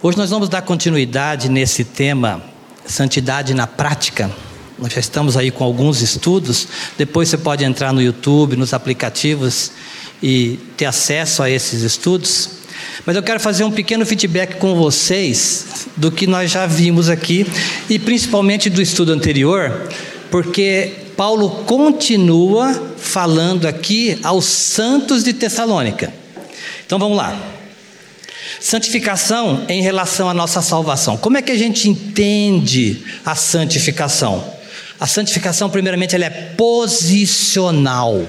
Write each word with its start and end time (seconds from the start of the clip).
Hoje 0.00 0.16
nós 0.16 0.30
vamos 0.30 0.48
dar 0.48 0.62
continuidade 0.62 1.48
nesse 1.48 1.82
tema, 1.82 2.40
santidade 2.86 3.52
na 3.52 3.66
prática. 3.66 4.30
Nós 4.78 4.92
já 4.92 5.00
estamos 5.00 5.36
aí 5.36 5.50
com 5.50 5.64
alguns 5.64 6.00
estudos. 6.02 6.68
Depois 6.96 7.28
você 7.28 7.36
pode 7.36 7.64
entrar 7.64 7.92
no 7.92 8.00
YouTube, 8.00 8.54
nos 8.54 8.72
aplicativos 8.72 9.72
e 10.22 10.56
ter 10.76 10.84
acesso 10.84 11.42
a 11.42 11.50
esses 11.50 11.82
estudos. 11.82 12.48
Mas 13.04 13.16
eu 13.16 13.24
quero 13.24 13.40
fazer 13.40 13.64
um 13.64 13.72
pequeno 13.72 14.06
feedback 14.06 14.58
com 14.58 14.76
vocês 14.76 15.88
do 15.96 16.12
que 16.12 16.28
nós 16.28 16.48
já 16.48 16.64
vimos 16.64 17.08
aqui 17.08 17.44
e 17.90 17.98
principalmente 17.98 18.70
do 18.70 18.80
estudo 18.80 19.12
anterior, 19.12 19.90
porque 20.30 20.92
Paulo 21.16 21.64
continua 21.64 22.72
falando 22.96 23.66
aqui 23.66 24.16
aos 24.22 24.44
santos 24.44 25.24
de 25.24 25.32
Tessalônica. 25.32 26.14
Então 26.86 27.00
vamos 27.00 27.16
lá. 27.16 27.57
Santificação 28.60 29.64
em 29.68 29.82
relação 29.82 30.28
à 30.28 30.34
nossa 30.34 30.60
salvação. 30.60 31.16
Como 31.16 31.36
é 31.36 31.42
que 31.42 31.52
a 31.52 31.56
gente 31.56 31.88
entende 31.88 33.02
a 33.24 33.34
santificação? 33.34 34.56
A 34.98 35.06
santificação, 35.06 35.70
primeiramente, 35.70 36.14
ela 36.14 36.24
é 36.24 36.30
posicional. 36.30 38.26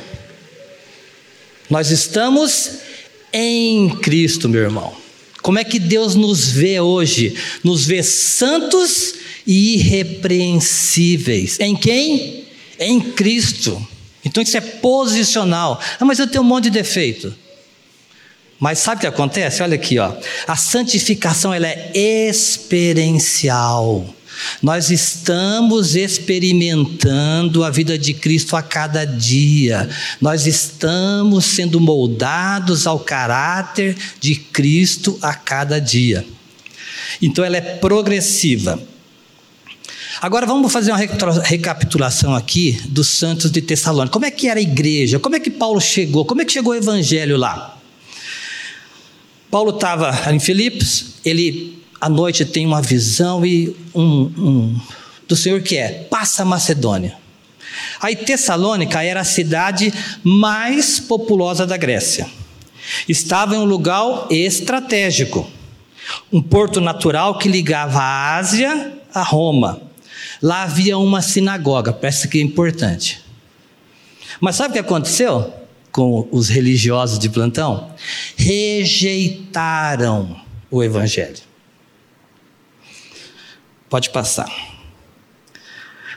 Nós 1.70 1.90
estamos 1.90 2.72
em 3.34 3.90
Cristo, 3.98 4.48
meu 4.48 4.62
irmão. 4.62 4.94
Como 5.42 5.58
é 5.58 5.64
que 5.64 5.80
Deus 5.80 6.16
nos 6.16 6.50
vê 6.50 6.80
hoje? 6.80 7.36
Nos 7.64 7.86
vê 7.86 8.04
santos 8.04 9.16
e 9.48 9.76
irrepreensíveis. 9.76 11.60
Em 11.60 11.76
quem? 11.76 12.46
Em 12.80 13.00
Cristo. 13.00 13.86
Então 14.24 14.44
isso 14.44 14.58
é 14.58 14.62
posicional. 14.62 15.80
Ah, 16.00 16.06
mas 16.06 16.20
eu 16.20 16.28
tenho 16.28 16.44
um 16.44 16.48
monte 16.48 16.66
de 16.66 16.72
defeito. 16.72 17.34
Mas 18.60 18.80
sabe 18.80 18.98
o 18.98 19.02
que 19.02 19.08
acontece? 19.08 19.64
Olha 19.64 19.76
aqui, 19.76 19.98
ó. 20.00 20.14
A 20.46 20.56
santificação 20.56 21.54
ela 21.54 21.68
é 21.68 22.28
experiencial. 22.30 24.06
Nós 24.62 24.90
estamos 24.90 25.96
experimentando 25.96 27.64
a 27.64 27.70
vida 27.70 27.98
de 27.98 28.14
Cristo 28.14 28.56
a 28.56 28.62
cada 28.62 29.06
dia. 29.06 29.90
Nós 30.20 30.46
estamos 30.46 31.46
sendo 31.46 31.80
moldados 31.80 32.86
ao 32.86 33.00
caráter 33.00 33.96
de 34.20 34.36
Cristo 34.36 35.18
a 35.22 35.34
cada 35.34 35.80
dia. 35.80 36.26
Então 37.22 37.44
ela 37.44 37.58
é 37.58 37.62
progressiva. 37.62 38.82
Agora 40.22 40.46
vamos 40.46 40.72
fazer 40.72 40.92
uma 40.92 41.42
recapitulação 41.42 42.36
aqui 42.36 42.78
dos 42.90 43.08
santos 43.08 43.50
de 43.50 43.62
Tessalônica. 43.62 44.12
Como 44.12 44.26
é 44.26 44.32
que 44.32 44.50
era 44.50 44.60
a 44.60 44.64
igreja? 44.64 45.18
Como 45.18 45.36
é 45.36 45.40
que 45.40 45.50
Paulo 45.50 45.80
chegou? 45.80 46.26
Como 46.26 46.42
é 46.42 46.46
que 46.46 46.52
chegou 46.52 46.74
o 46.74 46.76
evangelho 46.76 47.38
lá? 47.38 47.79
Paulo 49.52 49.72
estava 49.72 50.16
em 50.32 50.40
Filipos, 50.40 51.16
ele 51.26 51.84
à 52.00 52.08
noite 52.08 52.46
tem 52.46 52.66
uma 52.66 52.82
visão 52.82 53.46
e 53.46 53.76
um, 53.94 54.04
um, 54.38 54.82
do 55.28 55.36
Senhor 55.36 55.62
que 55.62 55.76
é 55.76 56.08
passa 56.10 56.44
a 56.44 56.46
Macedônia. 56.46 57.18
Aí 58.02 58.16
Tessalônica 58.16 59.04
era 59.04 59.22
a 59.22 59.26
cidade 59.26 59.94
mais 60.24 61.00
populosa 61.00 61.66
da 61.66 61.78
Grécia. 61.78 62.28
Estava 63.08 63.56
em 63.56 63.60
um 63.60 63.66
lugar 63.66 64.28
estratégico, 64.30 65.50
um 66.32 66.42
porto 66.42 66.80
natural 66.80 67.38
que 67.38 67.50
ligava 67.50 68.00
a 68.00 68.38
Ásia 68.38 68.94
a 69.14 69.24
Roma. 69.24 69.82
Lá 70.42 70.64
havia 70.64 70.98
uma 70.98 71.22
sinagoga, 71.22 71.92
parece 71.92 72.28
que 72.28 72.38
é 72.38 72.42
importante. 72.42 73.22
Mas 74.40 74.56
sabe 74.56 74.70
o 74.70 74.74
que 74.74 74.80
aconteceu? 74.80 75.54
Com 75.92 76.28
os 76.32 76.50
religiosos 76.50 77.20
de 77.20 77.30
plantão, 77.30 77.92
rejeitaram 78.38 80.40
o 80.70 80.84
Evangelho. 80.84 81.50
Pode 83.90 84.10
passar. 84.12 84.50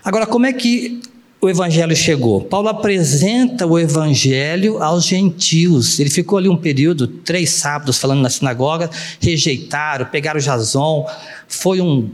Agora, 0.05 0.27
como 0.27 0.47
é 0.47 0.53
que 0.53 1.01
o 1.41 1.49
Evangelho 1.49 1.97
chegou? 1.97 2.43
Paulo 2.43 2.69
apresenta 2.69 3.67
o 3.67 3.79
Evangelho 3.79 4.83
aos 4.83 5.05
gentios. 5.05 5.99
Ele 5.99 6.11
ficou 6.11 6.39
ali 6.39 6.49
um 6.49 6.57
período, 6.57 7.07
três 7.07 7.51
sábados, 7.51 7.99
falando 7.99 8.21
na 8.21 8.29
sinagoga, 8.29 8.91
rejeitaram, 9.21 10.07
pegaram 10.07 10.39
Jason. 10.39 11.09
Foi 11.49 11.81
um 11.81 12.11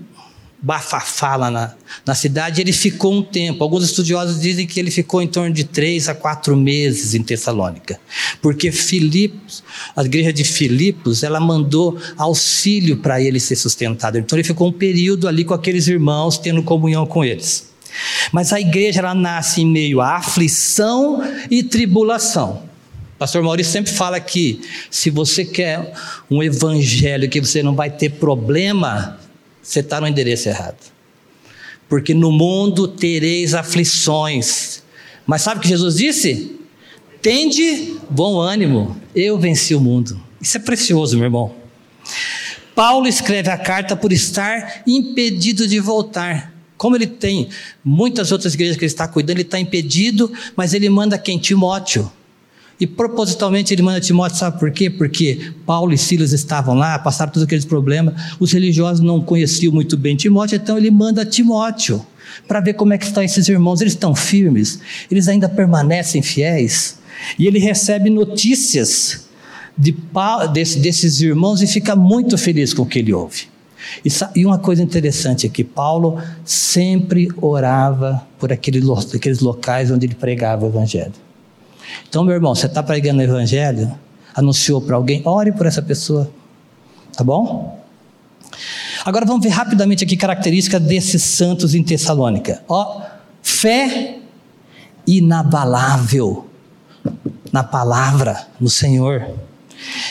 bafafá 0.61 1.37
lá 1.37 1.51
na, 1.51 1.75
na 2.05 2.15
cidade, 2.15 2.61
ele 2.61 2.73
ficou 2.73 3.13
um 3.15 3.23
tempo. 3.23 3.63
Alguns 3.63 3.85
estudiosos 3.85 4.41
dizem 4.41 4.67
que 4.67 4.79
ele 4.81 4.91
ficou 4.91 5.23
em 5.23 5.29
torno 5.29 5.55
de 5.55 5.65
três 5.65 6.09
a 6.09 6.15
quatro 6.15 6.57
meses 6.57 7.15
em 7.15 7.23
Tessalônica, 7.23 7.99
porque 8.43 8.73
Filipos, 8.73 9.63
a 9.95 10.03
igreja 10.05 10.33
de 10.33 10.45
Filipos, 10.45 11.23
ela 11.23 11.39
mandou 11.39 11.99
auxílio 12.17 12.97
para 12.97 13.21
ele 13.21 13.39
ser 13.39 13.57
sustentado. 13.57 14.19
Então 14.19 14.37
ele 14.37 14.47
ficou 14.47 14.69
um 14.69 14.73
período 14.73 15.29
ali 15.29 15.45
com 15.45 15.55
aqueles 15.55 15.87
irmãos, 15.87 16.39
tendo 16.39 16.63
comunhão 16.63 17.07
com 17.07 17.25
eles. 17.25 17.69
Mas 18.33 18.53
a 18.53 18.61
igreja 18.61 19.01
ela 19.01 19.15
nasce 19.15 19.63
em 19.63 19.67
meio 19.67 20.01
à 20.01 20.17
aflição 20.17 21.23
e 21.51 21.63
tribulação. 21.63 22.69
Pastor 23.19 23.43
Maurício 23.43 23.73
sempre 23.73 23.91
fala 23.91 24.21
que 24.21 24.61
se 24.91 25.11
você 25.11 25.45
quer 25.45 25.93
um 26.31 26.41
evangelho 26.41 27.29
que 27.29 27.41
você 27.41 27.63
não 27.63 27.75
vai 27.75 27.91
ter 27.91 28.11
problema, 28.11 29.18
você 29.69 29.81
está 29.81 30.01
no 30.01 30.07
endereço 30.07 30.49
errado. 30.49 30.79
Porque 31.91 32.15
no 32.15 32.33
mundo 32.33 32.89
tereis 32.89 33.53
aflições. 33.53 34.83
Mas 35.27 35.43
sabe 35.43 35.59
o 35.59 35.63
que 35.63 35.69
Jesus 35.69 35.97
disse? 35.97 36.59
Tende 37.21 37.97
bom 38.09 38.41
ânimo, 38.41 38.97
eu 39.15 39.39
venci 39.39 39.75
o 39.75 39.81
mundo. 39.81 40.19
Isso 40.41 40.57
é 40.57 40.61
precioso, 40.61 41.17
meu 41.17 41.27
irmão. 41.27 41.55
Paulo 42.75 43.07
escreve 43.07 43.51
a 43.51 43.59
carta 43.59 43.95
por 43.95 44.11
estar 44.11 44.83
impedido 44.87 45.69
de 45.69 45.79
voltar. 45.81 46.55
Como 46.79 46.97
ele 46.97 47.07
tem 47.07 47.51
muitas 47.85 48.33
outras 48.33 48.55
igrejas 48.55 48.77
que 48.77 48.85
ele 48.85 48.91
está 48.91 49.07
cuidando, 49.07 49.37
ele 49.37 49.43
está 49.43 49.61
impedido, 49.61 50.33
mas 50.57 50.73
ele 50.73 50.89
manda 50.89 51.19
quem? 51.19 51.39
Timóteo. 51.39 52.11
E 52.81 52.87
propositalmente 52.87 53.75
ele 53.75 53.83
manda 53.83 54.01
Timóteo, 54.01 54.39
sabe 54.39 54.59
por 54.59 54.71
quê? 54.71 54.89
Porque 54.89 55.53
Paulo 55.67 55.93
e 55.93 55.99
Silas 55.99 56.33
estavam 56.33 56.75
lá, 56.75 56.99
passaram 56.99 57.33
todos 57.33 57.45
aqueles 57.45 57.65
problemas, 57.65 58.15
os 58.39 58.53
religiosos 58.53 59.01
não 59.01 59.21
conheciam 59.21 59.73
muito 59.73 59.97
bem 59.97 60.15
Timóteo, 60.15 60.57
então 60.57 60.79
ele 60.79 60.91
manda 60.91 61.25
Timóteo 61.27 62.05
para 62.47 62.61
ver 62.61 62.75
como 62.75 62.93
é 62.93 62.99
que 62.99 63.07
estão 63.07 63.23
esses 63.23 63.49
irmãos. 63.49 63.81
Eles 63.81 63.95
estão 63.95 64.15
firmes, 64.15 64.81
eles 65.11 65.29
ainda 65.29 65.49
permanecem 65.49 66.23
fiéis. 66.23 66.99
E 67.39 67.47
ele 67.47 67.59
recebe 67.59 68.11
notícias 68.11 69.29
de, 69.77 69.97
desse, 70.53 70.79
desses 70.79 71.21
irmãos 71.21 71.63
e 71.63 71.67
fica 71.67 71.97
muito 71.97 72.39
feliz 72.39 72.73
com 72.73 72.83
o 72.83 72.87
que 72.87 72.99
ele 72.99 73.13
ouve. 73.13 73.49
E, 74.05 74.09
e 74.41 74.45
uma 74.45 74.59
coisa 74.59 74.83
interessante 74.83 75.47
é 75.47 75.49
que 75.49 75.65
Paulo 75.65 76.21
sempre 76.45 77.29
orava 77.41 78.27
por 78.39 78.53
aquele, 78.53 78.81
aqueles 79.15 79.41
locais 79.41 79.91
onde 79.91 80.07
ele 80.07 80.15
pregava 80.15 80.65
o 80.65 80.69
evangelho. 80.69 81.13
Então, 82.09 82.25
meu 82.25 82.35
irmão, 82.35 82.55
você 82.55 82.67
está 82.67 82.83
pregando 82.83 83.21
o 83.21 83.23
evangelho, 83.23 83.93
anunciou 84.35 84.81
para 84.81 84.97
alguém, 84.97 85.23
ore 85.25 85.53
por 85.53 85.67
essa 85.67 85.83
pessoa. 85.83 86.31
Tá 87.17 87.25
bom? 87.25 87.79
Agora 89.05 89.25
vamos 89.25 89.43
ver 89.43 89.51
rapidamente 89.51 90.05
aqui 90.05 90.17
características 90.17 90.83
desses 90.83 91.23
santos 91.23 91.75
em 91.75 91.83
Tessalônica. 91.83 92.63
Ó, 92.69 93.03
fé 93.43 94.19
inabalável 95.07 96.49
na 97.53 97.65
palavra, 97.65 98.47
no 98.61 98.69
Senhor. 98.69 99.27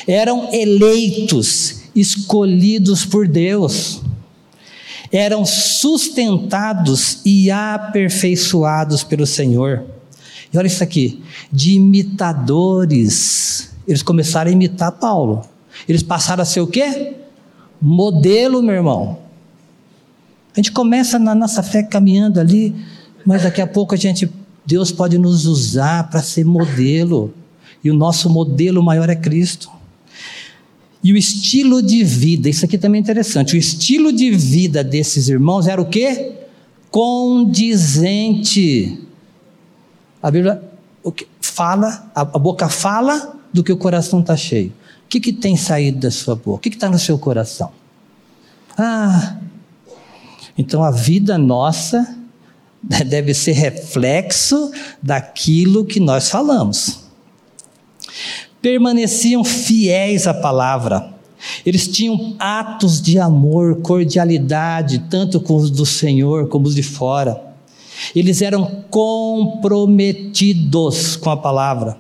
Eram 0.08 0.54
eleitos, 0.54 1.84
escolhidos 1.96 3.06
por 3.06 3.28
Deus. 3.28 4.02
Eram 5.12 5.46
sustentados 5.46 7.20
e 7.24 7.50
aperfeiçoados 7.52 9.04
pelo 9.04 9.26
Senhor. 9.26 9.86
E 10.54 10.58
olha 10.58 10.68
isso 10.68 10.84
aqui: 10.84 11.22
de 11.52 11.74
imitadores. 11.74 13.72
Eles 13.88 14.04
começaram 14.04 14.50
a 14.50 14.54
imitar 14.54 14.92
Paulo. 14.92 15.46
Eles 15.88 16.04
passaram 16.04 16.42
a 16.42 16.46
ser 16.46 16.60
o 16.60 16.68
quê? 16.68 17.16
Modelo, 17.82 18.62
meu 18.62 18.76
irmão. 18.76 19.20
A 20.54 20.58
gente 20.60 20.72
começa 20.72 21.18
na 21.20 21.34
nossa 21.36 21.64
fé 21.64 21.84
caminhando 21.84 22.40
ali, 22.40 22.76
mas 23.26 23.44
daqui 23.44 23.62
a 23.62 23.68
pouco 23.68 23.94
a 23.94 23.98
gente, 23.98 24.30
Deus 24.66 24.92
pode 24.92 25.18
nos 25.18 25.46
usar 25.46 26.10
para 26.10 26.22
ser 26.22 26.44
modelo. 26.44 27.34
E 27.84 27.92
o 27.92 27.94
nosso 27.94 28.30
modelo 28.30 28.84
maior 28.84 29.10
é 29.10 29.16
Cristo. 29.16 29.70
E 31.04 31.14
o 31.14 31.18
estilo 31.18 31.82
de 31.82 32.04
vida, 32.04 32.50
isso 32.50 32.66
aqui 32.66 32.78
também 32.78 33.00
é 33.00 33.02
interessante. 33.02 33.56
O 33.56 33.58
estilo 33.58 34.12
de 34.12 34.32
vida 34.32 34.84
desses 34.84 35.30
irmãos 35.30 35.68
era 35.68 35.82
o 35.82 35.86
quê? 35.86 36.34
Condizente 36.90 37.88
a 40.28 40.32
Bíblia 40.32 40.62
fala, 41.40 42.12
a 42.14 42.26
boca 42.26 42.68
fala 42.68 43.34
do 43.54 43.64
que 43.64 43.72
o 43.72 43.78
coração 43.78 44.20
está 44.20 44.36
cheio. 44.36 44.74
O 45.06 45.08
que, 45.08 45.22
que 45.22 45.32
tem 45.32 45.56
saído 45.56 46.02
da 46.02 46.12
sua 46.12 46.36
boca? 46.36 46.58
O 46.58 46.60
que 46.60 46.68
está 46.68 46.90
no 46.90 47.00
seu 47.00 47.18
coração? 47.18 47.72
Ah, 48.78 49.38
então 50.58 50.84
a 50.84 50.92
vida 50.92 51.38
nossa 51.38 52.14
deve 52.84 53.34
ser 53.34 53.54
reflexo 53.54 54.70
daquilo 55.02 55.86
que 55.86 56.02
nós 56.02 56.30
falamos. 56.30 57.06
Permaneciam 58.62 59.46
fiéis 59.46 60.28
à 60.28 60.34
palavra, 60.34 61.14
Eles 61.66 61.88
tinham 61.88 62.36
atos 62.38 63.02
de 63.02 63.18
amor, 63.18 63.78
cordialidade, 63.78 65.06
tanto 65.10 65.40
com 65.40 65.56
os 65.56 65.72
do 65.72 65.86
Senhor 65.86 66.50
como 66.50 66.68
os 66.68 66.76
de 66.76 66.84
fora. 66.84 67.47
Eles 68.16 68.42
eram 68.42 68.84
comprometidos 68.90 71.16
com 71.16 71.30
a 71.30 71.38
palavra. 71.38 71.98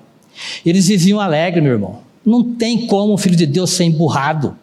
Eles 0.65 0.87
viviam 0.87 1.19
alegre, 1.19 1.61
meu 1.61 1.73
irmão. 1.73 1.99
Não 2.25 2.55
tem 2.55 2.87
como 2.87 3.13
o 3.13 3.17
filho 3.17 3.35
de 3.35 3.45
Deus 3.45 3.69
ser 3.71 3.83
emburrado. 3.85 4.57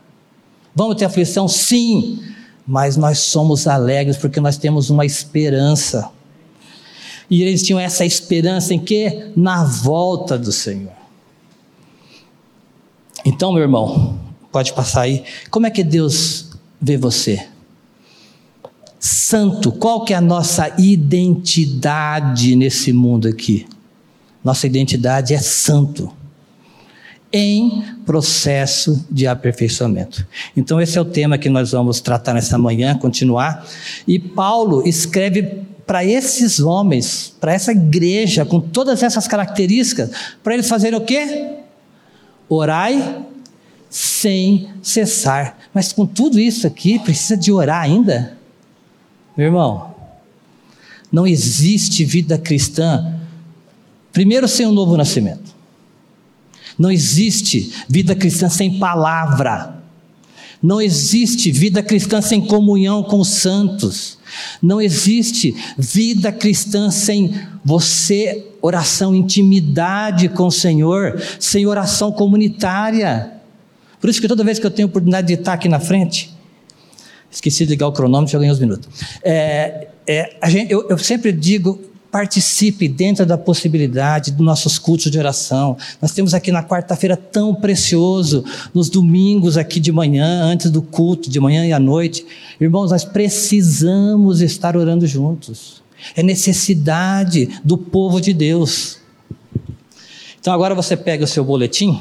Vamos 0.75 0.97
ter 0.97 1.05
aflição? 1.05 1.47
Sim, 1.49 2.19
mas 2.67 2.97
nós 2.97 3.19
somos 3.19 3.67
alegres 3.67 4.17
porque 4.17 4.41
nós 4.41 4.57
temos 4.57 4.89
uma 4.91 5.07
esperança. 5.07 6.11
E 7.31 7.43
eles 7.43 7.63
tinham 7.63 7.81
essa 7.81 8.05
esperança 8.05 8.75
em 8.75 8.79
que? 8.79 9.31
Na 9.35 9.65
volta 9.65 10.39
do 10.39 10.53
Senhor. 10.53 10.93
Então, 13.25 13.53
meu 13.53 13.63
irmão, 13.63 14.19
pode 14.53 14.75
passar 14.75 15.03
aí. 15.03 15.25
Como 15.51 15.67
é 15.67 15.71
que 15.71 15.83
Deus 15.83 16.51
vê 16.81 16.99
você? 16.99 17.49
Santo, 19.07 19.71
qual 19.71 20.03
que 20.03 20.15
é 20.15 20.17
a 20.17 20.21
nossa 20.23 20.73
identidade 20.79 22.57
nesse 22.57 22.91
mundo 22.91 23.29
aqui? 23.29 23.67
Nossa 24.43 24.67
identidade 24.67 25.35
é 25.35 25.39
santo 25.39 26.11
em 27.31 27.85
processo 28.07 29.05
de 29.11 29.27
aperfeiçoamento. 29.27 30.27
Então, 30.57 30.81
esse 30.81 30.97
é 30.97 31.01
o 31.03 31.05
tema 31.05 31.37
que 31.37 31.51
nós 31.51 31.73
vamos 31.73 32.01
tratar 32.01 32.33
nessa 32.33 32.57
manhã, 32.57 32.97
continuar. 32.97 33.69
E 34.09 34.19
Paulo 34.19 34.89
escreve 34.89 35.67
para 35.87 36.03
esses 36.03 36.59
homens, 36.59 37.31
para 37.39 37.53
essa 37.53 37.73
igreja, 37.73 38.47
com 38.47 38.59
todas 38.59 39.03
essas 39.03 39.29
características, 39.29 40.13
para 40.43 40.55
eles 40.55 40.67
fazerem 40.67 40.99
o 40.99 41.05
quê? 41.05 41.59
Orai 42.49 43.23
sem 43.91 44.71
cessar. 44.81 45.59
Mas 45.75 45.93
com 45.93 46.07
tudo 46.07 46.41
isso 46.41 46.67
aqui, 46.67 46.99
precisa 46.99 47.37
de 47.37 47.53
orar 47.53 47.83
ainda? 47.83 48.43
Meu 49.37 49.47
irmão, 49.47 49.95
não 51.11 51.27
existe 51.27 52.05
vida 52.05 52.39
cristã, 52.39 53.21
primeiro 54.13 54.47
sem 54.49 54.67
um 54.67 54.73
novo 54.73 54.97
nascimento. 54.97 55.55
Não 56.79 56.91
existe 56.91 57.73
vida 57.89 58.15
cristã 58.15 58.49
sem 58.49 58.79
palavra. 58.79 59.83
Não 60.63 60.81
existe 60.81 61.53
vida 61.53 61.83
cristã 61.83 62.21
sem 62.21 62.41
comunhão 62.41 63.03
com 63.03 63.21
os 63.21 63.29
santos. 63.29 64.19
Não 64.61 64.81
existe 64.81 65.55
vida 65.79 66.33
cristã 66.33 66.91
sem 66.91 67.35
você, 67.65 68.47
oração, 68.61 69.15
intimidade 69.15 70.29
com 70.29 70.47
o 70.47 70.53
Senhor, 70.53 71.23
sem 71.39 71.67
oração 71.67 72.11
comunitária. 72.11 73.33
Por 74.01 74.11
isso 74.11 74.21
que 74.21 74.29
toda 74.29 74.43
vez 74.43 74.59
que 74.59 74.67
eu 74.67 74.71
tenho 74.71 74.89
oportunidade 74.89 75.29
de 75.29 75.35
estar 75.35 75.53
aqui 75.53 75.69
na 75.69 75.79
frente, 75.79 76.34
esqueci 77.35 77.65
de 77.65 77.73
ligar 77.73 77.89
o 77.89 77.93
cronômetro, 77.93 78.33
já 78.33 78.39
ganhei 78.39 78.53
uns 78.53 78.61
minutos. 78.61 78.89
É, 79.23 79.89
é, 80.07 80.39
gente, 80.49 80.73
eu, 80.73 80.89
eu 80.89 80.99
sempre 80.99 81.33
digo 81.33 81.81
participe 82.15 82.87
dentro 82.87 83.27
da 83.27 83.37
possibilidade 83.37 84.31
dos 84.31 84.47
nossos 84.47 84.79
cultos 84.79 85.11
de 85.11 85.19
oração. 85.19 85.77
Nós 86.01 86.13
temos 86.13 86.33
aqui 86.33 86.53
na 86.53 86.63
quarta-feira 86.63 87.17
tão 87.17 87.53
precioso, 87.53 88.45
nos 88.73 88.89
domingos 88.89 89.57
aqui 89.57 89.81
de 89.81 89.91
manhã, 89.91 90.45
antes 90.45 90.71
do 90.71 90.81
culto, 90.81 91.29
de 91.29 91.41
manhã 91.41 91.67
e 91.67 91.73
à 91.73 91.81
noite. 91.81 92.25
Irmãos, 92.61 92.93
nós 92.93 93.05
precisamos 93.05 94.41
estar 94.41 94.77
orando 94.77 95.09
juntos. 95.09 95.83
É 96.15 96.23
necessidade 96.23 97.49
do 97.65 97.77
povo 97.77 98.21
de 98.21 98.33
Deus. 98.33 98.99
Então 100.41 100.53
agora 100.53 100.73
você 100.73 100.97
pega 100.97 101.25
o 101.25 101.27
seu 101.27 101.45
boletim. 101.45 101.99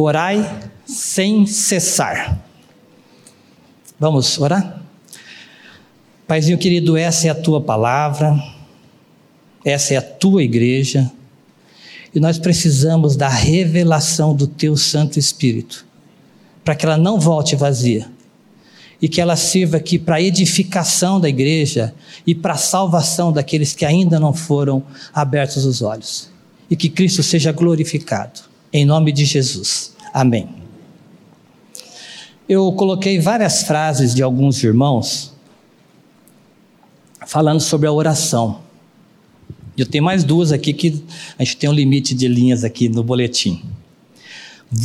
Orai 0.00 0.70
sem 0.86 1.44
cessar. 1.44 2.38
Vamos 3.98 4.38
orar? 4.38 4.80
Paizinho 6.24 6.56
querido, 6.56 6.96
essa 6.96 7.26
é 7.26 7.30
a 7.30 7.34
tua 7.34 7.60
palavra, 7.60 8.40
essa 9.64 9.94
é 9.94 9.96
a 9.96 10.02
tua 10.02 10.44
igreja, 10.44 11.10
e 12.14 12.20
nós 12.20 12.38
precisamos 12.38 13.16
da 13.16 13.28
revelação 13.28 14.36
do 14.36 14.46
teu 14.46 14.76
Santo 14.76 15.18
Espírito, 15.18 15.84
para 16.64 16.76
que 16.76 16.86
ela 16.86 16.96
não 16.96 17.18
volte 17.18 17.56
vazia, 17.56 18.08
e 19.02 19.08
que 19.08 19.20
ela 19.20 19.34
sirva 19.34 19.78
aqui 19.78 19.98
para 19.98 20.22
edificação 20.22 21.18
da 21.18 21.28
igreja 21.28 21.92
e 22.24 22.36
para 22.36 22.54
salvação 22.54 23.32
daqueles 23.32 23.74
que 23.74 23.84
ainda 23.84 24.20
não 24.20 24.32
foram 24.32 24.80
abertos 25.12 25.64
os 25.64 25.82
olhos, 25.82 26.30
e 26.70 26.76
que 26.76 26.88
Cristo 26.88 27.20
seja 27.20 27.50
glorificado, 27.50 28.47
em 28.72 28.84
nome 28.84 29.12
de 29.12 29.24
Jesus. 29.24 29.94
Amém 30.12 30.58
eu 32.48 32.72
coloquei 32.72 33.20
várias 33.20 33.62
frases 33.64 34.14
de 34.14 34.22
alguns 34.22 34.64
irmãos 34.64 35.34
falando 37.26 37.60
sobre 37.60 37.86
a 37.86 37.92
oração. 37.92 38.60
Eu 39.76 39.84
tenho 39.84 40.02
mais 40.02 40.24
duas 40.24 40.50
aqui 40.50 40.72
que 40.72 41.04
a 41.38 41.44
gente 41.44 41.58
tem 41.58 41.68
um 41.68 41.74
limite 41.74 42.14
de 42.14 42.26
linhas 42.26 42.64
aqui 42.64 42.88
no 42.88 43.04
boletim. 43.04 43.62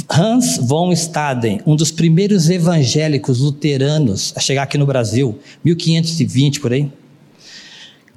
Hans 0.09 0.57
von 0.57 0.91
Staden, 0.91 1.61
um 1.65 1.75
dos 1.75 1.89
primeiros 1.89 2.49
evangélicos 2.49 3.39
luteranos 3.39 4.33
a 4.35 4.39
chegar 4.39 4.63
aqui 4.63 4.77
no 4.77 4.85
Brasil, 4.85 5.39
1520 5.63 6.59
por 6.59 6.73
aí. 6.73 6.91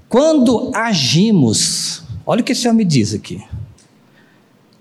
Quando 0.08 0.70
agimos, 0.74 2.02
olha 2.26 2.40
o 2.40 2.44
que 2.44 2.52
esse 2.52 2.68
homem 2.68 2.86
diz 2.86 3.14
aqui. 3.14 3.42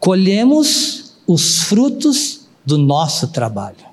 Colhemos 0.05 1.15
os 1.25 1.63
frutos 1.63 2.41
do 2.63 2.77
nosso 2.77 3.29
trabalho. 3.29 3.83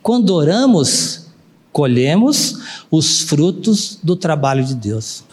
Quando 0.00 0.30
oramos, 0.30 1.26
colhemos 1.72 2.60
os 2.88 3.22
frutos 3.22 3.98
do 4.00 4.14
trabalho 4.14 4.64
de 4.64 4.76
Deus. 4.76 5.24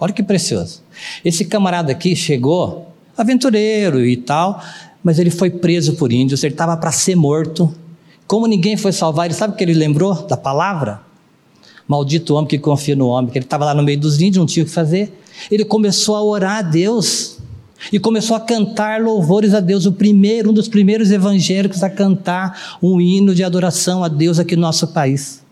Olha 0.00 0.10
que 0.10 0.22
precioso. 0.22 0.80
Esse 1.22 1.44
camarada 1.44 1.92
aqui 1.92 2.16
chegou, 2.16 2.94
aventureiro 3.14 4.02
e 4.06 4.16
tal, 4.16 4.64
mas 5.04 5.18
ele 5.18 5.28
foi 5.28 5.50
preso 5.50 5.96
por 5.96 6.10
índios, 6.10 6.42
ele 6.42 6.54
estava 6.54 6.74
para 6.78 6.90
ser 6.90 7.14
morto. 7.14 7.74
Como 8.26 8.46
ninguém 8.46 8.78
foi 8.78 8.90
salvar, 8.90 9.26
ele 9.26 9.34
sabe 9.34 9.52
o 9.52 9.56
que 9.58 9.62
ele 9.62 9.74
lembrou 9.74 10.14
da 10.26 10.36
palavra? 10.38 11.02
Maldito 11.86 12.36
homem 12.36 12.48
que 12.48 12.58
confia 12.58 12.96
no 12.96 13.08
homem, 13.08 13.30
que 13.30 13.36
ele 13.36 13.44
estava 13.44 13.66
lá 13.66 13.74
no 13.74 13.82
meio 13.82 14.00
dos 14.00 14.18
índios, 14.18 14.38
não 14.38 14.46
tinha 14.46 14.62
o 14.62 14.66
que 14.66 14.72
fazer. 14.72 15.12
Ele 15.50 15.66
começou 15.66 16.16
a 16.16 16.22
orar 16.22 16.56
a 16.60 16.62
Deus 16.62 17.39
e 17.92 17.98
começou 17.98 18.36
a 18.36 18.40
cantar 18.40 19.00
louvores 19.00 19.54
a 19.54 19.60
Deus, 19.60 19.86
o 19.86 19.92
primeiro, 19.92 20.50
um 20.50 20.52
dos 20.52 20.68
primeiros 20.68 21.10
evangélicos 21.10 21.82
a 21.82 21.90
cantar 21.90 22.78
um 22.82 23.00
hino 23.00 23.34
de 23.34 23.42
adoração 23.42 24.04
a 24.04 24.08
Deus 24.08 24.38
aqui 24.38 24.54
no 24.56 24.62
nosso 24.62 24.88
país. 24.88 25.42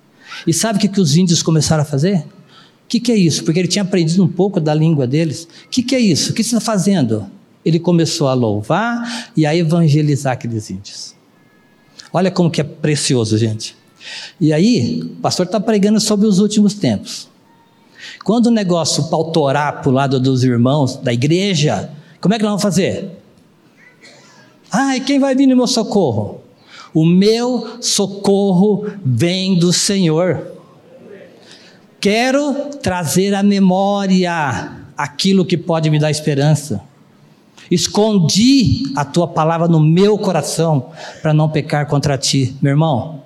E 0.46 0.52
sabe 0.52 0.78
o 0.78 0.80
que, 0.80 0.88
que 0.88 1.00
os 1.00 1.16
índios 1.16 1.42
começaram 1.42 1.82
a 1.82 1.86
fazer? 1.86 2.18
O 2.18 2.88
que, 2.88 3.00
que 3.00 3.12
é 3.12 3.16
isso? 3.16 3.44
Porque 3.44 3.58
ele 3.58 3.68
tinha 3.68 3.82
aprendido 3.82 4.22
um 4.22 4.28
pouco 4.28 4.60
da 4.60 4.74
língua 4.74 5.06
deles. 5.06 5.48
O 5.66 5.68
que, 5.68 5.82
que 5.82 5.94
é 5.94 6.00
isso? 6.00 6.30
O 6.30 6.34
que 6.34 6.42
você 6.42 6.56
está 6.56 6.60
fazendo? 6.60 7.26
Ele 7.64 7.78
começou 7.78 8.28
a 8.28 8.34
louvar 8.34 9.30
e 9.36 9.44
a 9.44 9.54
evangelizar 9.54 10.34
aqueles 10.34 10.70
índios. 10.70 11.14
Olha 12.12 12.30
como 12.30 12.50
que 12.50 12.60
é 12.60 12.64
precioso, 12.64 13.36
gente. 13.36 13.76
E 14.40 14.52
aí, 14.52 15.02
o 15.02 15.20
pastor 15.20 15.46
está 15.46 15.60
pregando 15.60 16.00
sobre 16.00 16.26
os 16.26 16.38
últimos 16.38 16.74
tempos. 16.74 17.28
Quando 18.24 18.46
o 18.46 18.50
negócio 18.50 19.04
pautorar 19.04 19.82
para 19.82 19.90
o 19.90 19.92
lado 19.92 20.20
dos 20.20 20.44
irmãos 20.44 20.96
da 20.96 21.12
igreja, 21.12 21.90
como 22.20 22.34
é 22.34 22.38
que 22.38 22.42
nós 22.42 22.50
vamos 22.50 22.62
fazer? 22.62 23.10
Ai, 24.70 25.00
quem 25.00 25.18
vai 25.18 25.34
vir 25.34 25.46
no 25.46 25.56
meu 25.56 25.66
socorro? 25.66 26.40
O 26.92 27.04
meu 27.04 27.78
socorro 27.80 28.86
vem 29.04 29.58
do 29.58 29.72
Senhor. 29.72 30.52
Quero 32.00 32.76
trazer 32.82 33.34
à 33.34 33.42
memória 33.42 34.72
aquilo 34.96 35.44
que 35.44 35.56
pode 35.56 35.90
me 35.90 35.98
dar 35.98 36.10
esperança. 36.10 36.82
Escondi 37.70 38.84
a 38.96 39.04
tua 39.04 39.28
palavra 39.28 39.68
no 39.68 39.80
meu 39.80 40.16
coração 40.16 40.90
para 41.20 41.34
não 41.34 41.48
pecar 41.48 41.86
contra 41.86 42.16
ti, 42.16 42.56
meu 42.62 42.70
irmão. 42.70 43.22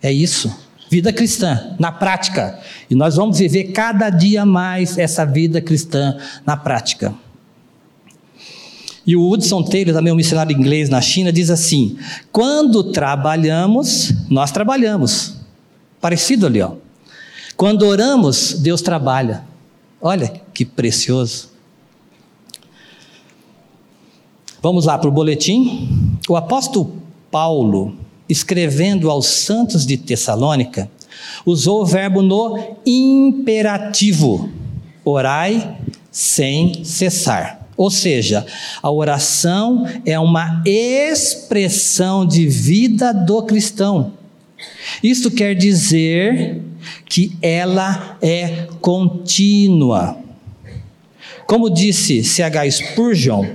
É 0.00 0.12
isso. 0.12 0.54
Vida 0.90 1.12
cristã, 1.12 1.74
na 1.78 1.90
prática. 1.90 2.58
E 2.90 2.94
nós 2.94 3.16
vamos 3.16 3.38
viver 3.38 3.72
cada 3.72 4.10
dia 4.10 4.44
mais 4.44 4.98
essa 4.98 5.24
vida 5.24 5.60
cristã 5.60 6.16
na 6.44 6.56
prática. 6.56 7.14
E 9.06 9.16
o 9.16 9.28
Hudson 9.28 9.62
Taylor, 9.62 9.94
também 9.94 10.12
um 10.12 10.16
missionário 10.16 10.56
inglês 10.56 10.88
na 10.88 11.00
China, 11.00 11.32
diz 11.32 11.50
assim: 11.50 11.98
quando 12.30 12.84
trabalhamos, 12.84 14.12
nós 14.30 14.52
trabalhamos. 14.52 15.36
Parecido 16.00 16.46
ali, 16.46 16.60
ó. 16.60 16.72
Quando 17.56 17.86
oramos, 17.86 18.54
Deus 18.54 18.80
trabalha. 18.82 19.44
Olha 20.00 20.40
que 20.52 20.64
precioso. 20.64 21.50
Vamos 24.60 24.84
lá 24.84 24.96
para 24.98 25.08
o 25.08 25.12
boletim. 25.12 26.18
O 26.28 26.36
apóstolo 26.36 27.02
Paulo, 27.30 27.96
escrevendo 28.28 29.10
aos 29.10 29.26
santos 29.26 29.84
de 29.84 29.96
Tessalônica, 29.96 30.90
usou 31.44 31.82
o 31.82 31.86
verbo 31.86 32.22
no 32.22 32.76
imperativo: 32.86 34.48
orai 35.04 35.76
sem 36.10 36.84
cessar. 36.84 37.61
Ou 37.82 37.90
seja, 37.90 38.46
a 38.80 38.92
oração 38.92 39.84
é 40.06 40.16
uma 40.16 40.62
expressão 40.64 42.24
de 42.24 42.46
vida 42.46 43.12
do 43.12 43.42
cristão. 43.42 44.12
Isso 45.02 45.32
quer 45.32 45.56
dizer 45.56 46.62
que 47.04 47.36
ela 47.42 48.16
é 48.22 48.68
contínua. 48.80 50.16
Como 51.44 51.68
disse 51.68 52.22
C.H. 52.22 52.70
Spurgeon, 52.70 53.46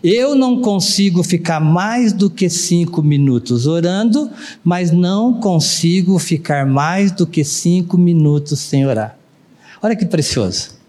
eu 0.00 0.36
não 0.36 0.60
consigo 0.60 1.24
ficar 1.24 1.58
mais 1.58 2.12
do 2.12 2.30
que 2.30 2.48
cinco 2.48 3.02
minutos 3.02 3.66
orando, 3.66 4.30
mas 4.62 4.92
não 4.92 5.40
consigo 5.40 6.20
ficar 6.20 6.64
mais 6.64 7.10
do 7.10 7.26
que 7.26 7.42
cinco 7.42 7.98
minutos 7.98 8.60
sem 8.60 8.86
orar. 8.86 9.18
Olha 9.82 9.96
que 9.96 10.06
precioso. 10.06 10.80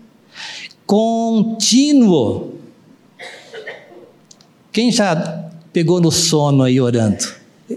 Contínuo. 0.86 2.52
Quem 4.74 4.92
já 4.92 5.51
pegou 5.72 6.01
no 6.01 6.12
sono 6.12 6.63
aí 6.63 6.82
orando? 6.82 7.24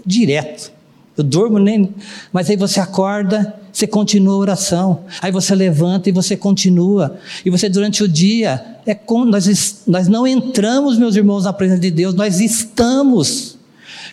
Direto. 0.03 0.71
Eu 1.15 1.23
durmo 1.23 1.59
nem. 1.59 1.93
Mas 2.33 2.49
aí 2.49 2.57
você 2.57 2.79
acorda, 2.79 3.55
você 3.71 3.85
continua 3.85 4.33
a 4.33 4.37
oração. 4.37 5.01
Aí 5.21 5.31
você 5.31 5.53
levanta 5.53 6.09
e 6.09 6.11
você 6.11 6.35
continua. 6.35 7.17
E 7.45 7.51
você 7.51 7.69
durante 7.69 8.03
o 8.03 8.07
dia, 8.07 8.65
é 8.85 8.97
nós, 9.25 9.83
nós 9.85 10.07
não 10.07 10.25
entramos, 10.25 10.97
meus 10.97 11.15
irmãos, 11.15 11.43
na 11.43 11.53
presença 11.53 11.81
de 11.81 11.91
Deus, 11.91 12.15
nós 12.15 12.39
estamos. 12.39 13.57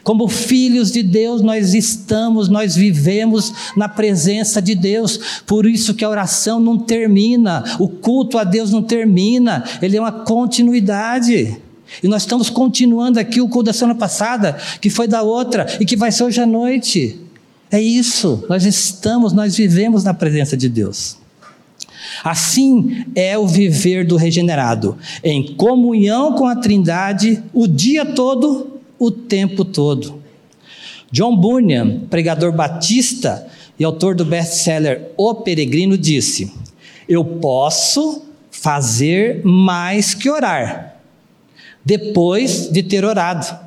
Como 0.02 0.28
filhos 0.28 0.92
de 0.92 1.02
Deus, 1.02 1.40
nós 1.40 1.72
estamos, 1.72 2.50
nós 2.50 2.76
vivemos 2.76 3.54
na 3.74 3.88
presença 3.88 4.60
de 4.60 4.74
Deus. 4.74 5.42
Por 5.46 5.64
isso 5.64 5.94
que 5.94 6.04
a 6.04 6.10
oração 6.10 6.60
não 6.60 6.78
termina, 6.78 7.64
o 7.78 7.88
culto 7.88 8.36
a 8.36 8.44
Deus 8.44 8.70
não 8.70 8.82
termina, 8.82 9.64
ele 9.80 9.96
é 9.96 10.00
uma 10.00 10.12
continuidade. 10.12 11.63
E 12.02 12.08
nós 12.08 12.22
estamos 12.22 12.50
continuando 12.50 13.18
aqui 13.18 13.40
o 13.40 13.48
culto 13.48 13.66
da 13.66 13.72
semana 13.72 13.98
passada, 13.98 14.56
que 14.80 14.90
foi 14.90 15.06
da 15.06 15.22
outra 15.22 15.66
e 15.80 15.84
que 15.84 15.96
vai 15.96 16.10
ser 16.10 16.24
hoje 16.24 16.40
à 16.40 16.46
noite. 16.46 17.20
É 17.70 17.80
isso, 17.80 18.44
nós 18.48 18.64
estamos, 18.64 19.32
nós 19.32 19.56
vivemos 19.56 20.04
na 20.04 20.14
presença 20.14 20.56
de 20.56 20.68
Deus. 20.68 21.16
Assim 22.22 23.04
é 23.14 23.36
o 23.36 23.46
viver 23.46 24.06
do 24.06 24.16
regenerado, 24.16 24.96
em 25.22 25.54
comunhão 25.54 26.34
com 26.34 26.46
a 26.46 26.54
Trindade 26.54 27.42
o 27.52 27.66
dia 27.66 28.04
todo, 28.04 28.80
o 28.98 29.10
tempo 29.10 29.64
todo. 29.64 30.22
John 31.10 31.36
Bunyan, 31.36 32.00
pregador 32.10 32.52
batista 32.52 33.46
e 33.78 33.84
autor 33.84 34.14
do 34.14 34.24
best-seller 34.24 35.10
O 35.16 35.34
Peregrino, 35.34 35.96
disse: 35.96 36.52
Eu 37.08 37.24
posso 37.24 38.22
fazer 38.50 39.40
mais 39.44 40.14
que 40.14 40.30
orar 40.30 40.93
depois 41.84 42.70
de 42.70 42.82
ter 42.82 43.04
orado. 43.04 43.64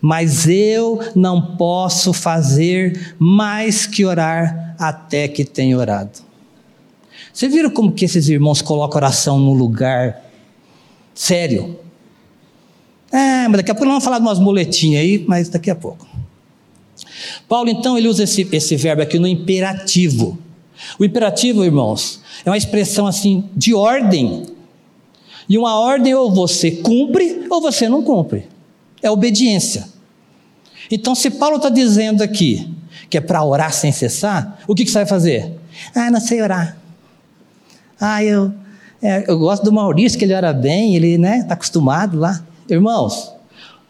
Mas 0.00 0.46
eu 0.46 1.00
não 1.14 1.56
posso 1.56 2.12
fazer 2.12 3.16
mais 3.18 3.86
que 3.86 4.04
orar 4.04 4.76
até 4.78 5.26
que 5.26 5.44
tenha 5.44 5.76
orado. 5.76 6.20
Você 7.32 7.48
viram 7.48 7.70
como 7.70 7.92
que 7.92 8.04
esses 8.04 8.28
irmãos 8.28 8.62
colocam 8.62 8.96
oração 8.96 9.38
no 9.38 9.52
lugar 9.52 10.24
sério? 11.14 11.78
É, 13.10 13.48
mas 13.48 13.58
daqui 13.58 13.70
a 13.70 13.74
pouco 13.74 13.86
nós 13.86 13.92
vamos 13.94 14.04
falar 14.04 14.18
de 14.18 14.24
umas 14.24 14.38
muletinhas 14.38 15.02
aí, 15.02 15.24
mas 15.26 15.48
daqui 15.48 15.70
a 15.70 15.74
pouco. 15.74 16.06
Paulo, 17.48 17.68
então, 17.70 17.96
ele 17.96 18.08
usa 18.08 18.24
esse, 18.24 18.46
esse 18.52 18.76
verbo 18.76 19.02
aqui 19.02 19.18
no 19.18 19.26
imperativo. 19.26 20.38
O 20.98 21.04
imperativo, 21.04 21.64
irmãos, 21.64 22.20
é 22.44 22.50
uma 22.50 22.56
expressão 22.56 23.06
assim 23.06 23.48
de 23.56 23.74
ordem 23.74 24.46
e 25.48 25.56
uma 25.56 25.78
ordem 25.78 26.14
ou 26.14 26.30
você 26.30 26.70
cumpre 26.70 27.46
ou 27.50 27.60
você 27.60 27.88
não 27.88 28.02
cumpre. 28.02 28.46
É 29.02 29.10
obediência. 29.10 29.88
Então, 30.90 31.14
se 31.14 31.30
Paulo 31.30 31.56
está 31.56 31.68
dizendo 31.68 32.22
aqui 32.22 32.74
que 33.08 33.16
é 33.16 33.20
para 33.20 33.42
orar 33.42 33.72
sem 33.72 33.90
cessar, 33.90 34.58
o 34.66 34.74
que, 34.74 34.84
que 34.84 34.90
você 34.90 34.98
vai 34.98 35.06
fazer? 35.06 35.52
Ah, 35.94 36.10
não 36.10 36.20
sei 36.20 36.42
orar. 36.42 36.76
Ah, 38.00 38.22
eu, 38.22 38.52
é, 39.02 39.24
eu 39.26 39.38
gosto 39.38 39.64
do 39.64 39.72
Maurício, 39.72 40.18
que 40.18 40.24
ele 40.24 40.34
ora 40.34 40.52
bem, 40.52 40.94
ele 40.94 41.12
está 41.12 41.20
né, 41.20 41.44
tá 41.44 41.54
acostumado 41.54 42.18
lá. 42.18 42.42
Irmãos, 42.68 43.32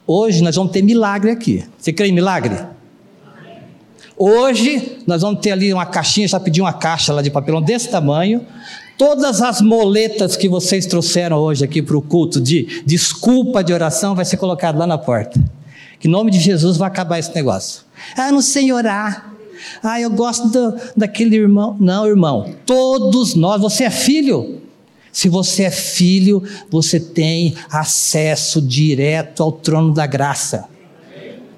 hoje 0.07 0.43
nós 0.43 0.55
vamos 0.55 0.73
ter 0.73 0.83
milagre 0.83 1.31
aqui. 1.31 1.65
Você 1.79 1.93
crê 1.93 2.09
em 2.09 2.13
milagre? 2.13 2.57
Hoje 4.17 4.99
nós 5.07 5.23
vamos 5.23 5.41
ter 5.41 5.53
ali 5.53 5.73
uma 5.73 5.87
caixinha, 5.87 6.27
já 6.27 6.41
pedi 6.41 6.61
uma 6.61 6.73
caixa 6.73 7.13
lá 7.13 7.23
de 7.23 7.31
papelão 7.31 7.63
desse 7.63 7.89
tamanho. 7.89 8.45
Todas 8.99 9.41
as 9.41 9.61
moletas 9.61 10.37
que 10.37 10.49
vocês 10.49 10.85
trouxeram 10.85 11.39
hoje 11.39 11.65
aqui 11.65 11.81
para 11.81 11.97
o 11.97 12.03
culto 12.03 12.41
de 12.41 12.83
desculpa 12.85 13.63
de 13.63 13.73
oração 13.73 14.13
vai 14.17 14.25
ser 14.25 14.39
colocado 14.39 14.77
lá 14.77 14.89
na 14.89 14.99
porta. 14.99 15.41
Que 16.01 16.09
em 16.09 16.11
nome 16.11 16.33
de 16.33 16.41
Jesus 16.41 16.77
vai 16.77 16.89
acabar 16.89 17.17
esse 17.17 17.33
negócio. 17.33 17.83
Ah, 18.17 18.33
não 18.33 18.43
sei 18.43 18.73
orar. 18.73 19.33
Ah, 19.85 20.01
eu 20.01 20.11
gosto 20.11 20.49
do, 20.49 20.75
daquele 20.97 21.37
irmão. 21.37 21.77
Não, 21.79 22.09
irmão. 22.09 22.53
Todos 22.67 23.37
nós, 23.37 23.61
você 23.61 23.85
é 23.85 23.91
filho. 23.91 24.63
Se 25.13 25.29
você 25.29 25.65
é 25.65 25.71
filho, 25.71 26.43
você 26.69 26.99
tem 26.99 27.55
acesso 27.71 28.61
direto 28.61 29.45
ao 29.45 29.53
trono 29.53 29.95
da 29.95 30.07
graça. 30.07 30.65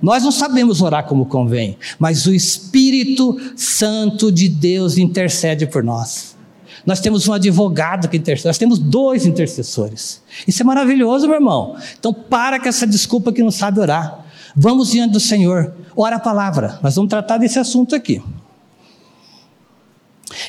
Nós 0.02 0.22
não 0.22 0.32
sabemos 0.32 0.82
orar 0.82 1.06
como 1.06 1.24
convém, 1.24 1.78
mas 1.98 2.26
o 2.26 2.34
Espírito 2.34 3.38
Santo 3.56 4.30
de 4.30 4.46
Deus 4.46 4.98
intercede 4.98 5.66
por 5.66 5.82
nós. 5.82 6.38
Nós 6.84 7.00
temos 7.00 7.28
um 7.28 7.32
advogado 7.32 8.08
que 8.08 8.16
intercede, 8.16 8.46
nós 8.46 8.58
temos 8.58 8.78
dois 8.78 9.26
intercessores. 9.26 10.22
Isso 10.46 10.62
é 10.62 10.64
maravilhoso, 10.64 11.26
meu 11.26 11.36
irmão. 11.36 11.76
Então, 11.98 12.12
para 12.12 12.58
com 12.58 12.68
essa 12.68 12.86
desculpa 12.86 13.32
que 13.32 13.42
não 13.42 13.50
sabe 13.50 13.80
orar. 13.80 14.24
Vamos 14.56 14.90
diante 14.90 15.12
do 15.12 15.20
Senhor, 15.20 15.74
ora 15.96 16.16
a 16.16 16.20
palavra. 16.20 16.78
Nós 16.82 16.94
vamos 16.96 17.08
tratar 17.08 17.38
desse 17.38 17.58
assunto 17.58 17.94
aqui. 17.94 18.22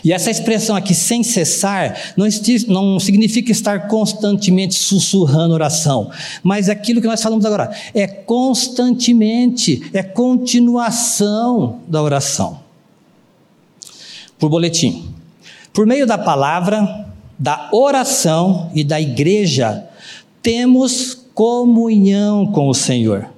E 0.04 0.12
essa 0.12 0.32
expressão 0.32 0.76
aqui, 0.76 0.94
sem 0.94 1.24
cessar, 1.24 2.14
não, 2.16 2.28
não, 2.68 3.00
significa 3.00 3.52
estar 3.52 3.88
constantemente 3.88 4.76
sussurrando 4.76 5.54
oração, 5.54 6.12
mas 6.44 6.70
aquilo 6.70 7.02
que 7.02 7.08
nós 7.08 7.22
falamos 7.22 7.46
agora, 7.46 7.72
é 7.94 8.08
constantemente, 8.08 9.90
é 9.94 10.04
continuação 10.04 11.80
da 11.88 12.02
oração. 12.02 12.60
Por 14.40 14.50
boletim. 14.50 15.11
Por 15.74 15.86
meio 15.86 16.06
da 16.06 16.18
palavra, 16.18 17.08
da 17.40 17.70
oração 17.72 18.70
e 18.76 18.84
da 18.84 19.00
igreja, 19.00 19.86
temos 20.42 21.14
comunhão 21.34 22.46
com 22.48 22.68
o 22.68 22.74
Senhor. 22.74 23.30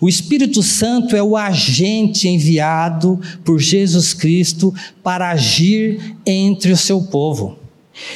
O 0.00 0.08
Espírito 0.08 0.62
Santo 0.62 1.14
é 1.14 1.22
o 1.22 1.36
agente 1.36 2.26
enviado 2.26 3.20
por 3.44 3.60
Jesus 3.60 4.12
Cristo 4.12 4.74
para 5.02 5.30
agir 5.30 6.16
entre 6.26 6.72
o 6.72 6.76
seu 6.76 7.02
povo. 7.02 7.56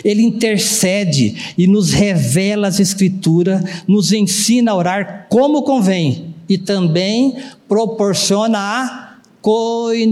Ele 0.03 0.23
intercede 0.23 1.55
e 1.57 1.67
nos 1.67 1.93
revela 1.93 2.67
as 2.67 2.81
Escrituras, 2.81 3.63
nos 3.87 4.11
ensina 4.11 4.73
a 4.73 4.75
orar 4.75 5.27
como 5.29 5.63
convém 5.63 6.35
e 6.49 6.59
também 6.59 7.37
proporciona 7.69 8.59
a 8.59 9.19
coinonia, 9.41 10.09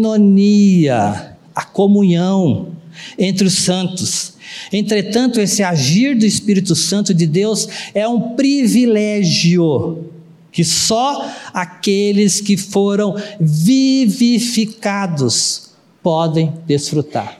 a 1.55 1.65
comunhão 1.65 2.69
entre 3.19 3.47
os 3.47 3.55
santos. 3.55 4.35
Entretanto, 4.73 5.41
esse 5.41 5.63
agir 5.63 6.17
do 6.17 6.25
Espírito 6.25 6.75
Santo 6.75 7.13
de 7.15 7.27
Deus 7.27 7.69
é 7.95 8.09
um 8.09 8.35
privilégio 8.35 10.11
que 10.53 10.65
só 10.65 11.31
aqueles 11.53 12.41
que 12.41 12.57
foram 12.57 13.15
vivificados 13.41 15.73
podem 16.03 16.55
desfrutar. 16.67 17.39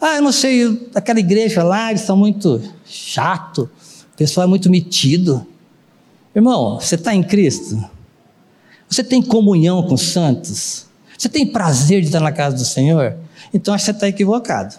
Ah, 0.00 0.16
eu 0.16 0.22
não 0.22 0.32
sei, 0.32 0.88
aquela 0.94 1.20
igreja 1.20 1.62
lá, 1.62 1.90
eles 1.90 2.00
são 2.02 2.16
muito 2.16 2.60
chato, 2.84 3.70
o 4.12 4.16
pessoal 4.16 4.46
é 4.46 4.48
muito 4.48 4.68
metido. 4.68 5.46
Irmão, 6.34 6.80
você 6.80 6.96
está 6.96 7.14
em 7.14 7.22
Cristo? 7.22 7.88
Você 8.88 9.04
tem 9.04 9.22
comunhão 9.22 9.82
com 9.82 9.94
os 9.94 10.02
santos? 10.02 10.85
Você 11.16 11.28
tem 11.28 11.46
prazer 11.46 12.00
de 12.00 12.06
estar 12.08 12.20
na 12.20 12.32
casa 12.32 12.56
do 12.56 12.64
Senhor? 12.64 13.16
Então 13.52 13.74
acho 13.74 13.84
que 13.84 13.90
você 13.90 13.96
está 13.96 14.08
equivocado. 14.08 14.74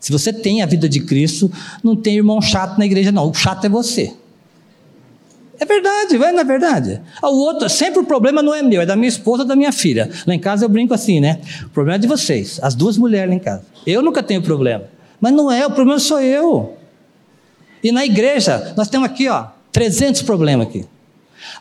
Se 0.00 0.12
você 0.12 0.32
tem 0.32 0.62
a 0.62 0.66
vida 0.66 0.88
de 0.88 1.00
Cristo, 1.00 1.50
não 1.82 1.96
tem 1.96 2.16
irmão 2.16 2.40
chato 2.42 2.78
na 2.78 2.84
igreja, 2.84 3.10
não. 3.10 3.30
O 3.30 3.34
chato 3.34 3.64
é 3.64 3.68
você. 3.68 4.12
É 5.58 5.64
verdade, 5.64 6.18
não 6.18 6.40
é 6.40 6.44
verdade? 6.44 7.00
O 7.22 7.26
outro, 7.26 7.68
sempre 7.68 8.00
o 8.00 8.04
problema 8.04 8.42
não 8.42 8.54
é 8.54 8.62
meu, 8.62 8.82
é 8.82 8.86
da 8.86 8.96
minha 8.96 9.08
esposa, 9.08 9.44
da 9.44 9.54
minha 9.54 9.72
filha. 9.72 10.10
Lá 10.26 10.34
em 10.34 10.38
casa 10.38 10.64
eu 10.64 10.68
brinco 10.68 10.92
assim, 10.92 11.20
né? 11.20 11.40
O 11.64 11.70
problema 11.70 11.96
é 11.96 11.98
de 11.98 12.06
vocês, 12.06 12.58
as 12.62 12.74
duas 12.74 12.98
mulheres 12.98 13.30
lá 13.30 13.34
em 13.36 13.38
casa. 13.38 13.62
Eu 13.86 14.02
nunca 14.02 14.22
tenho 14.22 14.42
problema. 14.42 14.84
Mas 15.20 15.32
não 15.32 15.50
é, 15.50 15.64
o 15.64 15.70
problema 15.70 15.98
sou 15.98 16.20
eu. 16.20 16.76
E 17.82 17.92
na 17.92 18.04
igreja, 18.04 18.74
nós 18.76 18.88
temos 18.88 19.06
aqui, 19.06 19.28
ó, 19.28 19.46
300 19.70 20.22
problemas 20.22 20.66
aqui. 20.66 20.84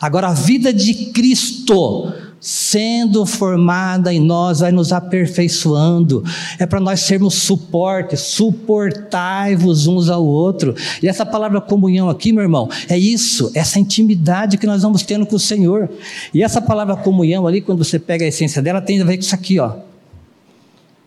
Agora, 0.01 0.27
a 0.27 0.33
vida 0.33 0.73
de 0.73 1.11
Cristo 1.11 2.11
sendo 2.43 3.25
formada 3.25 4.13
em 4.13 4.19
nós, 4.19 4.59
vai 4.59 4.69
nos 4.69 4.91
aperfeiçoando. 4.91 6.21
É 6.59 6.65
para 6.65 6.81
nós 6.81 6.99
sermos 6.99 7.35
suporte, 7.35 8.17
suportai-vos 8.17 9.87
uns 9.87 10.09
ao 10.09 10.25
outro. 10.25 10.75
E 11.01 11.07
essa 11.07 11.25
palavra 11.25 11.61
comunhão 11.61 12.09
aqui, 12.09 12.33
meu 12.33 12.43
irmão, 12.43 12.69
é 12.89 12.97
isso, 12.97 13.49
essa 13.55 13.79
intimidade 13.79 14.57
que 14.57 14.67
nós 14.67 14.81
vamos 14.81 15.03
tendo 15.03 15.25
com 15.25 15.37
o 15.37 15.39
Senhor. 15.39 15.89
E 16.33 16.43
essa 16.43 16.61
palavra 16.61 16.97
comunhão 16.97 17.47
ali, 17.47 17.61
quando 17.61 17.81
você 17.81 17.97
pega 17.97 18.25
a 18.25 18.27
essência 18.27 18.61
dela, 18.61 18.81
tem 18.81 19.01
a 19.01 19.05
ver 19.05 19.15
com 19.15 19.23
isso 19.23 19.33
aqui, 19.33 19.57
ó. 19.57 19.75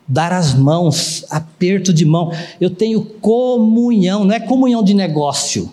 Dar 0.07 0.33
as 0.33 0.55
mãos, 0.55 1.23
aperto 1.29 1.93
de 1.93 2.03
mão. 2.03 2.31
Eu 2.59 2.71
tenho 2.71 3.03
comunhão, 3.03 4.25
não 4.25 4.33
é 4.33 4.39
comunhão 4.39 4.81
de 4.81 4.95
negócio. 4.95 5.71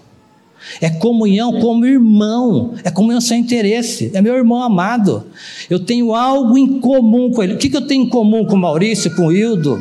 É 0.81 0.91
comunhão 0.91 1.61
como 1.61 1.85
irmão, 1.85 2.75
é 2.83 2.91
comunhão 2.91 3.21
sem 3.21 3.41
interesse, 3.41 4.11
é 4.15 4.21
meu 4.21 4.35
irmão 4.35 4.63
amado. 4.63 5.25
Eu 5.69 5.79
tenho 5.79 6.15
algo 6.15 6.57
em 6.57 6.81
comum 6.81 7.31
com 7.31 7.43
ele. 7.43 7.55
O 7.55 7.59
que, 7.59 7.69
que 7.69 7.77
eu 7.77 7.87
tenho 7.87 8.05
em 8.05 8.09
comum 8.09 8.45
com 8.45 8.57
Maurício, 8.57 9.15
com 9.15 9.31
Hildo? 9.31 9.81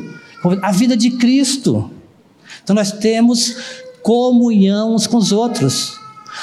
A 0.61 0.71
vida 0.71 0.95
de 0.97 1.11
Cristo. 1.11 1.89
Então 2.63 2.75
nós 2.75 2.91
temos 2.91 3.55
comunhão 4.01 4.93
uns 4.93 5.07
com 5.07 5.17
os 5.17 5.31
outros. 5.31 5.97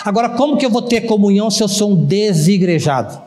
Agora, 0.04 0.30
como 0.30 0.56
que 0.56 0.64
eu 0.64 0.70
vou 0.70 0.82
ter 0.82 1.02
comunhão 1.02 1.50
se 1.50 1.62
eu 1.62 1.68
sou 1.68 1.92
um 1.92 2.04
desigrejado? 2.04 3.20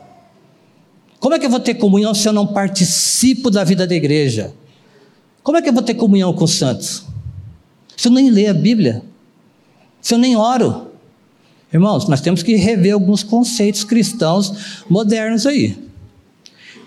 Como 1.20 1.34
é 1.34 1.38
que 1.38 1.46
eu 1.46 1.50
vou 1.50 1.60
ter 1.60 1.74
comunhão 1.74 2.12
se 2.12 2.28
eu 2.28 2.32
não 2.32 2.46
participo 2.46 3.50
da 3.50 3.64
vida 3.64 3.86
da 3.86 3.94
igreja? 3.94 4.52
Como 5.42 5.56
é 5.56 5.62
que 5.62 5.68
eu 5.68 5.72
vou 5.72 5.82
ter 5.82 5.94
comunhão 5.94 6.32
com 6.32 6.44
os 6.44 6.52
santos? 6.52 7.04
Se 7.96 8.08
eu 8.08 8.12
nem 8.12 8.30
leio 8.30 8.50
a 8.50 8.54
Bíblia? 8.54 9.02
Se 10.00 10.14
eu 10.14 10.18
nem 10.18 10.36
oro? 10.36 10.83
Irmãos, 11.74 12.06
nós 12.06 12.20
temos 12.20 12.40
que 12.40 12.54
rever 12.54 12.94
alguns 12.94 13.24
conceitos 13.24 13.82
cristãos 13.82 14.84
modernos 14.88 15.44
aí. 15.44 15.76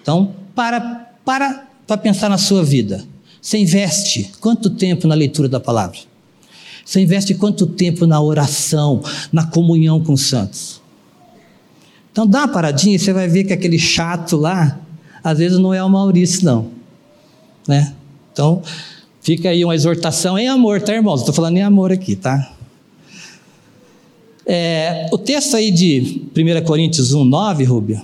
Então, 0.01 0.33
para 0.55 0.79
para 1.25 1.67
para 1.85 1.97
pensar 1.97 2.29
na 2.29 2.37
sua 2.37 2.63
vida. 2.63 3.03
Você 3.41 3.57
investe 3.57 4.31
quanto 4.39 4.69
tempo 4.69 5.05
na 5.07 5.13
leitura 5.13 5.49
da 5.49 5.59
palavra? 5.59 5.97
Você 6.85 7.01
investe 7.01 7.35
quanto 7.35 7.67
tempo 7.67 8.05
na 8.05 8.21
oração, 8.21 9.01
na 9.31 9.45
comunhão 9.45 10.01
com 10.01 10.13
os 10.13 10.27
santos? 10.27 10.81
Então 12.11 12.25
dá 12.25 12.39
uma 12.39 12.47
paradinha 12.47 12.95
e 12.95 12.99
você 12.99 13.11
vai 13.11 13.27
ver 13.27 13.43
que 13.43 13.53
aquele 13.53 13.77
chato 13.77 14.37
lá, 14.37 14.79
às 15.23 15.37
vezes 15.37 15.59
não 15.59 15.73
é 15.73 15.83
o 15.83 15.89
Maurício, 15.89 16.45
não. 16.45 16.67
Né? 17.67 17.93
Então, 18.31 18.61
fica 19.21 19.49
aí 19.49 19.63
uma 19.63 19.75
exortação 19.75 20.37
em 20.37 20.47
amor, 20.47 20.81
tá, 20.81 20.93
irmãos? 20.93 21.19
Estou 21.19 21.33
falando 21.33 21.57
em 21.57 21.63
amor 21.63 21.91
aqui, 21.91 22.15
tá? 22.15 22.56
É, 24.49 25.07
o 25.11 25.17
texto 25.17 25.57
aí 25.57 25.69
de 25.69 26.21
1 26.33 26.63
Coríntios 26.63 27.13
1, 27.13 27.25
9, 27.25 27.65
Rubio, 27.65 28.01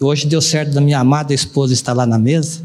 hoje 0.00 0.26
deu 0.26 0.40
certo 0.40 0.72
da 0.72 0.80
minha 0.80 0.98
amada 0.98 1.34
esposa 1.34 1.74
estar 1.74 1.92
lá 1.92 2.06
na 2.06 2.18
mesa. 2.18 2.62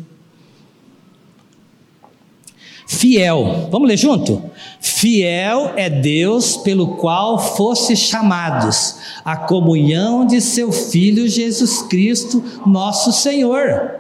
Fiel, 2.88 3.68
vamos 3.70 3.90
ler 3.90 3.98
junto? 3.98 4.42
Fiel 4.80 5.74
é 5.75 5.90
Deus 5.90 6.56
pelo 6.56 6.96
qual 6.96 7.38
fosse 7.38 7.98
chamados 7.98 8.96
a 9.25 9.36
comunhão 9.36 10.25
de 10.25 10.40
seu 10.40 10.72
Filho 10.72 11.28
Jesus 11.28 11.82
Cristo, 11.82 12.42
nosso 12.66 13.12
Senhor. 13.12 13.96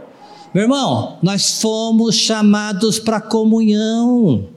Meu 0.53 0.63
irmão, 0.63 1.17
nós 1.21 1.59
fomos 1.59 2.15
chamados 2.15 2.97
para 2.97 3.19
comunhão. 3.19 4.54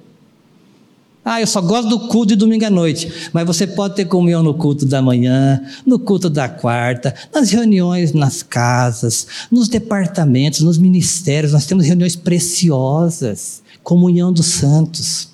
Ah, 1.31 1.43
eu 1.43 1.47
só 1.47 1.61
gosto 1.61 1.91
do 1.91 2.09
culto 2.09 2.29
de 2.29 2.37
domingo 2.37 2.65
à 2.65 2.71
noite. 2.71 3.29
Mas 3.35 3.47
você 3.47 3.67
pode 3.67 3.95
ter 3.95 4.07
comunhão 4.07 4.43
no 4.43 4.55
culto 4.55 4.87
da 4.87 5.03
manhã, 5.03 5.61
no 5.85 5.99
culto 5.99 6.31
da 6.31 6.49
quarta, 6.49 7.15
nas 7.35 7.51
reuniões 7.51 8.15
nas 8.15 8.43
casas, 8.43 9.27
nos 9.51 9.69
departamentos, 9.69 10.61
nos 10.61 10.79
ministérios. 10.79 11.53
Nós 11.53 11.67
temos 11.67 11.85
reuniões 11.85 12.17
preciosas. 12.17 13.63
Comunhão 13.85 14.33
dos 14.33 14.47
santos. 14.47 15.29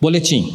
Boletim. 0.00 0.54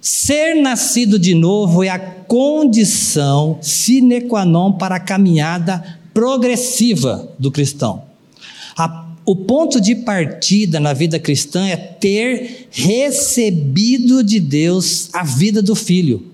Ser 0.00 0.54
nascido 0.54 1.18
de 1.18 1.34
novo 1.34 1.84
é 1.84 1.90
a 1.90 1.98
condição 1.98 3.58
sine 3.60 4.22
qua 4.22 4.46
non 4.46 4.72
para 4.72 4.96
a 4.96 5.00
caminhada 5.00 5.98
progressiva 6.14 7.28
do 7.38 7.50
cristão. 7.50 8.04
A 8.74 8.88
o 9.24 9.36
ponto 9.36 9.80
de 9.80 9.94
partida 9.94 10.80
na 10.80 10.92
vida 10.92 11.18
cristã 11.18 11.66
é 11.66 11.76
ter 11.76 12.68
recebido 12.70 14.22
de 14.22 14.40
Deus 14.40 15.08
a 15.12 15.22
vida 15.22 15.62
do 15.62 15.74
Filho. 15.74 16.32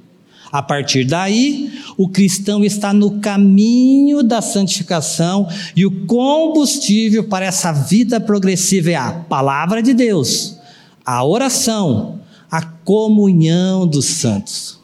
A 0.51 0.63
partir 0.63 1.05
daí, 1.05 1.71
o 1.99 2.09
cristão 2.09 2.65
está 2.65 2.93
no 2.93 3.21
caminho 3.21 4.23
da 4.23 4.41
santificação 4.41 5.47
e 5.77 5.85
o 5.85 6.07
combustível 6.07 7.25
para 7.25 7.45
essa 7.45 7.71
vida 7.71 8.19
progressiva 8.19 8.91
é 8.91 8.97
a 8.97 9.13
palavra 9.13 9.83
de 9.83 9.93
Deus, 9.93 10.57
a 11.05 11.23
oração, 11.23 12.21
a 12.51 12.63
comunhão 12.63 13.87
dos 13.87 14.07
santos. 14.07 14.79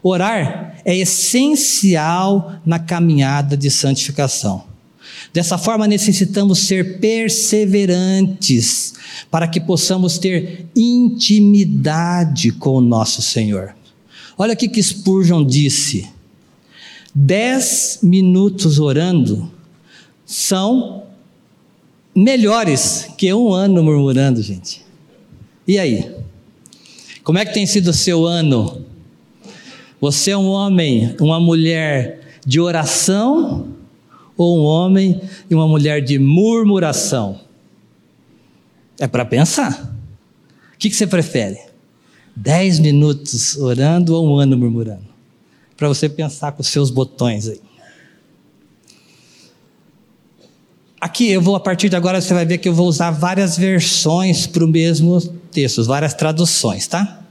Orar 0.00 0.76
é 0.84 0.96
essencial 0.96 2.60
na 2.64 2.78
caminhada 2.78 3.56
de 3.56 3.68
santificação. 3.68 4.75
Dessa 5.36 5.58
forma, 5.58 5.86
necessitamos 5.86 6.60
ser 6.60 6.98
perseverantes 6.98 8.94
para 9.30 9.46
que 9.46 9.60
possamos 9.60 10.16
ter 10.16 10.64
intimidade 10.74 12.52
com 12.52 12.76
o 12.76 12.80
nosso 12.80 13.20
Senhor. 13.20 13.76
Olha 14.38 14.54
o 14.54 14.56
que 14.56 14.82
Spurgeon 14.82 15.44
disse: 15.44 16.08
dez 17.14 17.98
minutos 18.02 18.78
orando 18.78 19.52
são 20.24 21.02
melhores 22.14 23.06
que 23.18 23.30
um 23.34 23.52
ano 23.52 23.84
murmurando, 23.84 24.40
gente. 24.40 24.86
E 25.68 25.78
aí? 25.78 26.14
Como 27.22 27.38
é 27.38 27.44
que 27.44 27.52
tem 27.52 27.66
sido 27.66 27.88
o 27.88 27.92
seu 27.92 28.24
ano? 28.24 28.86
Você 30.00 30.30
é 30.30 30.38
um 30.38 30.48
homem, 30.48 31.14
uma 31.20 31.38
mulher 31.38 32.22
de 32.46 32.58
oração 32.58 33.75
ou 34.36 34.58
um 34.58 34.64
homem 34.64 35.20
e 35.48 35.54
uma 35.54 35.66
mulher 35.66 36.02
de 36.02 36.18
murmuração? 36.18 37.40
É 38.98 39.06
para 39.06 39.24
pensar. 39.24 39.94
O 40.74 40.78
que, 40.78 40.90
que 40.90 40.96
você 40.96 41.06
prefere? 41.06 41.58
Dez 42.34 42.78
minutos 42.78 43.56
orando 43.56 44.14
ou 44.14 44.28
um 44.28 44.38
ano 44.38 44.56
murmurando? 44.56 45.06
Para 45.76 45.88
você 45.88 46.08
pensar 46.08 46.52
com 46.52 46.62
os 46.62 46.68
seus 46.68 46.90
botões 46.90 47.48
aí. 47.48 47.60
Aqui 51.00 51.30
eu 51.30 51.40
vou, 51.40 51.54
a 51.54 51.60
partir 51.60 51.88
de 51.88 51.96
agora, 51.96 52.20
você 52.20 52.32
vai 52.32 52.44
ver 52.44 52.58
que 52.58 52.68
eu 52.68 52.74
vou 52.74 52.88
usar 52.88 53.10
várias 53.10 53.56
versões 53.56 54.46
para 54.46 54.64
o 54.64 54.68
mesmo 54.68 55.20
texto, 55.50 55.84
várias 55.84 56.14
traduções, 56.14 56.86
tá? 56.86 57.22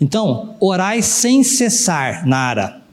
Então, 0.00 0.56
orai 0.58 1.00
sem 1.02 1.44
cessar, 1.44 2.26
Nara. 2.26 2.83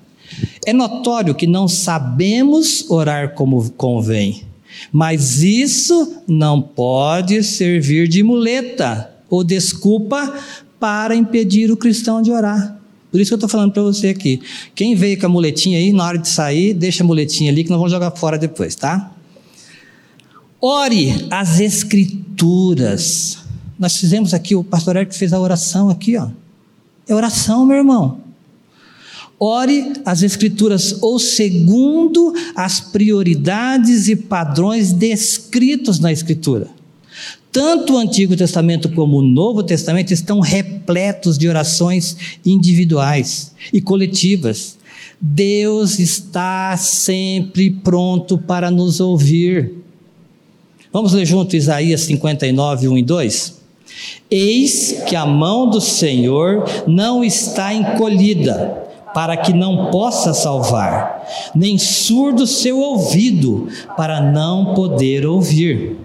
É 0.65 0.74
notório 0.74 1.34
que 1.34 1.47
não 1.47 1.67
sabemos 1.67 2.89
orar 2.89 3.34
como 3.34 3.71
convém, 3.71 4.43
mas 4.91 5.41
isso 5.41 6.21
não 6.28 6.62
pode 6.62 7.43
servir 7.43 8.08
de 8.08 8.21
muleta 8.21 9.12
ou 9.30 9.43
desculpa 9.43 10.34
para 10.80 11.15
impedir 11.15 11.71
o 11.71 11.78
cristão 11.78 12.21
de 12.21 12.32
orar. 12.32 12.80
Por 13.12 13.19
isso 13.19 13.30
que 13.30 13.34
eu 13.34 13.38
estou 13.38 13.50
falando 13.50 13.74
para 13.74 13.84
você 13.84 14.10
aqui. 14.10 14.41
Quem 14.74 14.95
veio 14.95 15.19
com 15.19 15.26
a 15.26 15.30
muletinha 15.30 15.78
aí, 15.78 15.91
na 15.91 16.06
hora 16.06 16.17
de 16.17 16.30
sair, 16.30 16.74
deixa 16.74 17.04
a 17.04 17.08
muletinha 17.08 17.52
ali 17.52 17.63
que 17.63 17.69
nós 17.69 17.78
vamos 17.78 17.91
jogar 17.91 18.12
fora 18.12 18.38
depois, 18.38 18.74
tá? 18.74 19.12
Ore 20.62 21.28
as 21.30 21.60
escrituras. 21.60 23.39
Nós 23.78 23.97
fizemos 23.97 24.34
aqui, 24.34 24.56
o 24.56 24.63
pastor 24.63 24.95
Eric 24.95 25.15
fez 25.15 25.34
a 25.34 25.39
oração 25.39 25.89
aqui, 25.89 26.15
ó. 26.17 26.30
É 27.08 27.13
oração, 27.13 27.65
meu 27.65 27.78
irmão. 27.78 28.19
Ore 29.43 29.93
as 30.06 30.21
Escrituras 30.21 30.97
ou 31.01 31.17
segundo 31.17 32.32
as 32.56 32.80
prioridades 32.80 34.08
e 34.08 34.15
padrões 34.15 34.93
descritos 34.93 35.97
na 35.97 36.12
Escritura. 36.12 36.67
Tanto 37.51 37.93
o 37.93 37.97
Antigo 37.97 38.36
Testamento 38.36 38.89
como 38.89 39.17
o 39.17 39.21
Novo 39.23 39.63
Testamento 39.63 40.13
estão 40.13 40.41
repletos 40.41 41.39
de 41.39 41.49
orações 41.49 42.15
individuais 42.45 43.51
e 43.73 43.82
coletivas. 43.82 44.77
Deus 45.19 45.97
está 45.97 46.77
sempre 46.77 47.71
pronto 47.71 48.38
para 48.38 48.69
nos 48.69 48.99
ouvir. 48.99 49.73
Vamos 50.93 51.13
ler 51.13 51.25
junto 51.25 51.56
Isaías 51.56 52.01
59, 52.01 52.89
1 52.89 52.97
e 52.99 53.01
2? 53.01 53.62
Eis 54.30 55.01
que 55.08 55.15
a 55.15 55.25
mão 55.25 55.67
do 55.67 55.82
Senhor 55.82 56.63
não 56.86 57.23
está 57.23 57.73
encolhida 57.73 58.90
para 59.13 59.38
que 59.38 59.54
não 59.54 59.91
possa 59.91 60.34
salvar, 60.34 61.26
nem 61.54 61.78
surdo 61.78 62.47
seu 62.47 62.80
ouvido, 62.80 63.67
para 63.97 64.21
não 64.21 64.74
poder 64.74 65.26
ouvir. 65.26 65.97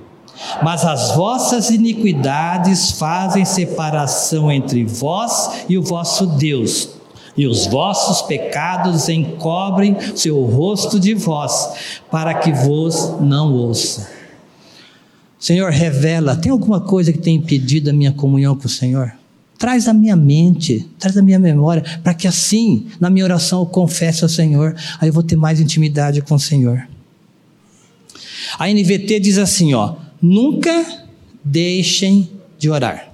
Mas 0.63 0.85
as 0.85 1.13
vossas 1.13 1.71
iniquidades 1.71 2.93
fazem 2.93 3.45
separação 3.45 4.51
entre 4.51 4.85
vós 4.85 5.65
e 5.69 5.79
o 5.79 5.83
vosso 5.83 6.27
Deus. 6.27 6.91
e 7.39 7.47
os 7.47 7.67
vossos 7.67 8.23
pecados 8.23 9.11
encobrem 9.11 9.95
seu 10.17 10.43
rosto 10.43 10.99
de 10.99 11.13
vós, 11.13 12.01
para 12.11 12.33
que 12.33 12.51
vos 12.51 13.21
não 13.21 13.53
ouça. 13.53 14.09
Senhor, 15.39 15.71
revela, 15.71 16.35
tem 16.35 16.51
alguma 16.51 16.81
coisa 16.81 17.13
que 17.13 17.19
tem 17.19 17.37
impedido 17.37 17.91
a 17.91 17.93
minha 17.93 18.11
comunhão 18.11 18.57
com 18.57 18.65
o 18.65 18.71
Senhor? 18.71 19.13
Traz 19.59 19.89
a 19.89 19.93
minha 19.93 20.17
mente, 20.17 20.87
traz 20.99 21.17
a 21.17 21.23
minha 21.23 21.39
memória, 21.39 21.83
para 22.03 22.13
que 22.13 22.29
assim, 22.29 22.87
na 23.01 23.09
minha 23.09 23.25
oração, 23.25 23.61
eu 23.61 23.67
confesse 23.67 24.23
ao 24.23 24.29
Senhor, 24.29 24.75
aí 25.01 25.09
eu 25.09 25.13
vou 25.13 25.23
ter 25.23 25.37
mais 25.37 25.61
intimidade 25.61 26.21
com 26.21 26.35
o 26.35 26.41
Senhor. 26.41 26.87
A 28.59 28.69
NVT 28.69 29.21
diz 29.21 29.39
assim, 29.39 29.75
ó, 29.75 29.97
nunca 30.21 31.05
deixem 31.43 32.31
de 32.59 32.69
orar. 32.69 33.13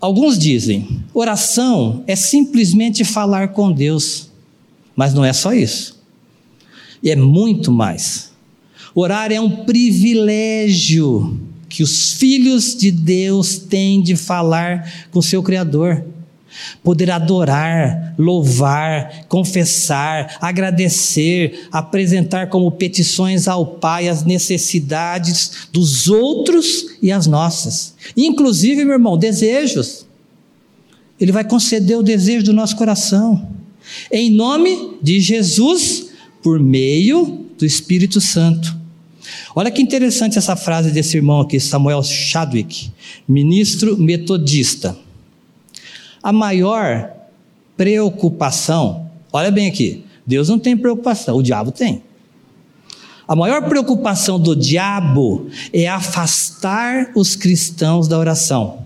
Alguns 0.00 0.38
dizem, 0.38 1.04
oração 1.12 2.02
é 2.06 2.16
simplesmente 2.16 3.04
falar 3.04 3.48
com 3.48 3.70
Deus, 3.70 4.30
mas 4.96 5.12
não 5.12 5.24
é 5.24 5.32
só 5.32 5.52
isso. 5.52 6.00
É 7.04 7.14
muito 7.14 7.70
mais. 7.70 8.32
Orar 8.94 9.30
é 9.30 9.40
um 9.40 9.64
privilégio 9.64 11.38
que 11.70 11.84
os 11.84 12.12
filhos 12.12 12.74
de 12.74 12.90
Deus 12.90 13.56
têm 13.56 14.02
de 14.02 14.16
falar 14.16 15.06
com 15.12 15.22
seu 15.22 15.40
Criador. 15.40 16.04
Poder 16.82 17.12
adorar, 17.12 18.12
louvar, 18.18 19.24
confessar, 19.28 20.36
agradecer, 20.40 21.68
apresentar 21.70 22.48
como 22.48 22.72
petições 22.72 23.46
ao 23.46 23.64
Pai 23.64 24.08
as 24.08 24.24
necessidades 24.24 25.68
dos 25.72 26.08
outros 26.08 26.96
e 27.00 27.12
as 27.12 27.28
nossas. 27.28 27.94
Inclusive, 28.16 28.84
meu 28.84 28.94
irmão, 28.94 29.16
desejos. 29.16 30.04
Ele 31.20 31.30
vai 31.30 31.44
conceder 31.44 31.96
o 31.96 32.02
desejo 32.02 32.46
do 32.46 32.52
nosso 32.52 32.74
coração. 32.74 33.48
Em 34.10 34.28
nome 34.28 34.98
de 35.00 35.20
Jesus, 35.20 36.08
por 36.42 36.58
meio 36.58 37.46
do 37.56 37.64
Espírito 37.64 38.20
Santo. 38.20 38.79
Olha 39.54 39.70
que 39.70 39.82
interessante 39.82 40.38
essa 40.38 40.54
frase 40.54 40.90
desse 40.90 41.16
irmão 41.16 41.40
aqui, 41.40 41.58
Samuel 41.58 42.02
Chadwick, 42.02 42.90
ministro 43.26 43.96
metodista. 43.96 44.96
A 46.22 46.32
maior 46.32 47.10
preocupação, 47.76 49.10
olha 49.32 49.50
bem 49.50 49.66
aqui, 49.66 50.04
Deus 50.26 50.48
não 50.48 50.58
tem 50.58 50.76
preocupação, 50.76 51.36
o 51.36 51.42
diabo 51.42 51.72
tem. 51.72 52.02
A 53.26 53.34
maior 53.34 53.68
preocupação 53.68 54.38
do 54.38 54.54
diabo 54.54 55.48
é 55.72 55.88
afastar 55.88 57.12
os 57.14 57.36
cristãos 57.36 58.08
da 58.08 58.18
oração. 58.18 58.84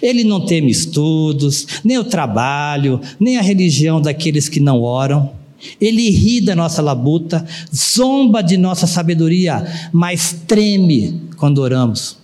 Ele 0.00 0.22
não 0.24 0.46
teme 0.46 0.70
estudos, 0.70 1.66
nem 1.84 1.98
o 1.98 2.04
trabalho, 2.04 3.00
nem 3.18 3.38
a 3.38 3.42
religião 3.42 4.00
daqueles 4.00 4.48
que 4.48 4.60
não 4.60 4.80
oram. 4.80 5.32
Ele 5.80 6.10
ri 6.10 6.40
da 6.40 6.54
nossa 6.54 6.82
labuta, 6.82 7.46
zomba 7.74 8.42
de 8.42 8.56
nossa 8.56 8.86
sabedoria, 8.86 9.64
mas 9.92 10.36
treme 10.46 11.22
quando 11.36 11.58
oramos. 11.58 12.18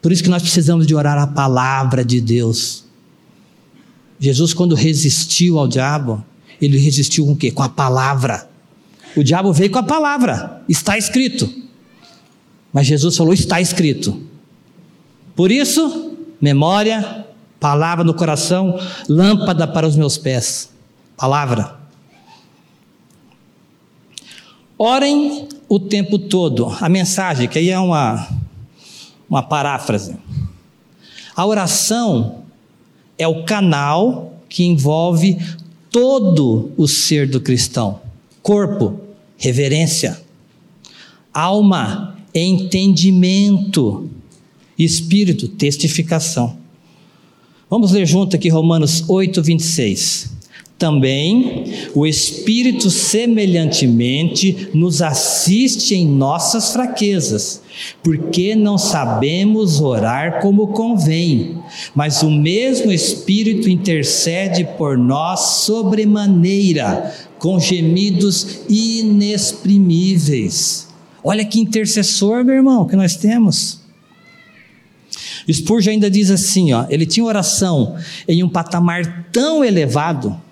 Por 0.00 0.12
isso 0.12 0.22
que 0.22 0.28
nós 0.28 0.42
precisamos 0.42 0.86
de 0.86 0.94
orar 0.94 1.18
a 1.18 1.26
palavra 1.26 2.04
de 2.04 2.20
Deus. 2.20 2.84
Jesus, 4.20 4.52
quando 4.52 4.74
resistiu 4.74 5.58
ao 5.58 5.68
diabo, 5.68 6.24
ele 6.60 6.78
resistiu 6.78 7.24
com 7.26 7.32
o 7.32 7.36
quê? 7.36 7.50
Com 7.50 7.62
a 7.62 7.68
palavra. 7.68 8.48
O 9.16 9.22
diabo 9.22 9.52
veio 9.52 9.70
com 9.70 9.78
a 9.78 9.82
palavra, 9.82 10.62
está 10.68 10.98
escrito. 10.98 11.48
Mas 12.72 12.86
Jesus 12.86 13.16
falou: 13.16 13.32
está 13.32 13.60
escrito. 13.60 14.22
Por 15.34 15.50
isso, 15.50 16.16
memória, 16.40 17.26
palavra 17.60 18.04
no 18.04 18.14
coração, 18.14 18.78
lâmpada 19.08 19.66
para 19.66 19.86
os 19.86 19.96
meus 19.96 20.18
pés. 20.18 20.70
Palavra. 21.16 21.77
Orem 24.78 25.48
o 25.68 25.80
tempo 25.80 26.20
todo. 26.20 26.68
A 26.80 26.88
mensagem, 26.88 27.48
que 27.48 27.58
aí 27.58 27.70
é 27.70 27.78
uma, 27.78 28.28
uma 29.28 29.42
paráfrase. 29.42 30.14
A 31.34 31.44
oração 31.44 32.42
é 33.18 33.26
o 33.26 33.44
canal 33.44 34.40
que 34.48 34.64
envolve 34.64 35.36
todo 35.90 36.70
o 36.76 36.86
ser 36.86 37.28
do 37.28 37.40
cristão: 37.40 38.00
corpo, 38.40 39.00
reverência, 39.36 40.20
alma, 41.34 42.16
entendimento, 42.32 44.08
espírito, 44.78 45.48
testificação. 45.48 46.56
Vamos 47.68 47.90
ler 47.90 48.06
junto 48.06 48.36
aqui 48.36 48.48
Romanos 48.48 49.04
8, 49.08 49.42
26. 49.42 50.37
Também 50.78 51.64
o 51.92 52.06
Espírito 52.06 52.88
semelhantemente 52.88 54.68
nos 54.72 55.02
assiste 55.02 55.96
em 55.96 56.06
nossas 56.06 56.72
fraquezas, 56.72 57.60
porque 58.00 58.54
não 58.54 58.78
sabemos 58.78 59.80
orar 59.80 60.40
como 60.40 60.68
convém, 60.68 61.58
mas 61.96 62.22
o 62.22 62.30
mesmo 62.30 62.92
Espírito 62.92 63.68
intercede 63.68 64.64
por 64.78 64.96
nós 64.96 65.64
sobremaneira, 65.64 67.12
com 67.40 67.58
gemidos 67.58 68.60
inexprimíveis. 68.68 70.86
Olha 71.24 71.44
que 71.44 71.58
intercessor, 71.58 72.44
meu 72.44 72.54
irmão, 72.54 72.86
que 72.86 72.94
nós 72.94 73.16
temos. 73.16 73.80
Spurgeon 75.50 75.94
ainda 75.94 76.08
diz 76.08 76.30
assim, 76.30 76.72
ó, 76.72 76.86
ele 76.88 77.04
tinha 77.04 77.26
oração 77.26 77.96
em 78.28 78.44
um 78.44 78.48
patamar 78.48 79.26
tão 79.32 79.64
elevado 79.64 80.46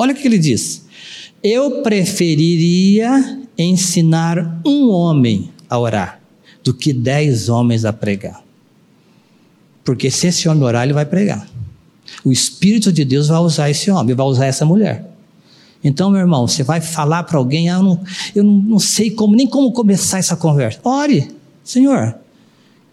Olha 0.00 0.14
o 0.14 0.16
que 0.16 0.26
ele 0.26 0.38
diz. 0.38 0.86
Eu 1.42 1.82
preferiria 1.82 3.38
ensinar 3.58 4.58
um 4.64 4.88
homem 4.88 5.50
a 5.68 5.78
orar 5.78 6.22
do 6.64 6.72
que 6.72 6.90
dez 6.90 7.50
homens 7.50 7.84
a 7.84 7.92
pregar. 7.92 8.42
Porque 9.84 10.10
se 10.10 10.28
esse 10.28 10.48
homem 10.48 10.62
orar, 10.64 10.84
ele 10.84 10.94
vai 10.94 11.04
pregar. 11.04 11.46
O 12.24 12.32
Espírito 12.32 12.90
de 12.90 13.04
Deus 13.04 13.28
vai 13.28 13.40
usar 13.40 13.68
esse 13.68 13.90
homem, 13.90 14.14
vai 14.14 14.24
usar 14.24 14.46
essa 14.46 14.64
mulher. 14.64 15.06
Então, 15.84 16.10
meu 16.10 16.20
irmão, 16.20 16.48
você 16.48 16.62
vai 16.62 16.80
falar 16.80 17.24
para 17.24 17.36
alguém, 17.36 17.68
ah, 17.68 17.74
eu, 17.74 17.82
não, 17.82 18.00
eu 18.34 18.42
não, 18.42 18.78
sei 18.78 19.10
como, 19.10 19.36
nem 19.36 19.46
como 19.46 19.70
começar 19.70 20.18
essa 20.18 20.34
conversa. 20.34 20.80
Ore, 20.82 21.30
Senhor, 21.62 22.14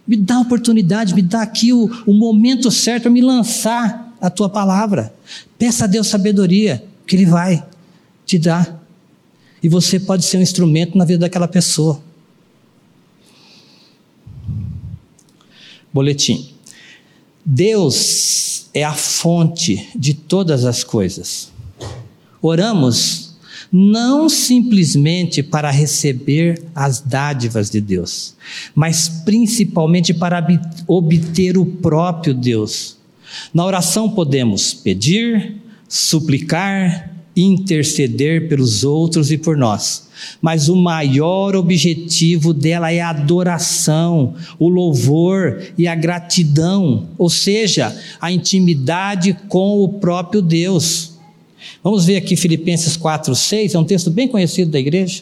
me 0.06 0.18
dá 0.18 0.36
a 0.36 0.42
oportunidade, 0.42 1.16
me 1.16 1.22
dá 1.22 1.42
aqui 1.42 1.72
o, 1.72 1.90
o 2.06 2.14
momento 2.14 2.70
certo 2.70 3.04
para 3.04 3.12
me 3.12 3.22
lançar 3.22 4.14
a 4.20 4.30
tua 4.30 4.50
palavra. 4.50 5.14
Peça 5.58 5.86
a 5.86 5.88
Deus 5.88 6.08
sabedoria 6.08 6.84
que 7.08 7.16
Ele 7.16 7.26
vai 7.26 7.66
te 8.26 8.38
dar. 8.38 8.84
E 9.64 9.70
você 9.70 10.00
pode 10.00 10.26
ser 10.26 10.38
um 10.38 10.42
instrumento 10.42 10.98
na 10.98 11.06
vida 11.06 11.20
daquela 11.20 11.48
pessoa. 11.48 12.02
Boletim. 15.92 16.52
Deus 17.44 18.70
é 18.74 18.84
a 18.84 18.94
fonte 18.94 19.90
de 19.96 20.14
todas 20.14 20.66
as 20.66 20.84
coisas. 20.84 21.52
Oramos 22.42 23.36
não 23.72 24.30
simplesmente 24.30 25.42
para 25.44 25.72
receber 25.72 26.64
as 26.74 27.02
dádivas 27.02 27.70
de 27.70 27.82
Deus, 27.82 28.36
mas 28.74 29.10
principalmente 29.10 30.14
para 30.14 30.46
obter 30.88 31.58
o 31.58 31.66
próprio 31.66 32.34
Deus. 32.34 32.98
Na 33.54 33.66
oração 33.66 34.10
podemos 34.10 34.74
pedir, 34.74 35.58
suplicar, 35.88 37.12
interceder 37.36 38.50
pelos 38.50 38.84
outros 38.84 39.32
e 39.32 39.38
por 39.38 39.56
nós. 39.56 40.08
Mas 40.42 40.68
o 40.68 40.76
maior 40.76 41.56
objetivo 41.56 42.54
dela 42.54 42.92
é 42.92 43.00
a 43.00 43.10
adoração, 43.10 44.34
o 44.58 44.68
louvor 44.68 45.62
e 45.78 45.88
a 45.88 45.94
gratidão, 45.94 47.08
ou 47.18 47.30
seja, 47.30 47.96
a 48.20 48.32
intimidade 48.32 49.38
com 49.48 49.84
o 49.84 49.90
próprio 49.90 50.42
Deus. 50.42 51.14
Vamos 51.84 52.06
ver 52.06 52.18
aqui 52.18 52.36
Filipenses 52.36 52.98
4, 52.98 53.36
6, 53.36 53.76
é 53.76 53.80
um 53.80 53.84
texto 53.84 54.10
bem 54.10 54.28
conhecido 54.28 54.72
da 54.72 54.80
igreja. 54.80 55.22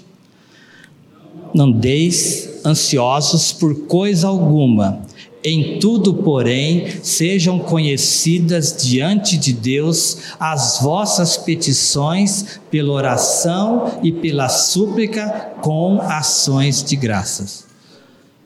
Não 1.53 1.71
deis 1.71 2.49
ansiosos 2.65 3.51
por 3.51 3.87
coisa 3.87 4.27
alguma, 4.27 5.01
em 5.45 5.77
tudo, 5.77 6.11
porém, 6.11 6.87
sejam 7.03 7.59
conhecidas 7.59 8.75
diante 8.83 9.37
de 9.37 9.53
Deus 9.53 10.17
as 10.39 10.79
vossas 10.81 11.37
petições 11.37 12.59
pela 12.71 12.91
oração 12.91 13.99
e 14.01 14.11
pela 14.11 14.49
súplica 14.49 15.53
com 15.61 16.01
ações 16.01 16.83
de 16.83 16.95
graças. 16.95 17.65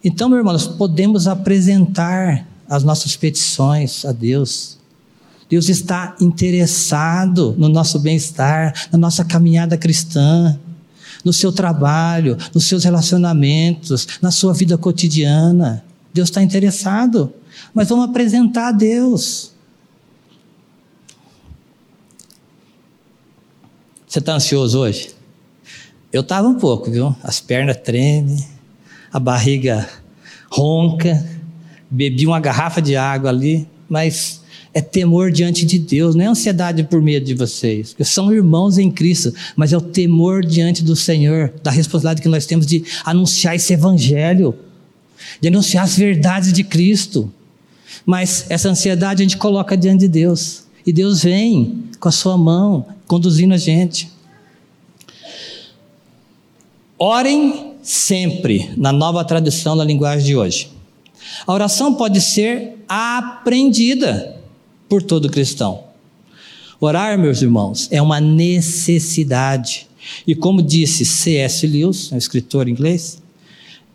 Então, 0.03 0.27
meus 0.27 0.39
irmãos, 0.39 0.67
podemos 0.67 1.25
apresentar 1.25 2.45
as 2.67 2.83
nossas 2.83 3.15
petições 3.15 4.03
a 4.03 4.11
Deus. 4.11 4.77
Deus 5.49 5.69
está 5.69 6.17
interessado 6.19 7.55
no 7.57 7.69
nosso 7.69 7.97
bem-estar, 7.97 8.73
na 8.91 8.97
nossa 8.97 9.23
caminhada 9.23 9.77
cristã, 9.77 10.59
no 11.23 11.31
seu 11.31 11.51
trabalho, 11.51 12.37
nos 12.53 12.65
seus 12.65 12.83
relacionamentos, 12.83 14.05
na 14.21 14.31
sua 14.31 14.53
vida 14.53 14.77
cotidiana. 14.77 15.83
Deus 16.13 16.29
está 16.29 16.41
interessado. 16.41 17.33
Mas 17.73 17.89
vamos 17.89 18.05
apresentar 18.05 18.69
a 18.69 18.71
Deus. 18.71 19.53
Você 24.07 24.19
está 24.19 24.33
ansioso 24.33 24.79
hoje? 24.79 25.11
Eu 26.11 26.21
estava 26.21 26.47
um 26.47 26.55
pouco, 26.55 26.89
viu? 26.89 27.15
As 27.21 27.39
pernas 27.39 27.77
tremem, 27.77 28.43
a 29.11 29.19
barriga 29.19 29.87
ronca, 30.49 31.23
bebi 31.89 32.25
uma 32.25 32.39
garrafa 32.39 32.81
de 32.81 32.95
água 32.95 33.29
ali, 33.29 33.67
mas 33.87 34.41
é 34.73 34.81
temor 34.81 35.31
diante 35.31 35.65
de 35.65 35.79
Deus, 35.79 36.15
não 36.15 36.25
é 36.25 36.27
ansiedade 36.27 36.83
por 36.83 37.01
medo 37.01 37.25
de 37.25 37.33
vocês, 37.33 37.89
porque 37.89 38.05
são 38.05 38.33
irmãos 38.33 38.77
em 38.77 38.89
Cristo, 38.89 39.33
mas 39.55 39.73
é 39.73 39.77
o 39.77 39.81
temor 39.81 40.45
diante 40.45 40.83
do 40.83 40.95
Senhor, 40.95 41.53
da 41.63 41.71
responsabilidade 41.71 42.21
que 42.21 42.29
nós 42.29 42.45
temos 42.45 42.65
de 42.65 42.83
anunciar 43.03 43.55
esse 43.55 43.73
evangelho 43.73 44.55
de 45.39 45.47
anunciar 45.47 45.83
as 45.83 45.97
verdades 45.97 46.53
de 46.53 46.63
Cristo. 46.63 47.31
Mas 48.05 48.45
essa 48.49 48.69
ansiedade 48.69 49.21
a 49.21 49.25
gente 49.25 49.37
coloca 49.37 49.75
diante 49.75 50.01
de 50.01 50.07
Deus, 50.07 50.63
e 50.85 50.93
Deus 50.93 51.23
vem 51.23 51.83
com 51.99 52.09
a 52.09 52.11
sua 52.11 52.37
mão 52.37 52.85
conduzindo 53.07 53.53
a 53.53 53.57
gente. 53.57 54.09
Orem 56.97 57.73
sempre, 57.81 58.71
na 58.75 58.91
nova 58.91 59.23
tradição 59.23 59.75
da 59.75 59.83
linguagem 59.83 60.25
de 60.25 60.35
hoje. 60.35 60.71
A 61.45 61.53
oração 61.53 61.95
pode 61.95 62.21
ser 62.21 62.83
aprendida 62.87 64.37
por 64.87 65.01
todo 65.01 65.29
cristão. 65.29 65.83
Orar, 66.79 67.17
meus 67.17 67.41
irmãos, 67.41 67.87
é 67.91 68.01
uma 68.01 68.19
necessidade. 68.19 69.87
E 70.25 70.33
como 70.33 70.61
disse 70.61 71.05
C.S. 71.05 71.67
Lewis, 71.67 72.11
um 72.11 72.17
escritor 72.17 72.67
inglês, 72.67 73.21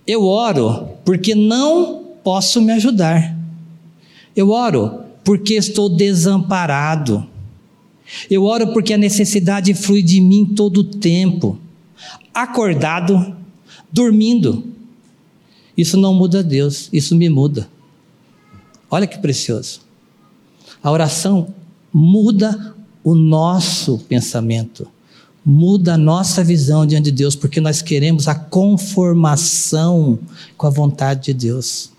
eu 0.07 0.25
oro 0.25 0.89
porque 1.05 1.35
não 1.35 2.05
posso 2.23 2.61
me 2.61 2.73
ajudar. 2.73 3.37
Eu 4.35 4.51
oro 4.51 5.01
porque 5.25 5.55
estou 5.55 5.89
desamparado. 5.89 7.27
Eu 8.31 8.45
oro 8.45 8.73
porque 8.73 8.93
a 8.93 8.99
necessidade 8.99 9.73
flui 9.75 10.03
de 10.03 10.21
mim 10.21 10.45
todo 10.45 10.79
o 10.79 10.85
tempo, 10.85 11.59
acordado, 12.33 13.35
dormindo. 13.91 14.65
Isso 15.77 15.97
não 15.97 16.15
muda 16.15 16.43
Deus, 16.43 16.89
isso 16.93 17.17
me 17.17 17.29
muda. 17.29 17.69
Olha 18.91 19.07
que 19.07 19.19
precioso. 19.19 19.81
A 20.83 20.91
oração 20.91 21.49
muda 21.93 22.75
o 23.03 23.15
nosso 23.15 23.99
pensamento, 24.01 24.87
muda 25.45 25.95
a 25.95 25.99
nossa 25.99 26.43
visão 26.43 26.87
diante 26.87 27.05
de 27.05 27.13
Deus, 27.13 27.37
porque 27.37 27.61
nós 27.61 27.83
queremos 27.83 28.27
a 28.29 28.35
conformação 28.35 30.19
com 30.57 30.67
a 30.67 30.71
vontade 30.71 31.25
de 31.25 31.35
Deus. 31.35 31.91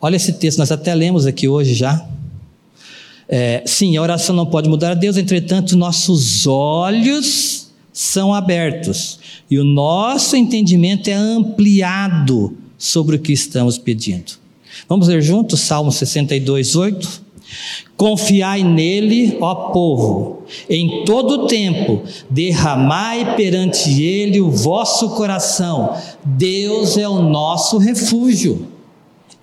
Olha 0.00 0.16
esse 0.16 0.32
texto, 0.32 0.58
nós 0.58 0.72
até 0.72 0.92
lemos 0.94 1.26
aqui 1.26 1.46
hoje 1.46 1.74
já. 1.74 2.04
É, 3.28 3.62
sim, 3.64 3.96
a 3.96 4.02
oração 4.02 4.34
não 4.34 4.46
pode 4.46 4.68
mudar 4.68 4.90
a 4.90 4.94
Deus, 4.94 5.16
entretanto, 5.16 5.76
nossos 5.76 6.46
olhos 6.46 7.68
são 7.92 8.34
abertos 8.34 9.20
e 9.50 9.58
o 9.58 9.64
nosso 9.64 10.34
entendimento 10.34 11.08
é 11.08 11.12
ampliado 11.12 12.56
sobre 12.76 13.16
o 13.16 13.18
que 13.18 13.32
estamos 13.32 13.78
pedindo. 13.78 14.32
Vamos 14.88 15.06
ler 15.06 15.22
juntos 15.22 15.60
Salmo 15.60 15.92
62, 15.92 16.74
8? 16.74 17.21
Confiai 17.96 18.64
nele, 18.64 19.36
ó 19.40 19.70
povo, 19.72 20.42
em 20.68 21.04
todo 21.04 21.46
tempo, 21.46 22.02
derramai 22.28 23.36
perante 23.36 24.02
ele 24.02 24.40
o 24.40 24.50
vosso 24.50 25.10
coração. 25.10 25.96
Deus 26.24 26.96
é 26.96 27.08
o 27.08 27.22
nosso 27.22 27.78
refúgio. 27.78 28.66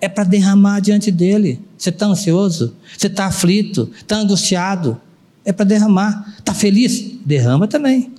É 0.00 0.08
para 0.08 0.24
derramar 0.24 0.80
diante 0.80 1.10
dele. 1.10 1.60
Você 1.76 1.90
está 1.90 2.06
ansioso? 2.06 2.74
Você 2.96 3.06
está 3.06 3.26
aflito? 3.26 3.90
Está 3.96 4.16
angustiado? 4.16 5.00
É 5.44 5.52
para 5.52 5.64
derramar. 5.64 6.34
Está 6.38 6.54
feliz? 6.54 7.18
Derrama 7.24 7.66
também. 7.66 8.12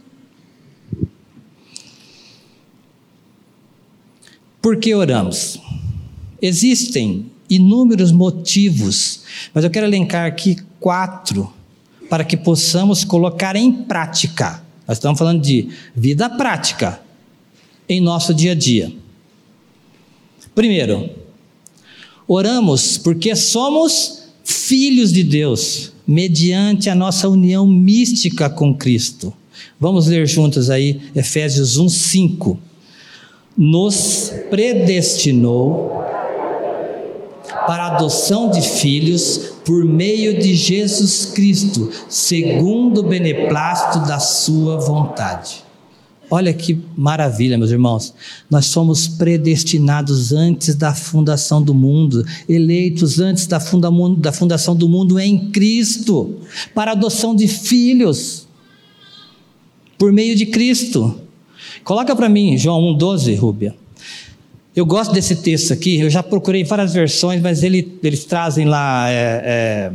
Por 4.62 4.77
que 4.77 4.93
oramos? 4.93 5.60
Existem 6.41 7.32
inúmeros 7.53 8.11
motivos, 8.11 9.21
mas 9.53 9.63
eu 9.63 9.69
quero 9.69 9.85
elencar 9.85 10.25
aqui 10.25 10.57
quatro 10.79 11.51
para 12.09 12.23
que 12.23 12.37
possamos 12.37 13.03
colocar 13.03 13.55
em 13.55 13.71
prática. 13.71 14.63
Nós 14.87 14.97
estamos 14.97 15.19
falando 15.19 15.41
de 15.41 15.69
vida 15.95 16.29
prática 16.29 17.01
em 17.87 18.01
nosso 18.01 18.33
dia 18.33 18.53
a 18.53 18.55
dia. 18.55 18.91
Primeiro, 20.55 21.09
oramos 22.27 22.97
porque 22.97 23.35
somos 23.35 24.23
filhos 24.43 25.11
de 25.11 25.23
Deus, 25.23 25.91
mediante 26.07 26.89
a 26.89 26.95
nossa 26.95 27.29
união 27.29 27.67
mística 27.67 28.49
com 28.49 28.73
Cristo. 28.73 29.33
Vamos 29.79 30.07
ler 30.07 30.27
juntos 30.27 30.69
aí 30.69 31.01
Efésios 31.15 31.77
1, 31.77 31.89
5 31.89 32.59
nos 33.57 34.33
predestinou 34.49 36.03
para 37.67 37.84
a 37.84 37.95
adoção 37.95 38.50
de 38.50 38.62
filhos 38.62 39.52
por 39.65 39.86
meio 39.86 40.39
de 40.39 40.56
Jesus 40.56 41.26
Cristo, 41.26 41.89
segundo 42.10 43.00
o 43.00 43.04
beneplácito 43.04 44.06
da 44.08 44.19
sua 44.19 44.78
vontade. 44.78 45.63
Olha 46.34 46.54
que 46.54 46.80
maravilha, 46.95 47.58
meus 47.58 47.71
irmãos. 47.71 48.13
Nós 48.50 48.67
somos 48.67 49.06
predestinados 49.06 50.32
antes 50.32 50.76
da 50.76 50.95
fundação 50.95 51.62
do 51.62 51.74
mundo, 51.74 52.26
eleitos 52.47 53.19
antes 53.19 53.45
da, 53.45 53.60
funda 53.60 53.89
da 54.17 54.32
fundação 54.32 54.74
do 54.74 54.88
mundo 54.88 55.19
em 55.19 55.50
Cristo, 55.52 56.38
para 56.74 56.93
adoção 56.93 57.36
de 57.36 57.50
filhos, 57.50 58.47
por 59.97 60.13
meio 60.13 60.34
de 60.34 60.45
Cristo. 60.45 61.19
Coloca 61.84 62.15
para 62.15 62.30
mim 62.30 62.58
João 62.58 62.97
1,12, 62.97 63.38
Rúbia. 63.38 63.80
Eu 64.75 64.86
gosto 64.86 65.12
desse 65.13 65.36
texto 65.38 65.73
aqui, 65.73 65.99
eu 65.99 66.10
já 66.10 66.23
procurei 66.23 66.63
várias 66.63 66.93
versões, 66.93 67.41
mas 67.41 67.62
ele, 67.62 67.99
eles 68.01 68.23
trazem 68.23 68.65
lá 68.65 69.10
é, 69.10 69.41
é, 69.43 69.91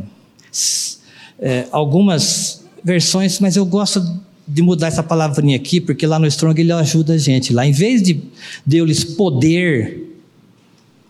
é, 1.39 1.67
algumas 1.71 2.63
versões, 2.83 3.39
mas 3.39 3.55
eu 3.55 3.65
gosto 3.65 4.05
de 4.47 4.61
mudar 4.61 4.87
essa 4.87 5.01
palavrinha 5.01 5.55
aqui, 5.55 5.81
porque 5.81 6.05
lá 6.05 6.19
no 6.19 6.27
Strong 6.27 6.61
ele 6.61 6.71
ajuda 6.71 7.13
a 7.13 7.17
gente. 7.17 7.51
Lá, 7.53 7.65
em 7.65 7.71
vez 7.71 8.03
de 8.03 8.21
deu-lhes 8.63 9.03
poder, 9.03 10.15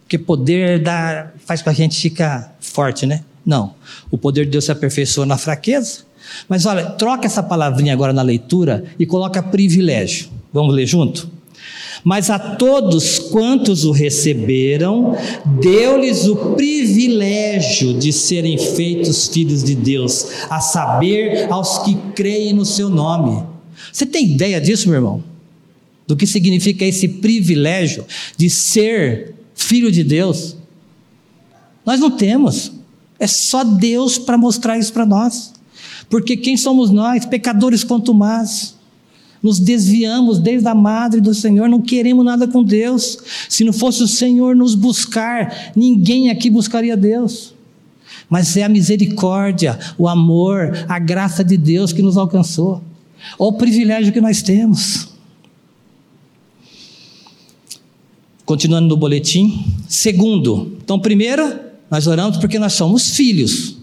porque 0.03 0.17
poder 0.17 0.81
dá, 0.81 1.31
faz 1.45 1.61
com 1.61 1.69
a 1.69 1.73
gente 1.73 1.99
ficar 1.99 2.55
forte, 2.61 3.05
né? 3.05 3.23
Não. 3.45 3.75
O 4.09 4.17
poder 4.17 4.45
de 4.45 4.51
Deus 4.51 4.65
se 4.65 4.71
aperfeiçoa 4.71 5.25
na 5.25 5.37
fraqueza. 5.37 5.99
Mas 6.47 6.65
olha, 6.65 6.85
troca 6.85 7.25
essa 7.25 7.43
palavrinha 7.43 7.93
agora 7.93 8.13
na 8.13 8.21
leitura 8.21 8.85
e 8.97 9.05
coloca 9.05 9.43
privilégio. 9.43 10.29
Vamos 10.51 10.73
ler 10.73 10.85
junto? 10.85 11.36
Mas 12.07 12.29
a 12.29 12.39
todos 12.39 13.19
quantos 13.19 13.83
o 13.83 13.91
receberam, 13.91 15.13
deu-lhes 15.59 16.25
o 16.25 16.53
privilégio 16.55 17.93
de 17.93 18.13
serem 18.13 18.57
feitos 18.57 19.27
filhos 19.27 19.61
de 19.61 19.75
Deus, 19.75 20.25
a 20.49 20.61
saber, 20.61 21.51
aos 21.51 21.79
que 21.79 21.97
creem 22.15 22.53
no 22.53 22.63
seu 22.63 22.87
nome. 22.87 23.43
Você 23.91 24.05
tem 24.05 24.23
ideia 24.23 24.61
disso, 24.61 24.87
meu 24.87 24.99
irmão? 24.99 25.21
Do 26.07 26.15
que 26.15 26.25
significa 26.25 26.85
esse 26.85 27.09
privilégio 27.09 28.05
de 28.37 28.49
ser 28.49 29.35
filho 29.53 29.91
de 29.91 30.01
Deus? 30.01 30.55
Nós 31.85 31.99
não 31.99 32.11
temos. 32.11 32.71
É 33.19 33.27
só 33.27 33.65
Deus 33.65 34.17
para 34.17 34.37
mostrar 34.37 34.79
isso 34.79 34.93
para 34.93 35.05
nós. 35.05 35.51
Porque 36.09 36.37
quem 36.37 36.55
somos 36.55 36.89
nós? 36.89 37.25
Pecadores 37.25 37.83
quanto 37.83 38.13
mais 38.13 38.76
nos 39.41 39.59
desviamos 39.59 40.39
desde 40.39 40.67
a 40.67 40.75
madre 40.75 41.21
do 41.21 41.33
Senhor, 41.33 41.69
não 41.69 41.81
queremos 41.81 42.25
nada 42.25 42.47
com 42.47 42.63
Deus. 42.63 43.17
Se 43.47 43.63
não 43.63 43.73
fosse 43.73 44.03
o 44.03 44.07
Senhor 44.07 44.55
nos 44.55 44.75
buscar, 44.75 45.71
ninguém 45.75 46.29
aqui 46.29 46.49
buscaria 46.49 46.97
Deus. 46.97 47.53
Mas 48.29 48.57
é 48.57 48.63
a 48.63 48.69
misericórdia, 48.69 49.79
o 49.97 50.07
amor, 50.07 50.85
a 50.87 50.99
graça 50.99 51.43
de 51.43 51.55
Deus 51.55 51.93
que 51.93 52.01
nos 52.01 52.17
alcançou. 52.17 52.81
Olha 53.37 53.49
o 53.49 53.53
privilégio 53.53 54.11
que 54.11 54.21
nós 54.21 54.41
temos. 54.41 55.09
Continuando 58.45 58.87
no 58.87 58.97
boletim. 58.97 59.65
Segundo, 59.87 60.77
então, 60.83 60.99
primeiro, 60.99 61.59
nós 61.89 62.07
oramos 62.07 62.37
porque 62.37 62.59
nós 62.59 62.73
somos 62.73 63.11
filhos. 63.11 63.77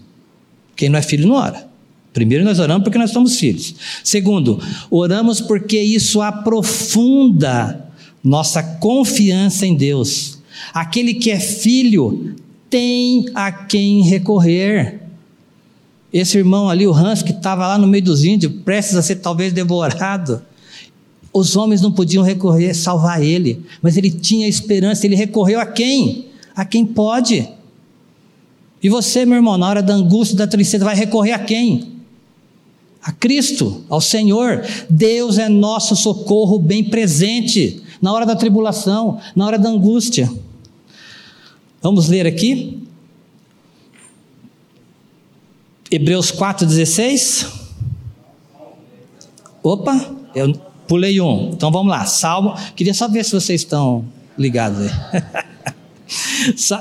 Quem 0.75 0.89
não 0.89 0.99
é 0.99 1.01
filho 1.01 1.27
não 1.27 1.35
ora. 1.35 1.67
Primeiro, 2.15 2.45
nós 2.45 2.59
oramos 2.59 2.85
porque 2.85 2.97
nós 2.97 3.11
somos 3.11 3.37
filhos. 3.37 3.75
Segundo, 4.01 4.57
oramos 4.89 5.41
porque 5.41 5.77
isso 5.77 6.21
aprofunda 6.21 7.91
nossa 8.23 8.63
confiança 8.63 9.67
em 9.67 9.75
Deus. 9.75 10.39
Aquele 10.73 11.15
que 11.15 11.29
é 11.29 11.41
filho 11.41 12.33
tem 12.69 13.25
a 13.35 13.51
quem 13.51 14.01
recorrer. 14.01 15.01
Esse 16.13 16.37
irmão 16.37 16.69
ali, 16.69 16.87
o 16.87 16.93
Hans, 16.93 17.21
que 17.21 17.31
estava 17.31 17.67
lá 17.67 17.77
no 17.77 17.85
meio 17.85 18.05
dos 18.05 18.23
índios, 18.23 18.53
prestes 18.63 18.95
a 18.95 19.01
ser 19.01 19.17
talvez 19.17 19.51
devorado, 19.51 20.41
os 21.33 21.57
homens 21.57 21.81
não 21.81 21.91
podiam 21.91 22.23
recorrer, 22.23 22.73
salvar 22.73 23.21
ele, 23.21 23.61
mas 23.81 23.97
ele 23.97 24.09
tinha 24.09 24.47
esperança, 24.47 25.05
ele 25.05 25.17
recorreu 25.17 25.59
a 25.59 25.65
quem? 25.65 26.27
A 26.55 26.63
quem 26.63 26.85
pode. 26.85 27.45
E 28.81 28.87
você, 28.87 29.25
meu 29.25 29.35
irmão, 29.35 29.57
na 29.57 29.67
hora 29.67 29.83
da 29.83 29.93
angústia, 29.93 30.37
da 30.37 30.47
tristeza, 30.47 30.85
vai 30.85 30.95
recorrer 30.95 31.33
a 31.33 31.39
quem? 31.39 31.94
A 33.05 33.11
Cristo, 33.11 33.85
ao 33.87 34.01
Senhor. 34.01 34.65
Deus 34.89 35.37
é 35.37 35.47
nosso 35.47 35.95
socorro 35.95 36.57
bem 36.57 36.83
presente 36.83 37.83
na 38.01 38.11
hora 38.11 38.25
da 38.25 38.35
tribulação, 38.35 39.21
na 39.35 39.45
hora 39.45 39.59
da 39.59 39.69
angústia. 39.69 40.27
Vamos 41.83 42.09
ler 42.09 42.25
aqui. 42.25 42.81
Hebreus 45.91 46.31
4,16. 46.31 47.47
Opa, 49.61 50.15
eu 50.33 50.51
pulei 50.87 51.21
um. 51.21 51.51
Então 51.51 51.71
vamos 51.71 51.91
lá. 51.91 52.07
Salmo. 52.07 52.55
Queria 52.75 52.93
só 52.95 53.07
ver 53.07 53.23
se 53.23 53.33
vocês 53.33 53.61
estão 53.61 54.03
ligados 54.35 54.79
aí. 54.79 55.45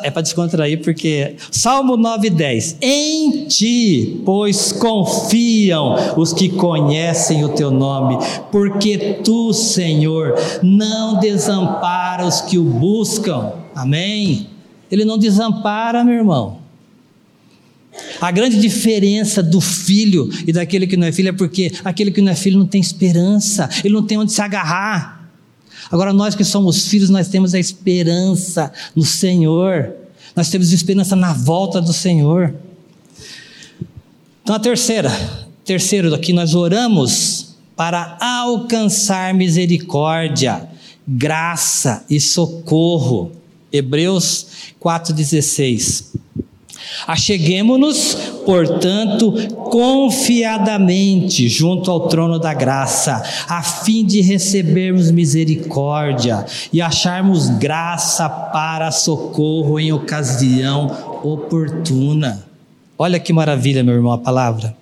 É 0.02 0.10
para 0.10 0.22
descontrair, 0.22 0.82
porque 0.82 1.36
Salmo 1.50 1.96
9,10: 1.96 2.76
Em 2.80 3.46
ti, 3.46 4.20
pois 4.24 4.72
confiam 4.72 5.96
os 6.16 6.32
que 6.32 6.48
conhecem 6.48 7.44
o 7.44 7.50
teu 7.50 7.70
nome, 7.70 8.18
porque 8.50 9.20
tu, 9.24 9.52
Senhor, 9.52 10.34
não 10.62 11.18
desampara 11.18 12.26
os 12.26 12.40
que 12.40 12.58
o 12.58 12.64
buscam. 12.64 13.52
Amém? 13.74 14.48
Ele 14.90 15.04
não 15.04 15.18
desampara, 15.18 16.04
meu 16.04 16.14
irmão. 16.14 16.64
A 18.20 18.30
grande 18.30 18.60
diferença 18.60 19.42
do 19.42 19.60
filho 19.60 20.28
e 20.46 20.52
daquele 20.52 20.86
que 20.86 20.96
não 20.96 21.06
é 21.06 21.12
filho 21.12 21.28
é 21.28 21.32
porque 21.32 21.72
aquele 21.84 22.10
que 22.10 22.20
não 22.20 22.32
é 22.32 22.34
filho 22.34 22.58
não 22.58 22.66
tem 22.66 22.80
esperança, 22.80 23.68
ele 23.84 23.94
não 23.94 24.02
tem 24.02 24.18
onde 24.18 24.32
se 24.32 24.42
agarrar. 24.42 25.13
Agora, 25.90 26.12
nós 26.12 26.34
que 26.34 26.44
somos 26.44 26.86
filhos, 26.86 27.10
nós 27.10 27.28
temos 27.28 27.54
a 27.54 27.58
esperança 27.58 28.72
no 28.94 29.04
Senhor, 29.04 29.92
nós 30.34 30.48
temos 30.48 30.72
esperança 30.72 31.14
na 31.14 31.32
volta 31.32 31.80
do 31.80 31.92
Senhor. 31.92 32.54
Então, 34.42 34.54
a 34.54 34.60
terceira, 34.60 35.10
terceiro 35.64 36.14
aqui, 36.14 36.32
nós 36.32 36.54
oramos 36.54 37.54
para 37.76 38.16
alcançar 38.20 39.32
misericórdia, 39.34 40.68
graça 41.06 42.04
e 42.08 42.20
socorro. 42.20 43.32
Hebreus 43.72 44.46
4,16. 44.80 46.14
Acheguemo-nos, 47.06 48.14
portanto, 48.44 49.32
confiadamente 49.70 51.48
junto 51.48 51.90
ao 51.90 52.08
trono 52.08 52.38
da 52.38 52.54
graça, 52.54 53.22
a 53.48 53.62
fim 53.62 54.04
de 54.04 54.20
recebermos 54.20 55.10
misericórdia 55.10 56.44
e 56.72 56.80
acharmos 56.80 57.48
graça 57.48 58.28
para 58.28 58.90
socorro 58.90 59.78
em 59.78 59.92
ocasião 59.92 61.20
oportuna. 61.22 62.44
Olha 62.98 63.18
que 63.18 63.32
maravilha, 63.32 63.82
meu 63.82 63.94
irmão, 63.94 64.12
a 64.12 64.18
palavra. 64.18 64.76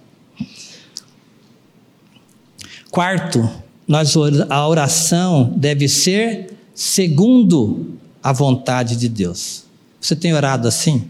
Quarto, 2.91 3.49
nós, 3.89 4.15
a 4.51 4.69
oração 4.69 5.53
deve 5.57 5.89
ser 5.89 6.55
segundo 6.75 7.97
a 8.23 8.33
vontade 8.33 8.97
de 8.97 9.09
Deus. 9.09 9.65
Você 10.01 10.15
tem 10.15 10.35
orado 10.35 10.69
assim? 10.69 11.05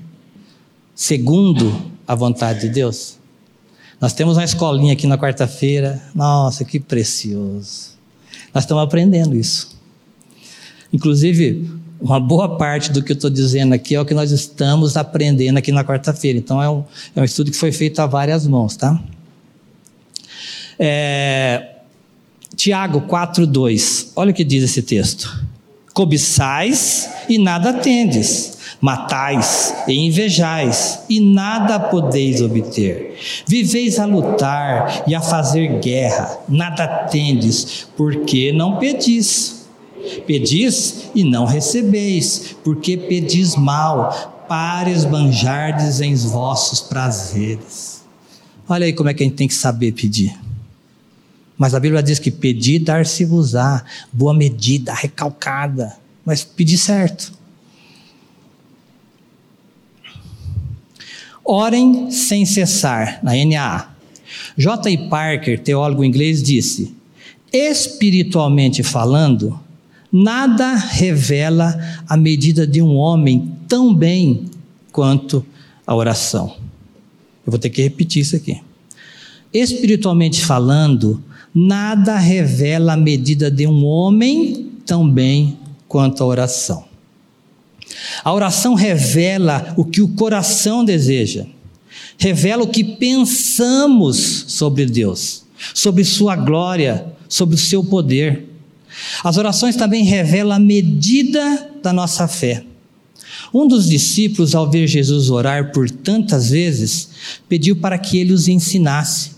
Segundo 1.02 1.90
a 2.06 2.14
vontade 2.14 2.60
de 2.60 2.68
Deus? 2.68 3.18
Nós 4.00 4.12
temos 4.12 4.36
uma 4.36 4.44
escolinha 4.44 4.92
aqui 4.92 5.04
na 5.04 5.18
quarta-feira. 5.18 6.00
Nossa, 6.14 6.64
que 6.64 6.78
precioso. 6.78 7.98
Nós 8.54 8.62
estamos 8.62 8.84
aprendendo 8.84 9.34
isso. 9.34 9.76
Inclusive, 10.92 11.68
uma 12.00 12.20
boa 12.20 12.56
parte 12.56 12.92
do 12.92 13.02
que 13.02 13.10
eu 13.10 13.14
estou 13.14 13.30
dizendo 13.30 13.72
aqui 13.72 13.96
é 13.96 14.00
o 14.00 14.04
que 14.04 14.14
nós 14.14 14.30
estamos 14.30 14.96
aprendendo 14.96 15.56
aqui 15.58 15.72
na 15.72 15.84
quarta-feira. 15.84 16.38
Então, 16.38 16.62
é 16.62 16.70
um, 16.70 16.84
é 17.16 17.20
um 17.20 17.24
estudo 17.24 17.50
que 17.50 17.56
foi 17.56 17.72
feito 17.72 17.98
a 17.98 18.06
várias 18.06 18.46
mãos, 18.46 18.76
tá? 18.76 19.02
É, 20.78 21.78
Tiago 22.54 23.00
4,2. 23.08 24.12
Olha 24.14 24.30
o 24.30 24.34
que 24.34 24.44
diz 24.44 24.62
esse 24.62 24.82
texto. 24.82 25.46
Cobiçais 25.92 27.08
e 27.28 27.38
nada 27.38 27.74
tendes 27.74 28.52
matais 28.82 29.72
e 29.86 29.92
invejais, 30.06 30.98
e 31.08 31.20
nada 31.20 31.78
podeis 31.78 32.42
obter. 32.42 33.16
Viveis 33.46 33.98
a 34.00 34.04
lutar 34.04 35.04
e 35.06 35.14
a 35.14 35.20
fazer 35.20 35.78
guerra, 35.78 36.40
nada 36.48 36.86
tendes, 37.08 37.86
porque 37.96 38.52
não 38.52 38.78
pedis. 38.78 39.62
Pedis 40.26 41.10
e 41.14 41.22
não 41.22 41.44
recebeis, 41.44 42.56
porque 42.64 42.96
pedis 42.96 43.54
mal, 43.54 44.44
para 44.48 44.90
esbanjardes 44.90 46.00
em 46.00 46.16
vossos 46.16 46.80
prazeres. 46.80 48.02
Olha 48.68 48.84
aí 48.84 48.92
como 48.92 49.08
é 49.08 49.14
que 49.14 49.22
a 49.22 49.26
gente 49.26 49.36
tem 49.36 49.46
que 49.46 49.54
saber 49.54 49.92
pedir. 49.92 50.36
Mas 51.62 51.76
a 51.76 51.78
Bíblia 51.78 52.02
diz 52.02 52.18
que 52.18 52.32
pedir, 52.32 52.80
dar-se-vos-á, 52.80 53.84
boa 54.12 54.34
medida, 54.34 54.92
recalcada, 54.92 55.96
mas 56.24 56.42
pedir 56.42 56.76
certo. 56.76 57.32
Orem 61.44 62.10
sem 62.10 62.44
cessar, 62.44 63.20
na 63.22 63.30
NAA. 63.36 63.94
J. 64.58 65.08
Parker, 65.08 65.60
teólogo 65.60 66.02
inglês, 66.02 66.42
disse: 66.42 66.96
espiritualmente 67.52 68.82
falando, 68.82 69.56
nada 70.10 70.74
revela 70.74 71.78
a 72.08 72.16
medida 72.16 72.66
de 72.66 72.82
um 72.82 72.96
homem 72.96 73.56
tão 73.68 73.94
bem 73.94 74.46
quanto 74.90 75.46
a 75.86 75.94
oração. 75.94 76.56
Eu 77.46 77.52
vou 77.52 77.58
ter 77.60 77.70
que 77.70 77.82
repetir 77.82 78.22
isso 78.22 78.34
aqui. 78.34 78.60
Espiritualmente 79.54 80.44
falando, 80.44 81.22
nada 81.54 82.18
revela 82.18 82.94
a 82.94 82.96
medida 82.96 83.50
de 83.50 83.66
um 83.66 83.84
homem 83.84 84.70
tão 84.86 85.08
bem 85.08 85.58
quanto 85.86 86.22
a 86.22 86.26
oração. 86.26 86.84
A 88.24 88.32
oração 88.32 88.74
revela 88.74 89.74
o 89.76 89.84
que 89.84 90.00
o 90.00 90.08
coração 90.08 90.84
deseja, 90.84 91.46
revela 92.18 92.62
o 92.62 92.68
que 92.68 92.82
pensamos 92.82 94.44
sobre 94.48 94.86
Deus, 94.86 95.44
sobre 95.74 96.04
Sua 96.04 96.34
glória, 96.36 97.06
sobre 97.28 97.54
o 97.54 97.58
Seu 97.58 97.84
poder. 97.84 98.48
As 99.22 99.36
orações 99.36 99.76
também 99.76 100.04
revelam 100.04 100.56
a 100.56 100.60
medida 100.60 101.70
da 101.82 101.92
nossa 101.92 102.26
fé. 102.26 102.64
Um 103.52 103.66
dos 103.68 103.88
discípulos, 103.88 104.54
ao 104.54 104.70
ver 104.70 104.86
Jesus 104.86 105.28
orar 105.28 105.72
por 105.72 105.90
tantas 105.90 106.50
vezes, 106.50 107.08
pediu 107.48 107.76
para 107.76 107.98
que 107.98 108.18
ele 108.18 108.32
os 108.32 108.48
ensinasse. 108.48 109.31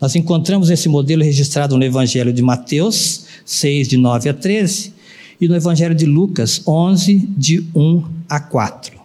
Nós 0.00 0.16
encontramos 0.16 0.70
esse 0.70 0.88
modelo 0.88 1.22
registrado 1.22 1.76
no 1.76 1.84
Evangelho 1.84 2.32
de 2.32 2.40
Mateus 2.40 3.26
6, 3.44 3.88
de 3.88 3.96
9 3.98 4.30
a 4.30 4.34
13, 4.34 4.94
e 5.38 5.46
no 5.46 5.54
Evangelho 5.54 5.94
de 5.94 6.06
Lucas 6.06 6.62
11, 6.66 7.18
de 7.36 7.66
1 7.74 8.04
a 8.28 8.40
4. 8.40 8.98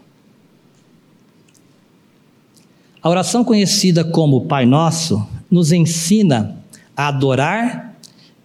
A 3.01 3.09
oração 3.09 3.43
conhecida 3.43 4.03
como 4.05 4.45
Pai 4.45 4.65
Nosso 4.65 5.27
nos 5.51 5.71
ensina 5.71 6.57
a 6.95 7.09
adorar 7.09 7.97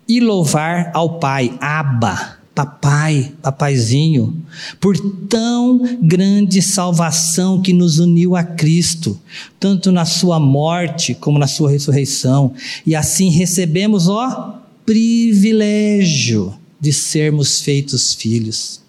e 0.08 0.20
louvar 0.20 0.90
ao 0.92 1.20
Pai, 1.20 1.56
Abba, 1.60 2.39
papai, 2.60 3.32
papaizinho, 3.40 4.36
por 4.78 4.94
tão 5.28 5.98
grande 6.02 6.60
salvação 6.60 7.62
que 7.62 7.72
nos 7.72 7.98
uniu 7.98 8.36
a 8.36 8.44
Cristo, 8.44 9.18
tanto 9.58 9.90
na 9.90 10.04
sua 10.04 10.38
morte 10.38 11.14
como 11.14 11.38
na 11.38 11.46
sua 11.46 11.70
ressurreição, 11.70 12.52
e 12.86 12.94
assim 12.94 13.30
recebemos 13.30 14.08
o 14.08 14.52
privilégio 14.84 16.52
de 16.78 16.92
sermos 16.92 17.62
feitos 17.62 18.12
filhos. 18.12 18.82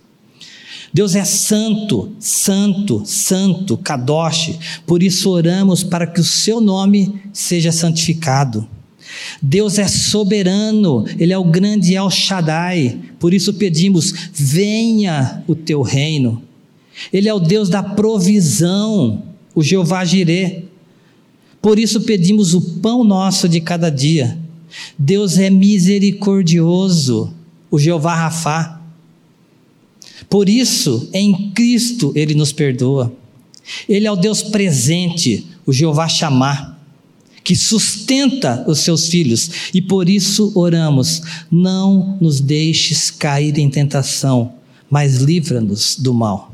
Deus 0.93 1.15
é 1.15 1.23
santo, 1.23 2.11
santo, 2.19 3.03
santo, 3.05 3.77
kadosh, 3.77 4.59
por 4.85 5.01
isso 5.01 5.29
oramos 5.29 5.81
para 5.81 6.05
que 6.05 6.19
o 6.19 6.25
seu 6.25 6.59
nome 6.59 7.21
seja 7.31 7.71
santificado. 7.71 8.67
Deus 9.41 9.77
é 9.77 9.87
soberano, 9.87 11.05
Ele 11.19 11.33
é 11.33 11.37
o 11.37 11.43
grande 11.43 11.95
El 11.95 12.09
Shaddai, 12.09 12.99
por 13.19 13.33
isso 13.33 13.53
pedimos: 13.53 14.13
venha 14.33 15.43
o 15.47 15.55
teu 15.55 15.81
reino. 15.81 16.41
Ele 17.11 17.29
é 17.29 17.33
o 17.33 17.39
Deus 17.39 17.69
da 17.69 17.81
provisão, 17.81 19.23
o 19.55 19.63
Jeová 19.63 20.03
Jireh. 20.03 20.65
Por 21.61 21.77
isso 21.77 22.01
pedimos 22.01 22.53
o 22.53 22.61
pão 22.79 23.03
nosso 23.03 23.47
de 23.47 23.61
cada 23.61 23.89
dia. 23.89 24.37
Deus 24.97 25.37
é 25.37 25.49
misericordioso, 25.49 27.33
o 27.69 27.77
Jeová 27.77 28.15
Rafá. 28.15 28.81
Por 30.29 30.47
isso, 30.47 31.09
em 31.13 31.51
Cristo, 31.51 32.11
Ele 32.15 32.33
nos 32.33 32.51
perdoa. 32.51 33.13
Ele 33.87 34.07
é 34.07 34.11
o 34.11 34.15
Deus 34.15 34.41
presente, 34.41 35.45
o 35.65 35.73
Jeová 35.73 36.07
Chamar, 36.07 36.70
que 37.43 37.55
sustenta 37.55 38.63
os 38.67 38.79
seus 38.79 39.07
filhos, 39.07 39.71
e 39.73 39.81
por 39.81 40.09
isso 40.09 40.51
oramos: 40.55 41.21
não 41.49 42.17
nos 42.21 42.39
deixes 42.39 43.09
cair 43.09 43.57
em 43.57 43.69
tentação, 43.69 44.53
mas 44.89 45.17
livra-nos 45.17 45.97
do 45.97 46.13
mal. 46.13 46.53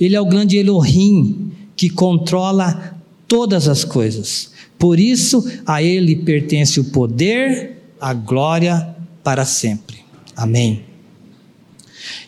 Ele 0.00 0.16
é 0.16 0.20
o 0.20 0.26
grande 0.26 0.56
Elohim, 0.56 1.52
que 1.76 1.90
controla 1.90 2.96
todas 3.28 3.68
as 3.68 3.84
coisas. 3.84 4.50
Por 4.78 4.98
isso, 4.98 5.46
a 5.66 5.82
Ele 5.82 6.16
pertence 6.16 6.80
o 6.80 6.84
poder, 6.84 7.82
a 8.00 8.14
glória 8.14 8.96
para 9.22 9.44
sempre. 9.44 9.98
Amém. 10.36 10.82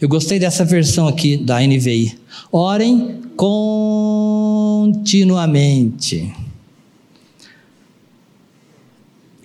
Eu 0.01 0.09
gostei 0.09 0.38
dessa 0.38 0.64
versão 0.64 1.09
aqui 1.09 1.36
da 1.36 1.61
NVI. 1.61 2.16
Orem 2.51 3.20
continuamente. 3.36 6.32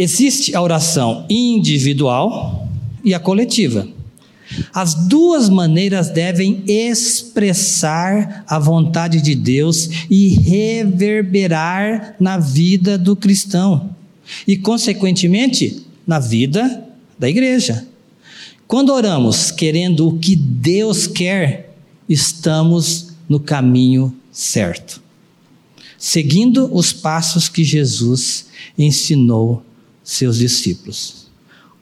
Existe 0.02 0.56
a 0.56 0.62
oração 0.64 1.28
individual 1.30 2.68
e 3.04 3.14
a 3.14 3.20
coletiva. 3.20 3.88
As 4.74 4.96
duas 4.96 5.48
maneiras 5.48 6.10
devem 6.10 6.64
expressar 6.66 8.44
a 8.48 8.58
vontade 8.58 9.22
de 9.22 9.36
Deus 9.36 10.08
e 10.10 10.30
reverberar 10.30 12.16
na 12.20 12.40
vida 12.40 12.98
do 12.98 13.16
cristão 13.16 13.96
e, 14.48 14.58
consequentemente, 14.58 15.86
na 16.08 16.18
vida 16.18 16.84
da 17.20 17.30
igreja. 17.30 17.86
Quando 18.68 18.94
oramos 18.94 19.52
querendo 19.52 20.08
o 20.08 20.18
que 20.18 20.36
Deus 20.36 21.06
quer, 21.06 21.76
estamos 22.10 23.10
no 23.30 23.40
caminho 23.40 24.12
certo, 24.32 25.00
seguindo 25.96 26.76
os 26.76 26.92
passos 26.92 27.48
que 27.48 27.64
Jesus 27.64 28.48
ensinou 28.76 29.64
seus 30.12 30.38
discípulos. 30.38 31.28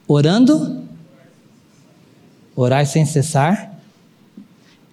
Orando, 0.06 0.84
orar 2.54 2.86
sem 2.86 3.04
cessar 3.04 3.82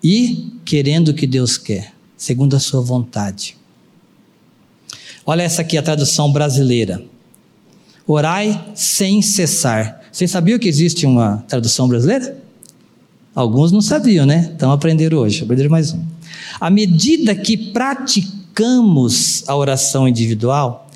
e 0.04 0.54
querendo 0.66 1.10
o 1.10 1.14
que 1.14 1.28
Deus 1.28 1.58
quer, 1.58 1.94
segundo 2.18 2.56
a 2.56 2.60
sua 2.60 2.82
vontade. 2.82 3.56
Olha 5.26 5.44
essa 5.44 5.62
aqui 5.62 5.78
a 5.78 5.84
tradução 5.84 6.32
brasileira. 6.32 7.04
Orai 8.08 8.72
sem 8.74 9.22
cessar. 9.22 10.02
Vocês 10.12 10.32
sabiam 10.32 10.58
que 10.58 10.68
existe 10.68 11.06
uma 11.06 11.44
tradução 11.48 11.88
brasileira? 11.88 12.42
Alguns 13.36 13.72
não 13.72 13.82
sabiam, 13.82 14.26
né? 14.26 14.52
Então 14.56 14.72
aprenderam 14.72 15.20
hoje, 15.20 15.44
aprenderam 15.44 15.70
mais 15.70 15.94
um. 15.94 16.04
À 16.60 16.72
medida 16.72 17.36
que 17.36 17.56
praticamos 17.56 19.44
a 19.48 19.56
oração 19.56 20.08
individual, 20.08 20.87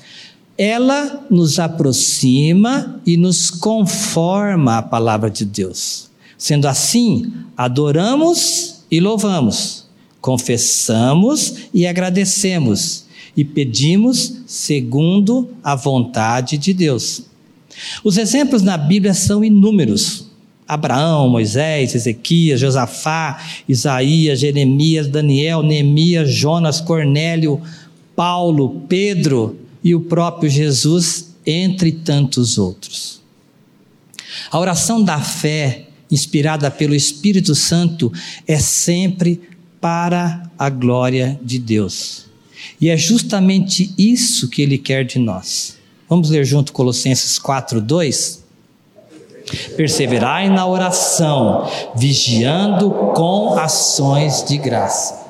ela 0.56 1.26
nos 1.30 1.58
aproxima 1.58 3.00
e 3.06 3.16
nos 3.16 3.50
conforma 3.50 4.78
à 4.78 4.82
palavra 4.82 5.30
de 5.30 5.44
Deus. 5.44 6.10
Sendo 6.36 6.66
assim, 6.66 7.32
adoramos 7.56 8.84
e 8.90 9.00
louvamos, 9.00 9.86
confessamos 10.20 11.54
e 11.72 11.86
agradecemos, 11.86 13.06
e 13.36 13.44
pedimos 13.44 14.42
segundo 14.46 15.50
a 15.64 15.74
vontade 15.74 16.58
de 16.58 16.74
Deus. 16.74 17.22
Os 18.04 18.18
exemplos 18.18 18.62
na 18.62 18.76
Bíblia 18.76 19.14
são 19.14 19.42
inúmeros. 19.42 20.30
Abraão, 20.68 21.28
Moisés, 21.28 21.94
Ezequias, 21.94 22.60
Josafá, 22.60 23.42
Isaías, 23.68 24.40
Jeremias, 24.40 25.06
Daniel, 25.06 25.62
Neemias, 25.62 26.30
Jonas, 26.30 26.80
Cornélio, 26.80 27.60
Paulo, 28.14 28.82
Pedro 28.88 29.61
e 29.82 29.94
o 29.94 30.00
próprio 30.00 30.48
Jesus, 30.48 31.34
entre 31.44 31.92
tantos 31.92 32.58
outros. 32.58 33.20
A 34.50 34.58
oração 34.58 35.02
da 35.02 35.20
fé, 35.20 35.88
inspirada 36.10 36.70
pelo 36.70 36.94
Espírito 36.94 37.54
Santo, 37.54 38.12
é 38.46 38.58
sempre 38.58 39.40
para 39.80 40.50
a 40.58 40.70
glória 40.70 41.38
de 41.42 41.58
Deus. 41.58 42.26
E 42.80 42.88
é 42.88 42.96
justamente 42.96 43.92
isso 43.98 44.48
que 44.48 44.62
ele 44.62 44.78
quer 44.78 45.04
de 45.04 45.18
nós. 45.18 45.76
Vamos 46.08 46.30
ler 46.30 46.44
junto 46.44 46.72
Colossenses 46.72 47.38
4, 47.38 47.80
2? 47.80 48.42
Perseverai 49.76 50.48
na 50.48 50.66
oração, 50.66 51.68
vigiando 51.96 52.90
com 53.14 53.54
ações 53.58 54.44
de 54.44 54.56
graça. 54.56 55.26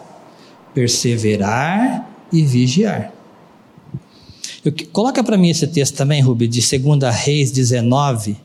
Perseverar 0.74 2.08
e 2.32 2.42
vigiar. 2.42 3.12
Eu, 4.64 4.72
coloca 4.92 5.22
para 5.24 5.36
mim 5.36 5.50
esse 5.50 5.66
texto 5.66 5.96
também, 5.96 6.20
Rubi, 6.20 6.46
de 6.46 6.60
2 6.60 7.14
Reis 7.14 7.50
19, 7.50 8.36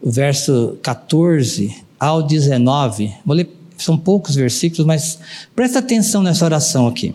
o 0.00 0.10
verso 0.10 0.78
14 0.82 1.74
ao 1.98 2.22
19. 2.22 3.12
Vou 3.24 3.36
ler, 3.36 3.48
são 3.76 3.98
poucos 3.98 4.34
versículos, 4.34 4.86
mas 4.86 5.18
presta 5.54 5.80
atenção 5.80 6.22
nessa 6.22 6.44
oração 6.44 6.86
aqui. 6.86 7.14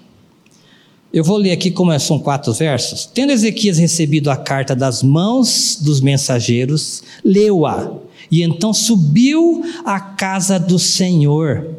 Eu 1.13 1.23
vou 1.23 1.35
ler 1.35 1.51
aqui 1.51 1.71
como 1.71 1.97
são 1.99 2.19
quatro 2.19 2.53
versos. 2.53 3.05
Tendo 3.05 3.33
Ezequias 3.33 3.77
recebido 3.77 4.31
a 4.31 4.37
carta 4.37 4.73
das 4.75 5.03
mãos 5.03 5.77
dos 5.81 5.99
mensageiros, 5.99 7.03
leu-a 7.23 7.91
e 8.31 8.43
então 8.43 8.73
subiu 8.73 9.61
à 9.83 9.99
casa 9.99 10.57
do 10.57 10.79
Senhor 10.79 11.75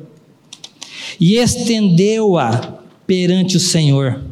e 1.18 1.36
estendeu-a 1.36 2.74
perante 3.06 3.56
o 3.56 3.60
Senhor. 3.60 4.31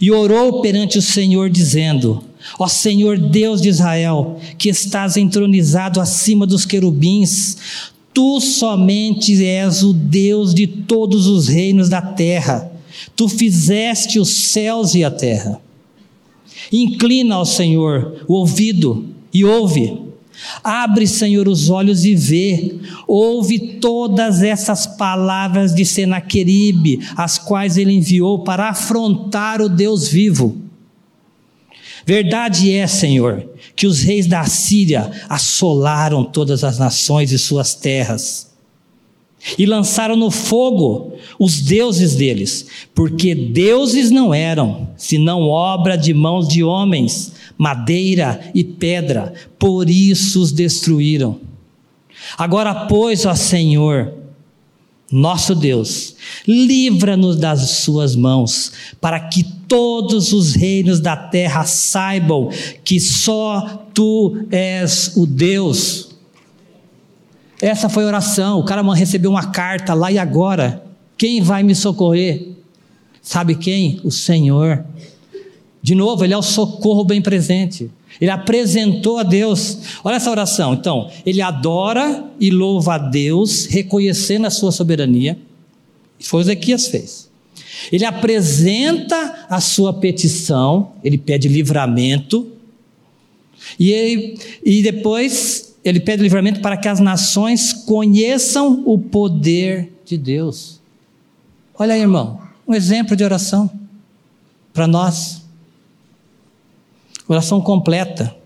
E 0.00 0.10
orou 0.10 0.60
perante 0.60 0.98
o 0.98 1.02
Senhor, 1.02 1.50
dizendo: 1.50 2.24
Ó 2.58 2.68
Senhor 2.68 3.18
Deus 3.18 3.60
de 3.60 3.68
Israel, 3.68 4.38
que 4.58 4.68
estás 4.68 5.16
entronizado 5.16 6.00
acima 6.00 6.46
dos 6.46 6.64
querubins, 6.64 7.56
tu 8.12 8.40
somente 8.40 9.44
és 9.44 9.82
o 9.82 9.92
Deus 9.92 10.54
de 10.54 10.66
todos 10.66 11.26
os 11.26 11.48
reinos 11.48 11.88
da 11.88 12.02
terra 12.02 12.70
Tu 13.16 13.28
fizeste 13.28 14.18
os 14.18 14.28
céus 14.50 14.94
e 14.94 15.04
a 15.04 15.10
terra. 15.10 15.60
Inclina 16.72 17.36
ao 17.36 17.46
Senhor 17.46 18.24
o 18.28 18.34
ouvido 18.34 19.06
e 19.32 19.44
ouve. 19.44 20.09
Abre, 20.62 21.06
Senhor, 21.06 21.48
os 21.48 21.70
olhos 21.70 22.04
e 22.04 22.14
vê. 22.14 22.74
Ouve 23.06 23.58
todas 23.80 24.42
essas 24.42 24.86
palavras 24.86 25.74
de 25.74 25.84
Senaqueribe, 25.84 27.00
as 27.16 27.38
quais 27.38 27.76
ele 27.76 27.92
enviou 27.92 28.44
para 28.44 28.68
afrontar 28.68 29.60
o 29.60 29.68
Deus 29.68 30.08
vivo. 30.08 30.56
Verdade 32.04 32.72
é, 32.72 32.86
Senhor, 32.86 33.48
que 33.76 33.86
os 33.86 34.02
reis 34.02 34.26
da 34.26 34.44
Síria 34.44 35.10
assolaram 35.28 36.24
todas 36.24 36.64
as 36.64 36.78
nações 36.78 37.30
e 37.30 37.38
suas 37.38 37.74
terras 37.74 38.49
e 39.58 39.64
lançaram 39.64 40.16
no 40.16 40.30
fogo 40.30 41.12
os 41.38 41.60
deuses 41.60 42.14
deles, 42.14 42.66
porque 42.94 43.34
deuses 43.34 44.10
não 44.10 44.34
eram, 44.34 44.88
senão 44.96 45.48
obra 45.48 45.96
de 45.96 46.12
mãos 46.12 46.46
de 46.46 46.62
homens, 46.62 47.32
madeira 47.56 48.50
e 48.54 48.62
pedra, 48.62 49.32
por 49.58 49.88
isso 49.88 50.40
os 50.40 50.52
destruíram. 50.52 51.40
Agora, 52.36 52.86
pois, 52.86 53.24
ó 53.24 53.34
Senhor, 53.34 54.12
nosso 55.10 55.54
Deus, 55.54 56.14
livra-nos 56.46 57.36
das 57.36 57.70
suas 57.70 58.14
mãos, 58.14 58.72
para 59.00 59.18
que 59.18 59.42
todos 59.66 60.32
os 60.32 60.54
reinos 60.54 61.00
da 61.00 61.16
terra 61.16 61.64
saibam 61.64 62.50
que 62.84 63.00
só 63.00 63.86
tu 63.92 64.46
és 64.50 65.12
o 65.16 65.26
Deus 65.26 66.09
essa 67.60 67.88
foi 67.88 68.04
a 68.04 68.06
oração. 68.06 68.58
O 68.58 68.64
cara 68.64 68.82
recebeu 68.94 69.30
uma 69.30 69.50
carta 69.50 69.94
lá 69.94 70.10
e 70.10 70.18
agora. 70.18 70.82
Quem 71.16 71.42
vai 71.42 71.62
me 71.62 71.74
socorrer? 71.74 72.48
Sabe 73.20 73.54
quem? 73.54 74.00
O 74.02 74.10
Senhor. 74.10 74.84
De 75.82 75.94
novo, 75.94 76.24
ele 76.24 76.32
é 76.32 76.38
o 76.38 76.42
socorro 76.42 77.04
bem 77.04 77.20
presente. 77.20 77.90
Ele 78.20 78.30
apresentou 78.30 79.18
a 79.18 79.22
Deus. 79.22 79.78
Olha 80.02 80.16
essa 80.16 80.30
oração. 80.30 80.74
Então, 80.74 81.10
ele 81.24 81.42
adora 81.42 82.24
e 82.38 82.50
louva 82.50 82.94
a 82.94 82.98
Deus, 82.98 83.66
reconhecendo 83.66 84.46
a 84.46 84.50
sua 84.50 84.72
soberania. 84.72 85.38
Foi 86.18 86.40
o 86.40 86.42
Ezequias 86.42 86.88
fez. 86.88 87.30
Ele 87.90 88.04
apresenta 88.04 89.46
a 89.48 89.60
sua 89.60 89.92
petição, 89.92 90.92
ele 91.02 91.16
pede 91.16 91.48
livramento. 91.48 92.46
E, 93.78 93.90
ele, 93.90 94.38
e 94.64 94.82
depois 94.82 95.69
ele 95.84 96.00
pede 96.00 96.22
livramento 96.22 96.60
para 96.60 96.76
que 96.76 96.88
as 96.88 97.00
nações 97.00 97.72
conheçam 97.72 98.82
o 98.86 98.98
poder 98.98 99.92
de 100.04 100.18
Deus. 100.18 100.80
Olha 101.78 101.94
aí, 101.94 102.00
irmão, 102.00 102.40
um 102.68 102.74
exemplo 102.74 103.16
de 103.16 103.24
oração 103.24 103.70
para 104.72 104.86
nós. 104.86 105.42
Oração 107.26 107.60
completa. 107.60 108.36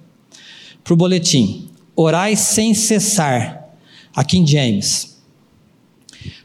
Para 0.83 0.95
o 0.95 0.97
boletim. 0.97 1.69
Orai 1.97 2.37
sem 2.37 2.75
cessar. 2.75 3.69
Aqui 4.15 4.39
em 4.39 4.47
James. 4.47 5.17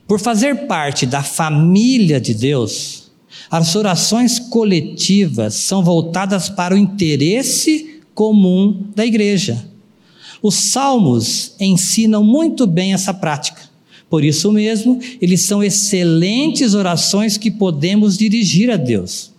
Por 0.07 0.19
fazer 0.19 0.65
parte 0.65 1.05
da 1.05 1.21
família 1.21 2.19
de 2.19 2.33
Deus, 2.33 3.11
as 3.51 3.75
orações 3.75 4.39
coletivas 4.39 5.53
são 5.53 5.83
voltadas 5.83 6.49
para 6.49 6.73
o 6.73 6.77
interesse 6.77 8.01
comum 8.15 8.87
da 8.95 9.05
igreja. 9.05 9.68
Os 10.41 10.55
salmos 10.71 11.53
ensinam 11.59 12.23
muito 12.23 12.65
bem 12.65 12.93
essa 12.93 13.13
prática. 13.13 13.69
Por 14.09 14.23
isso 14.23 14.51
mesmo, 14.51 14.99
eles 15.21 15.41
são 15.41 15.63
excelentes 15.63 16.73
orações 16.73 17.37
que 17.37 17.51
podemos 17.51 18.17
dirigir 18.17 18.71
a 18.71 18.77
Deus. 18.77 19.31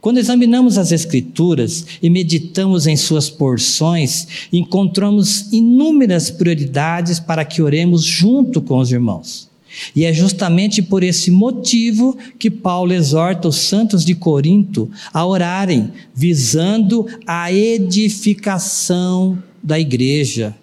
Quando 0.00 0.18
examinamos 0.18 0.78
as 0.78 0.90
Escrituras 0.90 1.86
e 2.02 2.10
meditamos 2.10 2.88
em 2.88 2.96
suas 2.96 3.30
porções, 3.30 4.26
encontramos 4.52 5.52
inúmeras 5.52 6.30
prioridades 6.30 7.20
para 7.20 7.44
que 7.44 7.62
oremos 7.62 8.04
junto 8.04 8.60
com 8.60 8.78
os 8.78 8.90
irmãos. 8.90 9.48
E 9.94 10.04
é 10.04 10.12
justamente 10.12 10.82
por 10.82 11.02
esse 11.02 11.30
motivo 11.30 12.18
que 12.38 12.50
Paulo 12.50 12.92
exorta 12.92 13.48
os 13.48 13.56
santos 13.56 14.04
de 14.04 14.14
Corinto 14.14 14.90
a 15.14 15.24
orarem, 15.24 15.92
visando 16.14 17.06
a 17.26 17.52
edificação 17.52 19.42
da 19.62 19.78
igreja. 19.78 20.54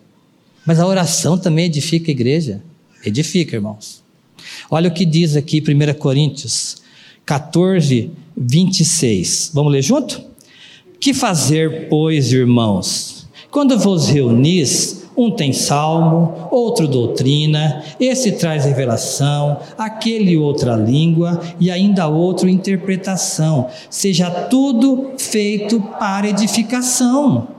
Mas 0.66 0.80
a 0.80 0.86
oração 0.86 1.38
também 1.38 1.66
edifica 1.66 2.10
a 2.10 2.12
igreja? 2.12 2.62
Edifica, 3.06 3.56
irmãos. 3.56 4.04
Olha 4.70 4.90
o 4.90 4.94
que 4.94 5.06
diz 5.06 5.36
aqui 5.36 5.62
1 5.62 5.94
Coríntios 5.98 6.82
14, 7.26 8.12
26. 8.36 9.52
Vamos 9.54 9.72
ler 9.72 9.82
junto? 9.82 10.22
Que 11.00 11.14
fazer, 11.14 11.88
pois, 11.88 12.34
irmãos? 12.34 13.28
Quando 13.50 13.78
vos 13.80 14.10
reunis, 14.10 15.06
um 15.16 15.32
tem 15.32 15.52
salmo, 15.52 16.48
outro 16.50 16.88
doutrina, 16.88 17.84
esse 18.00 18.32
traz 18.34 18.66
revelação, 18.66 19.60
aquele 19.78 20.38
outra 20.38 20.76
língua 20.76 21.42
e 21.60 21.70
ainda 21.70 22.08
outro 22.08 22.48
interpretação. 22.48 23.68
Seja 23.90 24.30
tudo 24.30 25.12
feito 25.18 25.82
para 26.00 26.30
edificação. 26.30 27.59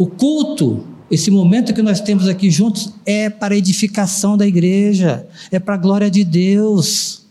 O 0.00 0.06
culto, 0.06 0.82
esse 1.10 1.30
momento 1.30 1.74
que 1.74 1.82
nós 1.82 2.00
temos 2.00 2.26
aqui 2.26 2.50
juntos, 2.50 2.90
é 3.04 3.28
para 3.28 3.54
edificação 3.54 4.34
da 4.34 4.46
igreja, 4.46 5.28
é 5.52 5.58
para 5.58 5.74
a 5.74 5.76
glória 5.76 6.10
de 6.10 6.24
Deus. 6.24 7.26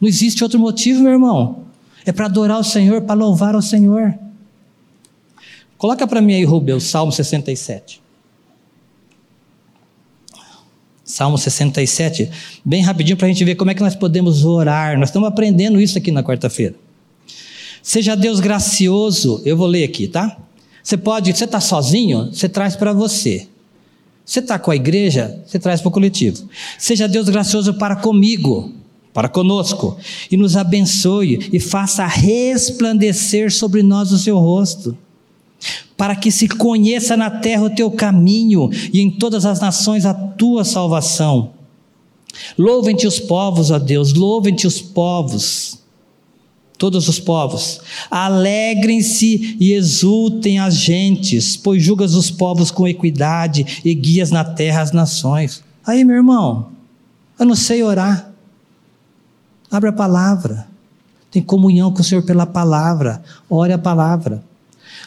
Não 0.00 0.08
existe 0.08 0.42
outro 0.42 0.58
motivo, 0.58 1.00
meu 1.00 1.12
irmão. 1.12 1.66
É 2.04 2.10
para 2.10 2.26
adorar 2.26 2.58
o 2.58 2.64
Senhor, 2.64 3.02
para 3.02 3.14
louvar 3.14 3.54
o 3.54 3.62
Senhor. 3.62 4.18
Coloca 5.76 6.08
para 6.08 6.20
mim 6.20 6.34
aí, 6.34 6.42
Rubel, 6.42 6.80
Salmo 6.80 7.12
67. 7.12 8.02
Salmo 11.04 11.38
67, 11.38 12.32
bem 12.64 12.82
rapidinho 12.82 13.16
para 13.16 13.26
a 13.26 13.30
gente 13.30 13.44
ver 13.44 13.54
como 13.54 13.70
é 13.70 13.74
que 13.74 13.80
nós 13.80 13.94
podemos 13.94 14.44
orar. 14.44 14.98
Nós 14.98 15.10
estamos 15.10 15.28
aprendendo 15.28 15.80
isso 15.80 15.96
aqui 15.96 16.10
na 16.10 16.24
quarta-feira. 16.24 16.74
Seja 17.80 18.16
Deus 18.16 18.40
gracioso, 18.40 19.40
eu 19.44 19.56
vou 19.56 19.68
ler 19.68 19.84
aqui, 19.84 20.08
tá? 20.08 20.36
Você 20.88 20.96
pode, 20.96 21.36
você 21.36 21.44
está 21.44 21.60
sozinho, 21.60 22.30
você 22.32 22.48
traz 22.48 22.74
para 22.74 22.94
você. 22.94 23.46
Você 24.24 24.40
está 24.40 24.58
com 24.58 24.70
a 24.70 24.76
igreja, 24.76 25.38
você 25.44 25.58
traz 25.58 25.82
para 25.82 25.90
o 25.90 25.92
coletivo. 25.92 26.48
Seja 26.78 27.06
Deus 27.06 27.28
gracioso 27.28 27.74
para 27.74 27.94
comigo 27.94 28.72
para 29.12 29.28
conosco, 29.28 29.98
e 30.30 30.36
nos 30.36 30.56
abençoe 30.56 31.50
e 31.52 31.58
faça 31.58 32.06
resplandecer 32.06 33.52
sobre 33.52 33.82
nós 33.82 34.12
o 34.12 34.18
seu 34.18 34.38
rosto, 34.38 34.96
para 35.96 36.14
que 36.14 36.30
se 36.30 36.46
conheça 36.46 37.16
na 37.16 37.28
terra 37.28 37.64
o 37.64 37.74
teu 37.74 37.90
caminho 37.90 38.70
e 38.92 39.00
em 39.00 39.10
todas 39.10 39.44
as 39.44 39.60
nações 39.60 40.06
a 40.06 40.14
tua 40.14 40.64
salvação. 40.64 41.50
Louvem-te 42.56 43.08
os 43.08 43.18
povos, 43.18 43.72
ó 43.72 43.78
Deus, 43.78 44.14
louvem-te 44.14 44.68
os 44.68 44.80
povos, 44.80 45.77
todos 46.78 47.08
os 47.08 47.18
povos. 47.18 47.80
Alegrem-se 48.10 49.56
e 49.60 49.72
exultem 49.72 50.58
as 50.58 50.74
gentes, 50.74 51.56
pois 51.56 51.82
julgas 51.82 52.14
os 52.14 52.30
povos 52.30 52.70
com 52.70 52.86
equidade 52.86 53.82
e 53.84 53.92
guias 53.94 54.30
na 54.30 54.44
terra 54.44 54.80
as 54.80 54.92
nações. 54.92 55.62
Aí, 55.84 56.04
meu 56.04 56.16
irmão, 56.16 56.70
eu 57.38 57.44
não 57.44 57.56
sei 57.56 57.82
orar. 57.82 58.30
Abra 59.70 59.90
a 59.90 59.92
palavra. 59.92 60.68
Tem 61.30 61.42
comunhão 61.42 61.92
com 61.92 62.00
o 62.00 62.04
Senhor 62.04 62.22
pela 62.22 62.46
palavra. 62.46 63.22
Ore 63.50 63.72
a 63.72 63.78
palavra. 63.78 64.42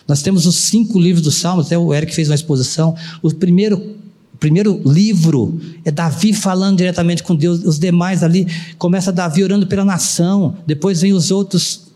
Nós 0.08 0.22
temos 0.22 0.46
os 0.46 0.56
cinco 0.56 1.00
livros 1.00 1.24
dos 1.24 1.36
Salmos, 1.36 1.68
até 1.68 1.78
o 1.78 1.94
Eric 1.94 2.14
fez 2.14 2.28
uma 2.30 2.36
exposição. 2.36 2.96
O 3.22 3.34
primeiro, 3.34 3.96
primeiro 4.42 4.82
livro 4.84 5.62
é 5.86 5.92
Davi 5.92 6.34
falando 6.34 6.80
diretamente 6.80 7.22
com 7.22 7.36
Deus. 7.36 7.64
Os 7.64 7.78
demais 7.78 8.24
ali 8.24 8.48
começa 8.78 9.12
Davi 9.12 9.44
orando 9.44 9.68
pela 9.68 9.86
nação. 9.86 10.58
Depois 10.66 11.00
vem 11.00 11.14
os 11.14 11.30
outros, 11.30 11.92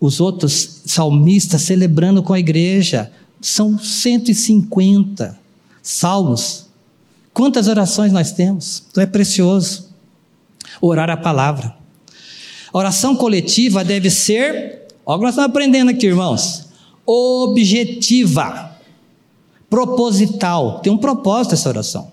os 0.00 0.20
outros 0.20 0.82
salmistas 0.86 1.62
celebrando 1.62 2.22
com 2.22 2.32
a 2.32 2.38
igreja. 2.38 3.10
São 3.40 3.76
150 3.76 5.36
salmos. 5.82 6.66
Quantas 7.32 7.66
orações 7.66 8.12
nós 8.12 8.30
temos? 8.30 8.84
Então 8.90 9.02
é 9.02 9.06
precioso 9.06 9.88
orar 10.80 11.10
a 11.10 11.16
palavra. 11.16 11.74
A 12.72 12.78
oração 12.78 13.16
coletiva 13.16 13.84
deve 13.84 14.10
ser, 14.10 14.86
olha 15.04 15.16
o 15.16 15.18
que 15.18 15.24
nós 15.24 15.30
estamos 15.30 15.50
aprendendo 15.50 15.90
aqui, 15.90 16.06
irmãos, 16.06 16.68
objetiva, 17.04 18.73
proposital. 19.74 20.78
Tem 20.78 20.92
um 20.92 20.96
propósito 20.96 21.54
essa 21.54 21.68
oração. 21.68 22.12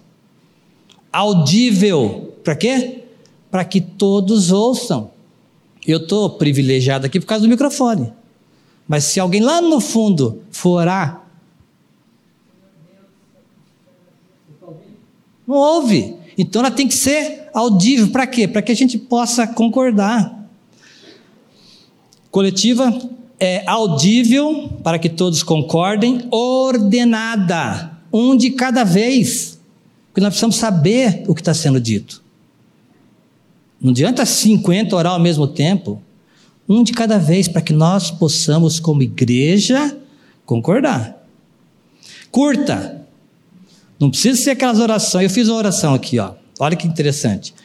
Audível. 1.14 2.34
Para 2.44 2.56
quê? 2.56 3.04
Para 3.52 3.64
que 3.64 3.80
todos 3.80 4.52
ouçam. 4.52 5.12
Eu 5.86 6.00
estou 6.00 6.28
privilegiado 6.32 7.06
aqui 7.06 7.20
por 7.20 7.28
causa 7.28 7.44
do 7.46 7.50
microfone. 7.50 8.12
Mas 8.88 9.04
se 9.04 9.20
alguém 9.20 9.42
lá 9.42 9.62
no 9.62 9.80
fundo 9.80 10.42
for 10.50 10.82
orar, 10.82 11.24
não 15.46 15.56
ouve. 15.56 16.16
Então 16.36 16.62
ela 16.62 16.72
tem 16.72 16.88
que 16.88 16.96
ser 16.96 17.48
audível. 17.54 18.08
Para 18.08 18.26
quê? 18.26 18.48
Para 18.48 18.64
que 18.64 18.72
a 18.72 18.76
gente 18.76 18.98
possa 18.98 19.46
concordar. 19.46 20.50
Coletiva 22.32 22.92
é 23.42 23.64
audível, 23.66 24.70
para 24.84 25.00
que 25.00 25.10
todos 25.10 25.42
concordem, 25.42 26.28
ordenada, 26.30 27.98
um 28.14 28.38
de 28.38 28.52
cada 28.52 28.84
vez. 28.84 29.60
Porque 30.08 30.22
nós 30.22 30.30
precisamos 30.30 30.58
saber 30.58 31.24
o 31.28 31.34
que 31.34 31.42
está 31.42 31.52
sendo 31.52 31.82
dito. 31.82 32.24
Não 33.82 33.90
adianta 33.90 34.28
50 34.28 34.96
orar 34.96 35.14
ao 35.14 35.20
mesmo 35.20 35.48
tempo. 35.48 36.00
Um 36.70 36.84
de 36.84 36.94
cada 36.94 37.18
vez, 37.18 37.48
para 37.48 37.64
que 37.64 37.74
nós 37.74 38.12
possamos, 38.12 38.80
como 38.80 39.02
igreja, 39.02 39.98
concordar. 40.46 41.26
Curta. 42.30 43.08
Não 44.00 44.12
precisa 44.12 44.40
ser 44.40 44.52
aquelas 44.52 44.80
orações. 44.80 45.24
Eu 45.24 45.30
fiz 45.32 45.48
uma 45.48 45.58
oração 45.58 45.96
aqui, 45.96 46.20
ó. 46.20 46.34
Olha 46.60 46.76
que 46.76 46.86
interessante. 46.88 47.56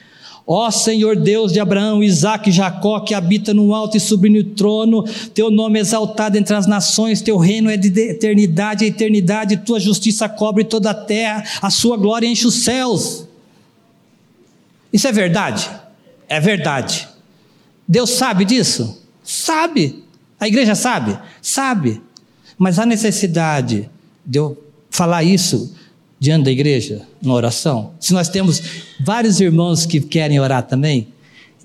Ó 0.46 0.70
Senhor 0.70 1.16
Deus 1.16 1.52
de 1.52 1.58
Abraão, 1.58 2.04
Isaac 2.04 2.48
e 2.48 2.52
Jacó, 2.52 3.00
que 3.00 3.14
habita 3.14 3.52
no 3.52 3.74
alto 3.74 3.96
e 3.96 4.00
sublime 4.00 4.44
trono, 4.44 5.02
teu 5.34 5.50
nome 5.50 5.78
é 5.78 5.82
exaltado 5.82 6.38
entre 6.38 6.54
as 6.54 6.68
nações, 6.68 7.20
teu 7.20 7.36
reino 7.36 7.68
é 7.68 7.76
de 7.76 7.88
eternidade 8.00 8.84
a 8.84 8.88
eternidade, 8.88 9.56
tua 9.56 9.80
justiça 9.80 10.28
cobre 10.28 10.62
toda 10.62 10.90
a 10.90 10.94
terra, 10.94 11.42
a 11.60 11.68
sua 11.68 11.96
glória 11.96 12.28
enche 12.28 12.46
os 12.46 12.62
céus. 12.62 13.26
Isso 14.92 15.08
é 15.08 15.12
verdade? 15.12 15.68
É 16.28 16.38
verdade. 16.38 17.08
Deus 17.88 18.10
sabe 18.10 18.44
disso? 18.44 19.02
Sabe. 19.24 20.04
A 20.38 20.46
igreja 20.46 20.76
sabe? 20.76 21.18
Sabe. 21.42 22.00
Mas 22.56 22.78
há 22.78 22.86
necessidade 22.86 23.90
de 24.24 24.38
eu 24.38 24.56
falar 24.90 25.24
isso 25.24 25.74
diante 26.18 26.44
da 26.44 26.50
igreja, 26.50 27.02
na 27.22 27.32
oração? 27.32 27.92
Se 28.00 28.12
nós 28.12 28.28
temos 28.28 28.62
vários 29.00 29.40
irmãos 29.40 29.86
que 29.86 30.00
querem 30.00 30.40
orar 30.40 30.62
também, 30.66 31.08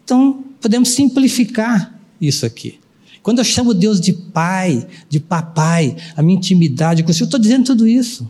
então 0.03 0.43
podemos 0.59 0.89
simplificar 0.89 1.99
isso 2.19 2.45
aqui. 2.45 2.79
Quando 3.23 3.39
eu 3.39 3.45
chamo 3.45 3.73
Deus 3.73 4.01
de 4.01 4.13
pai, 4.13 4.85
de 5.07 5.19
papai, 5.19 5.95
a 6.15 6.21
minha 6.21 6.37
intimidade 6.37 7.03
com 7.03 7.11
o 7.11 7.13
Senhor, 7.13 7.25
eu 7.25 7.27
estou 7.27 7.39
dizendo 7.39 7.65
tudo 7.65 7.87
isso. 7.87 8.27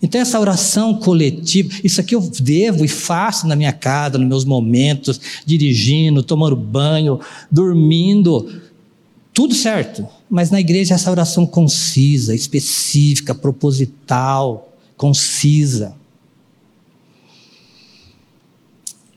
Então, 0.00 0.20
essa 0.20 0.38
oração 0.38 0.94
coletiva, 0.94 1.74
isso 1.82 2.00
aqui 2.00 2.14
eu 2.14 2.20
devo 2.20 2.84
e 2.84 2.88
faço 2.88 3.48
na 3.48 3.56
minha 3.56 3.72
casa, 3.72 4.16
nos 4.16 4.28
meus 4.28 4.44
momentos, 4.44 5.20
dirigindo, 5.44 6.22
tomando 6.22 6.54
banho, 6.54 7.18
dormindo, 7.50 8.60
tudo 9.34 9.54
certo. 9.54 10.06
Mas 10.30 10.52
na 10.52 10.60
igreja, 10.60 10.94
essa 10.94 11.10
oração 11.10 11.44
concisa, 11.44 12.32
específica, 12.32 13.34
proposital, 13.34 14.67
concisa. 14.98 15.94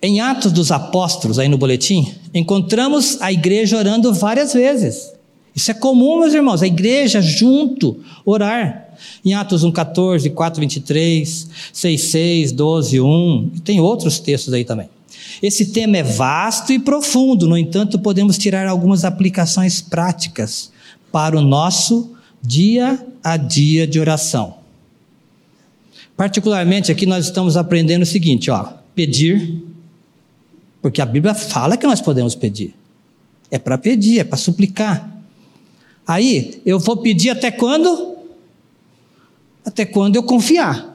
Em 0.02 0.22
Atos 0.22 0.52
dos 0.52 0.72
Apóstolos, 0.72 1.38
aí 1.38 1.50
no 1.50 1.58
boletim, 1.58 2.14
encontramos 2.34 3.22
a 3.22 3.32
igreja 3.32 3.78
orando 3.78 4.14
várias 4.14 4.54
vezes. 4.54 5.12
Isso 5.54 5.70
é 5.70 5.74
comum, 5.74 6.22
meus 6.22 6.34
irmãos, 6.34 6.62
a 6.62 6.68
igreja 6.68 7.22
junto 7.22 8.00
orar. 8.26 8.90
Em 9.26 9.34
Atos 9.34 9.66
1,14, 9.66 10.34
4, 10.34 10.62
23, 10.62 11.50
6, 11.74 12.02
6, 12.02 12.52
12, 12.52 13.02
1, 13.02 13.50
tem 13.64 13.82
outros 13.82 14.20
textos 14.20 14.54
aí 14.54 14.64
também. 14.64 14.90
Esse 15.42 15.68
tema 15.68 15.98
é 15.98 16.04
vasto 16.04 16.72
e 16.72 16.80
profundo, 16.80 17.48
no 17.48 17.58
entanto, 17.58 18.00
podemos 18.00 18.38
tirar 18.38 18.68
algumas 18.68 19.04
aplicações 19.04 19.82
práticas 19.82 20.72
para 21.12 21.38
o 21.38 21.42
nosso 21.42 22.12
dia 22.42 23.06
a 23.24 23.38
dia 23.38 23.86
de 23.86 24.00
oração. 24.00 24.61
Particularmente 26.16 26.92
aqui 26.92 27.06
nós 27.06 27.26
estamos 27.26 27.58
aprendendo 27.58 28.04
o 28.04 28.06
seguinte, 28.06 28.52
ó, 28.52 28.74
pedir, 28.94 29.62
porque 30.82 31.02
a 31.02 31.06
Bíblia 31.06 31.34
fala 31.34 31.78
que 31.78 31.86
nós 31.86 32.02
podemos 32.02 32.36
pedir. 32.36 32.76
É 33.50 33.60
para 33.60 33.78
pedir, 33.78 34.20
é 34.20 34.24
para 34.24 34.38
suplicar. 34.38 35.10
Aí, 36.08 36.62
eu 36.66 36.80
vou 36.80 36.98
pedir 36.98 37.30
até 37.30 37.52
quando? 37.52 38.16
Até 39.66 39.86
quando 39.86 40.16
eu 40.16 40.24
confiar. 40.24 40.92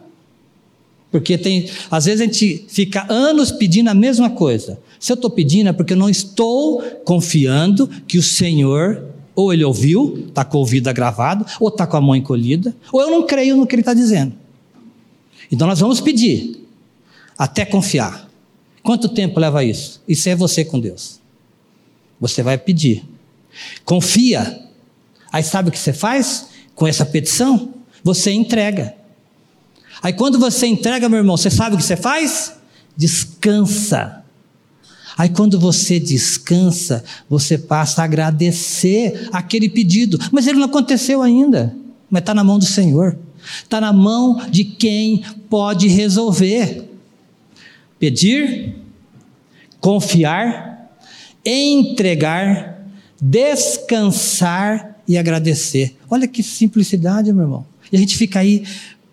Porque 1.10 1.38
tem, 1.38 1.70
às 1.90 2.04
vezes 2.06 2.20
a 2.20 2.24
gente 2.24 2.64
fica 2.68 3.06
anos 3.08 3.52
pedindo 3.52 3.88
a 3.88 3.94
mesma 3.94 4.28
coisa. 4.28 4.78
Se 4.98 5.12
eu 5.12 5.14
estou 5.14 5.30
pedindo 5.30 5.68
é 5.68 5.72
porque 5.72 5.92
eu 5.92 5.96
não 5.96 6.10
estou 6.10 6.82
confiando 7.04 7.88
que 8.08 8.18
o 8.18 8.22
Senhor, 8.22 9.04
ou 9.34 9.52
ele 9.52 9.64
ouviu, 9.64 10.24
está 10.28 10.44
com 10.44 10.58
o 10.58 10.60
ouvido 10.60 10.88
agravado, 10.88 11.46
ou 11.60 11.68
está 11.68 11.86
com 11.86 11.96
a 11.96 12.00
mão 12.00 12.16
encolhida, 12.16 12.74
ou 12.92 13.00
eu 13.00 13.10
não 13.10 13.24
creio 13.24 13.56
no 13.56 13.66
que 13.66 13.74
ele 13.74 13.82
está 13.82 13.94
dizendo. 13.94 14.32
Então 15.50 15.66
nós 15.66 15.80
vamos 15.80 16.00
pedir, 16.00 16.66
até 17.36 17.64
confiar. 17.64 18.28
Quanto 18.82 19.08
tempo 19.08 19.40
leva 19.40 19.64
isso? 19.64 20.00
Isso 20.06 20.28
é 20.28 20.36
você 20.36 20.64
com 20.64 20.78
Deus. 20.78 21.20
Você 22.20 22.42
vai 22.42 22.56
pedir. 22.56 23.04
Confia. 23.84 24.64
Aí 25.32 25.42
sabe 25.42 25.68
o 25.68 25.72
que 25.72 25.78
você 25.78 25.92
faz 25.92 26.46
com 26.74 26.86
essa 26.86 27.04
petição? 27.04 27.74
Você 28.02 28.30
entrega. 28.30 28.94
Aí 30.02 30.12
quando 30.12 30.38
você 30.38 30.66
entrega, 30.66 31.08
meu 31.08 31.18
irmão, 31.18 31.36
você 31.36 31.50
sabe 31.50 31.74
o 31.74 31.78
que 31.78 31.84
você 31.84 31.96
faz? 31.96 32.54
Descansa. 32.96 34.22
Aí 35.18 35.30
quando 35.30 35.58
você 35.58 35.98
descansa, 35.98 37.02
você 37.28 37.56
passa 37.56 38.02
a 38.02 38.04
agradecer 38.04 39.28
aquele 39.32 39.68
pedido. 39.68 40.18
Mas 40.30 40.46
ele 40.46 40.58
não 40.58 40.66
aconteceu 40.66 41.22
ainda. 41.22 41.74
Mas 42.10 42.20
está 42.20 42.34
na 42.34 42.44
mão 42.44 42.58
do 42.58 42.66
Senhor. 42.66 43.18
Está 43.62 43.80
na 43.80 43.92
mão 43.92 44.40
de 44.50 44.64
quem 44.64 45.22
pode 45.48 45.88
resolver. 45.88 46.84
Pedir, 47.98 48.74
confiar, 49.80 50.90
entregar, 51.44 52.84
descansar 53.20 54.96
e 55.08 55.16
agradecer. 55.16 55.96
Olha 56.10 56.26
que 56.26 56.42
simplicidade, 56.42 57.32
meu 57.32 57.44
irmão. 57.44 57.66
E 57.90 57.96
a 57.96 57.98
gente 57.98 58.16
fica 58.16 58.40
aí 58.40 58.64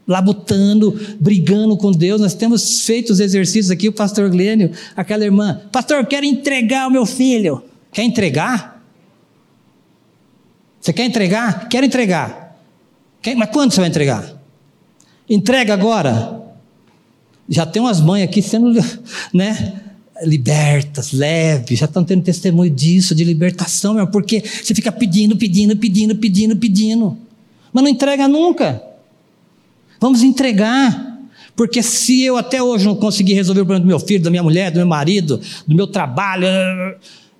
labutando, 0.07 0.99
brigando 1.19 1.77
com 1.77 1.91
Deus. 1.91 2.19
Nós 2.19 2.33
temos 2.33 2.81
feito 2.81 3.11
os 3.11 3.19
exercícios 3.19 3.71
aqui, 3.71 3.87
o 3.87 3.93
pastor 3.93 4.29
Glênio, 4.29 4.71
aquela 4.95 5.23
irmã, 5.23 5.61
pastor, 5.71 6.05
quero 6.05 6.25
entregar 6.25 6.87
o 6.87 6.91
meu 6.91 7.05
filho. 7.05 7.63
Quer 7.91 8.03
entregar? 8.03 8.83
Você 10.81 10.91
quer 10.91 11.05
entregar? 11.05 11.69
Quero 11.69 11.85
entregar. 11.85 12.42
Quer, 13.23 13.35
mas 13.35 13.49
quando 13.49 13.71
você 13.71 13.79
vai 13.79 13.89
entregar? 13.89 14.39
Entrega 15.27 15.73
agora. 15.73 16.41
Já 17.49 17.65
tem 17.65 17.81
umas 17.81 17.99
mães 17.99 18.23
aqui 18.23 18.41
sendo, 18.41 18.71
né? 19.33 19.79
libertas, 20.21 21.11
leves, 21.11 21.79
já 21.79 21.85
estão 21.85 22.03
tendo 22.03 22.23
testemunho 22.23 22.69
disso, 22.69 23.15
de 23.15 23.23
libertação, 23.23 23.95
meu, 23.95 24.07
porque 24.07 24.41
você 24.41 24.73
fica 24.73 24.91
pedindo, 24.91 25.35
pedindo, 25.35 25.75
pedindo, 25.75 26.15
pedindo, 26.15 26.55
pedindo, 26.55 27.17
mas 27.73 27.83
não 27.83 27.89
entrega 27.89 28.27
nunca. 28.27 28.81
Vamos 29.99 30.21
entregar. 30.21 31.11
Porque 31.55 31.83
se 31.83 32.21
eu 32.23 32.35
até 32.35 32.61
hoje 32.61 32.85
não 32.85 32.95
conseguir 32.95 33.33
resolver 33.33 33.61
o 33.61 33.65
problema 33.65 33.85
do 33.85 33.87
meu 33.87 33.99
filho, 33.99 34.23
da 34.23 34.29
minha 34.29 34.43
mulher, 34.43 34.71
do 34.71 34.77
meu 34.77 34.87
marido, 34.87 35.39
do 35.67 35.75
meu 35.75 35.87
trabalho, 35.87 36.47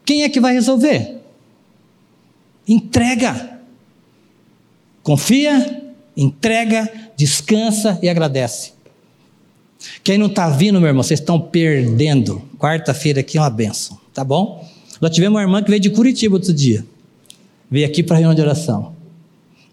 quem 0.06 0.24
é 0.24 0.30
que 0.30 0.40
vai 0.40 0.54
resolver? 0.54 1.18
Entrega. 2.68 3.53
Confia, 5.04 5.84
entrega, 6.16 6.89
descansa 7.16 7.99
e 8.01 8.08
agradece. 8.08 8.72
Quem 10.04 10.18
não 10.18 10.28
está 10.28 10.49
vindo, 10.49 10.80
meu 10.80 10.88
irmão, 10.88 11.04
vocês 11.04 11.20
estão 11.20 11.39
perdendo. 11.39 12.41
Quarta-feira 12.58 13.20
aqui 13.20 13.38
é 13.38 13.41
uma 13.41 13.49
benção, 13.49 13.99
tá 14.14 14.24
bom? 14.24 14.66
Nós 15.01 15.12
tivemos 15.12 15.36
uma 15.36 15.41
irmã 15.41 15.62
que 15.62 15.70
veio 15.70 15.82
de 15.82 15.89
Curitiba 15.89 16.36
outro 16.36 16.54
dia. 16.54 16.86
Veio 17.70 17.86
aqui 17.86 18.01
para 18.01 18.16
a 18.16 18.20
reunião 18.20 18.34
de 18.34 18.41
oração. 18.41 18.95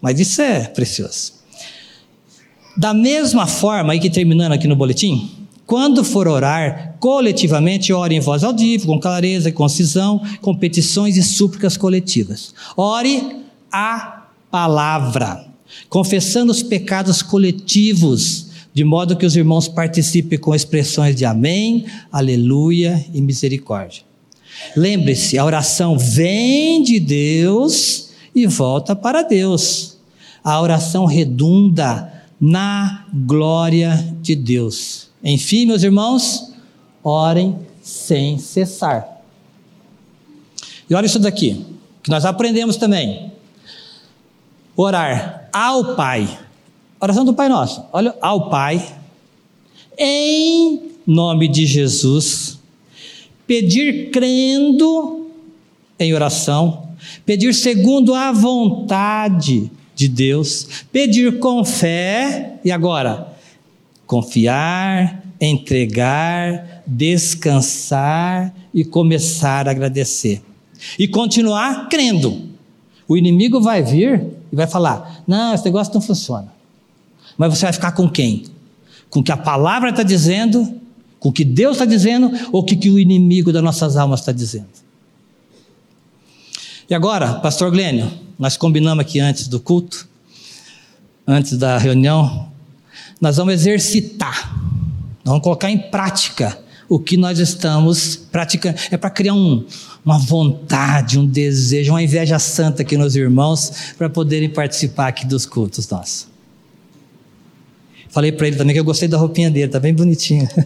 Mas 0.01 0.19
isso 0.19 0.41
é 0.41 0.65
precioso. 0.65 1.33
Da 2.75 2.93
mesma 2.93 3.47
forma, 3.47 3.93
aí 3.93 3.99
que 3.99 4.09
terminando 4.09 4.51
aqui 4.51 4.67
no 4.67 4.75
boletim, 4.75 5.31
quando 5.65 6.03
for 6.03 6.27
orar 6.27 6.95
coletivamente, 6.99 7.93
ore 7.93 8.15
em 8.15 8.19
voz 8.19 8.43
audível, 8.43 8.87
com 8.87 8.99
clareza 8.99 9.47
e 9.47 9.53
concisão, 9.53 10.21
com 10.41 10.53
petições 10.55 11.15
e 11.15 11.23
súplicas 11.23 11.77
coletivas. 11.77 12.53
Ore 12.75 13.37
a 13.71 14.20
palavra, 14.51 15.47
confessando 15.89 16.51
os 16.51 16.61
pecados 16.61 17.21
coletivos, 17.21 18.47
de 18.73 18.83
modo 18.83 19.15
que 19.15 19.25
os 19.25 19.35
irmãos 19.35 19.67
participem 19.67 20.37
com 20.37 20.53
expressões 20.53 21.15
de 21.15 21.25
amém, 21.25 21.85
aleluia 22.11 23.03
e 23.13 23.21
misericórdia. 23.21 24.03
Lembre-se, 24.75 25.37
a 25.37 25.45
oração 25.45 25.97
vem 25.97 26.83
de 26.83 26.99
Deus 26.99 28.11
e 28.35 28.45
volta 28.45 28.95
para 28.95 29.21
Deus. 29.21 29.97
A 30.43 30.59
oração 30.61 31.05
redunda 31.05 32.11
na 32.39 33.05
glória 33.13 34.15
de 34.21 34.35
Deus. 34.35 35.09
Enfim, 35.23 35.65
meus 35.65 35.83
irmãos, 35.83 36.53
orem 37.03 37.57
sem 37.81 38.37
cessar. 38.37 39.21
E 40.89 40.95
olha 40.95 41.05
isso 41.05 41.19
daqui, 41.19 41.65
que 42.01 42.09
nós 42.09 42.25
aprendemos 42.25 42.77
também. 42.77 43.30
Orar 44.83 45.47
ao 45.53 45.95
Pai. 45.95 46.39
Oração 46.99 47.23
do 47.23 47.35
Pai 47.35 47.47
Nosso. 47.47 47.85
Olha, 47.93 48.15
ao 48.19 48.49
Pai, 48.49 48.83
em 49.95 50.81
nome 51.05 51.47
de 51.47 51.67
Jesus, 51.67 52.59
pedir 53.45 54.09
crendo 54.09 55.29
em 55.99 56.15
oração, 56.15 56.89
pedir 57.23 57.53
segundo 57.53 58.15
a 58.15 58.31
vontade 58.31 59.71
de 59.93 60.07
Deus, 60.07 60.67
pedir 60.91 61.37
com 61.37 61.63
fé 61.63 62.55
e 62.65 62.71
agora 62.71 63.35
confiar, 64.07 65.23
entregar, 65.39 66.81
descansar 66.87 68.51
e 68.73 68.83
começar 68.83 69.67
a 69.67 69.71
agradecer. 69.71 70.41
E 70.97 71.07
continuar 71.07 71.87
crendo. 71.87 72.49
O 73.07 73.15
inimigo 73.15 73.61
vai 73.61 73.83
vir 73.83 74.40
e 74.51 74.55
vai 74.55 74.67
falar: 74.67 75.23
não, 75.27 75.53
esse 75.53 75.65
negócio 75.65 75.93
não 75.93 76.01
funciona. 76.01 76.51
Mas 77.37 77.57
você 77.57 77.65
vai 77.65 77.73
ficar 77.73 77.91
com 77.93 78.09
quem? 78.09 78.45
Com 79.09 79.19
o 79.19 79.23
que 79.23 79.31
a 79.31 79.37
palavra 79.37 79.89
está 79.89 80.03
dizendo, 80.03 80.79
com 81.19 81.29
o 81.29 81.31
que 81.31 81.43
Deus 81.43 81.73
está 81.73 81.85
dizendo, 81.85 82.31
ou 82.51 82.61
o 82.61 82.63
que, 82.63 82.75
que 82.75 82.89
o 82.89 82.99
inimigo 82.99 83.51
das 83.51 83.63
nossas 83.63 83.97
almas 83.97 84.19
está 84.19 84.31
dizendo? 84.31 84.69
E 86.89 86.93
agora, 86.93 87.35
Pastor 87.35 87.71
Glênio, 87.71 88.11
nós 88.37 88.57
combinamos 88.57 89.01
aqui 89.01 89.19
antes 89.19 89.47
do 89.47 89.59
culto, 89.59 90.07
antes 91.25 91.57
da 91.57 91.77
reunião, 91.77 92.49
nós 93.19 93.37
vamos 93.37 93.53
exercitar, 93.53 94.53
nós 95.23 95.33
vamos 95.33 95.43
colocar 95.43 95.69
em 95.69 95.77
prática 95.77 96.60
o 96.91 96.99
que 96.99 97.15
nós 97.15 97.39
estamos 97.39 98.17
praticando. 98.17 98.77
É 98.91 98.97
para 98.97 99.09
criar 99.09 99.33
um, 99.33 99.65
uma 100.03 100.19
vontade, 100.19 101.17
um 101.17 101.25
desejo, 101.25 101.93
uma 101.93 102.03
inveja 102.03 102.37
santa 102.37 102.81
aqui 102.81 102.97
nos 102.97 103.15
irmãos, 103.15 103.93
para 103.97 104.09
poderem 104.09 104.49
participar 104.49 105.07
aqui 105.07 105.25
dos 105.25 105.45
cultos 105.45 105.87
nossos. 105.87 106.27
Falei 108.09 108.33
para 108.33 108.47
ele 108.47 108.57
também 108.57 108.73
que 108.73 108.79
eu 108.81 108.83
gostei 108.83 109.07
da 109.07 109.17
roupinha 109.17 109.49
dele, 109.49 109.71
tá 109.71 109.79
bem 109.79 109.93
bonitinha. 109.93 110.49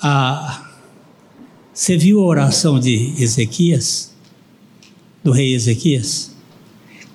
ah, 0.00 0.70
você 1.74 1.98
viu 1.98 2.20
a 2.20 2.24
oração 2.24 2.80
de 2.80 3.12
Ezequias? 3.18 4.14
Do 5.22 5.32
rei 5.32 5.54
Ezequias? 5.54 6.30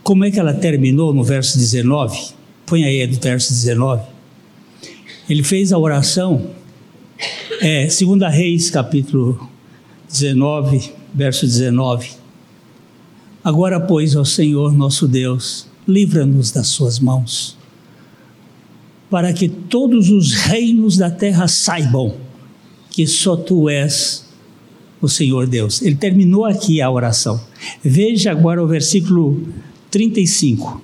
Como 0.04 0.26
é 0.26 0.30
que 0.30 0.40
ela 0.40 0.54
terminou 0.54 1.12
no 1.12 1.24
verso 1.24 1.58
19? 1.58 2.36
Põe 2.68 2.84
aí 2.84 3.08
do 3.08 3.20
verso 3.20 3.52
19. 3.52 4.13
Ele 5.30 5.44
fez 5.44 5.72
a 5.72 5.78
oração, 5.78 6.52
é, 7.62 7.88
2 7.88 8.34
Reis, 8.34 8.70
capítulo 8.70 9.50
19, 10.10 10.92
verso 11.14 11.46
19. 11.46 12.12
Agora, 13.44 13.80
pois, 13.80 14.16
ó 14.16 14.26
Senhor 14.26 14.74
nosso 14.74 15.08
Deus, 15.08 15.68
livra-nos 15.88 16.52
das 16.52 16.68
suas 16.68 17.00
mãos, 17.00 17.58
para 19.10 19.32
que 19.32 19.48
todos 19.48 20.10
os 20.10 20.34
reinos 20.34 20.98
da 20.98 21.10
terra 21.10 21.48
saibam 21.48 22.16
que 22.90 23.08
só 23.08 23.36
tu 23.36 23.70
és 23.70 24.26
o 25.02 25.08
Senhor 25.08 25.48
Deus. 25.48 25.82
Ele 25.82 25.96
terminou 25.96 26.46
aqui 26.46 26.82
a 26.82 26.90
oração. 26.90 27.40
Veja 27.84 28.32
agora 28.32 28.64
o 28.64 28.68
versículo 28.68 29.42
35. 29.90 30.82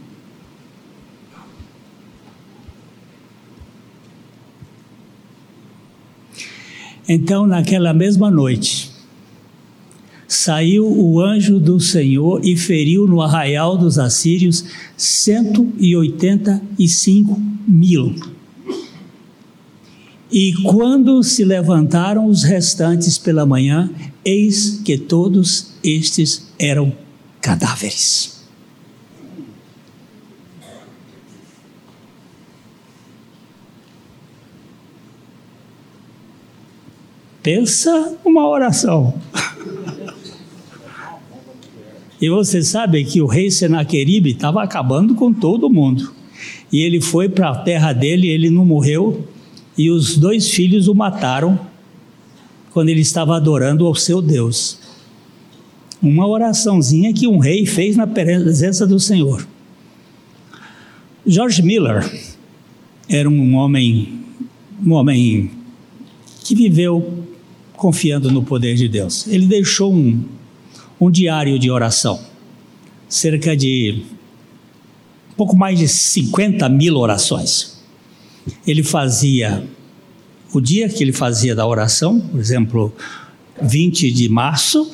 Então, 7.12 7.48
naquela 7.48 7.92
mesma 7.92 8.30
noite, 8.30 8.92
saiu 10.28 10.86
o 10.86 11.20
anjo 11.20 11.60
do 11.60 11.80
Senhor 11.80 12.46
e 12.46 12.56
feriu 12.56 13.08
no 13.08 13.20
arraial 13.20 13.76
dos 13.76 13.98
assírios 13.98 14.64
185 14.96 17.42
mil 17.68 18.14
E 20.32 20.54
quando 20.62 21.24
se 21.24 21.44
levantaram 21.44 22.28
os 22.28 22.44
restantes 22.44 23.18
pela 23.18 23.44
manhã, 23.44 23.90
eis 24.24 24.80
que 24.86 24.96
todos 24.96 25.72
estes 25.84 26.46
eram 26.60 26.94
cadáveres. 27.42 28.39
Pensa 37.42 38.18
uma 38.26 38.48
oração. 38.48 39.14
E 42.22 42.30
você 42.30 42.62
sabe 42.62 43.06
que 43.06 43.22
o 43.22 43.28
rei 43.28 43.50
Senaqueribe 43.50 44.32
estava 44.32 44.62
acabando 44.62 45.16
com 45.16 45.34
todo 45.34 45.70
mundo. 45.70 46.14
E 46.72 46.82
ele 46.82 47.00
foi 47.00 47.30
para 47.30 47.50
a 47.50 47.56
terra 47.56 47.94
dele, 47.94 48.28
ele 48.28 48.50
não 48.50 48.66
morreu, 48.66 49.26
e 49.78 49.90
os 49.90 50.18
dois 50.18 50.50
filhos 50.50 50.88
o 50.88 50.94
mataram 50.94 51.60
quando 52.72 52.90
ele 52.90 53.02
estava 53.02 53.36
adorando 53.36 53.86
ao 53.86 53.96
seu 53.96 54.22
Deus. 54.22 54.80
Uma 56.02 56.28
oraçãozinha 56.28 57.14
que 57.14 57.28
um 57.28 57.38
rei 57.38 57.66
fez 57.66 57.96
na 57.96 58.06
presença 58.06 58.86
do 58.86 59.00
Senhor. 59.00 59.48
George 61.26 61.62
Miller 61.62 62.10
era 63.08 63.30
um 63.30 63.56
homem, 63.56 64.24
um 64.86 64.94
homem 64.94 65.52
que 66.44 66.56
viveu 66.56 67.28
confiando 67.80 68.30
no 68.30 68.44
poder 68.44 68.76
de 68.76 68.88
Deus. 68.88 69.26
Ele 69.28 69.48
deixou 69.48 69.94
um, 69.94 70.24
um 71.00 71.10
diário 71.10 71.58
de 71.58 71.72
oração, 71.72 72.20
cerca 73.08 73.56
de 73.56 74.04
um 75.32 75.36
pouco 75.36 75.56
mais 75.56 75.80
de 75.80 75.88
50 75.88 76.68
mil 76.68 76.98
orações. 76.98 77.80
Ele 78.68 78.84
fazia, 78.84 79.66
o 80.54 80.60
dia 80.60 80.90
que 80.90 81.02
ele 81.02 81.14
fazia 81.14 81.56
da 81.56 81.66
oração, 81.66 82.20
por 82.20 82.40
exemplo, 82.40 82.94
20 83.62 84.12
de 84.12 84.28
março 84.28 84.92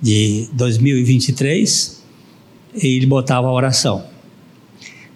de 0.00 0.48
2023, 0.52 2.02
ele 2.74 3.06
botava 3.06 3.46
a 3.46 3.52
oração. 3.52 4.04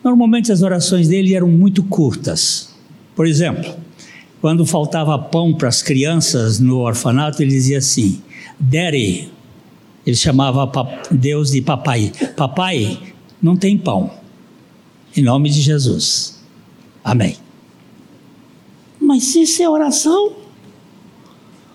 Normalmente 0.04 0.52
as 0.52 0.62
orações 0.62 1.08
dele 1.08 1.34
eram 1.34 1.48
muito 1.48 1.82
curtas. 1.82 2.76
Por 3.16 3.26
exemplo, 3.26 3.74
quando 4.46 4.64
faltava 4.64 5.18
pão 5.18 5.52
para 5.52 5.68
as 5.68 5.82
crianças 5.82 6.60
no 6.60 6.78
orfanato, 6.78 7.42
ele 7.42 7.50
dizia 7.50 7.78
assim: 7.78 8.22
Daddy, 8.60 9.28
ele 10.06 10.14
chamava 10.14 10.70
Deus 11.10 11.50
de 11.50 11.60
papai. 11.60 12.12
Papai, 12.36 12.96
não 13.42 13.56
tem 13.56 13.76
pão. 13.76 14.08
Em 15.16 15.20
nome 15.20 15.50
de 15.50 15.60
Jesus. 15.60 16.40
Amém. 17.02 17.34
Mas 19.00 19.34
isso 19.34 19.60
é 19.64 19.68
oração? 19.68 20.36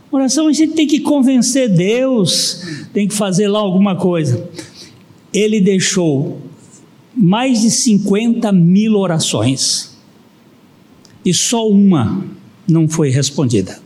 Oração 0.10 0.48
a 0.48 0.54
gente 0.54 0.72
tem 0.72 0.88
que 0.88 1.02
convencer 1.02 1.68
Deus, 1.68 2.86
tem 2.94 3.06
que 3.06 3.14
fazer 3.14 3.50
lá 3.50 3.60
alguma 3.60 3.98
coisa. 3.98 4.50
Ele 5.34 5.60
deixou 5.60 6.40
mais 7.14 7.60
de 7.60 7.70
50 7.70 8.50
mil 8.54 8.94
orações 8.94 9.94
e 11.26 11.34
só 11.34 11.68
uma 11.68 12.40
não 12.68 12.88
foi 12.88 13.10
respondida. 13.10 13.80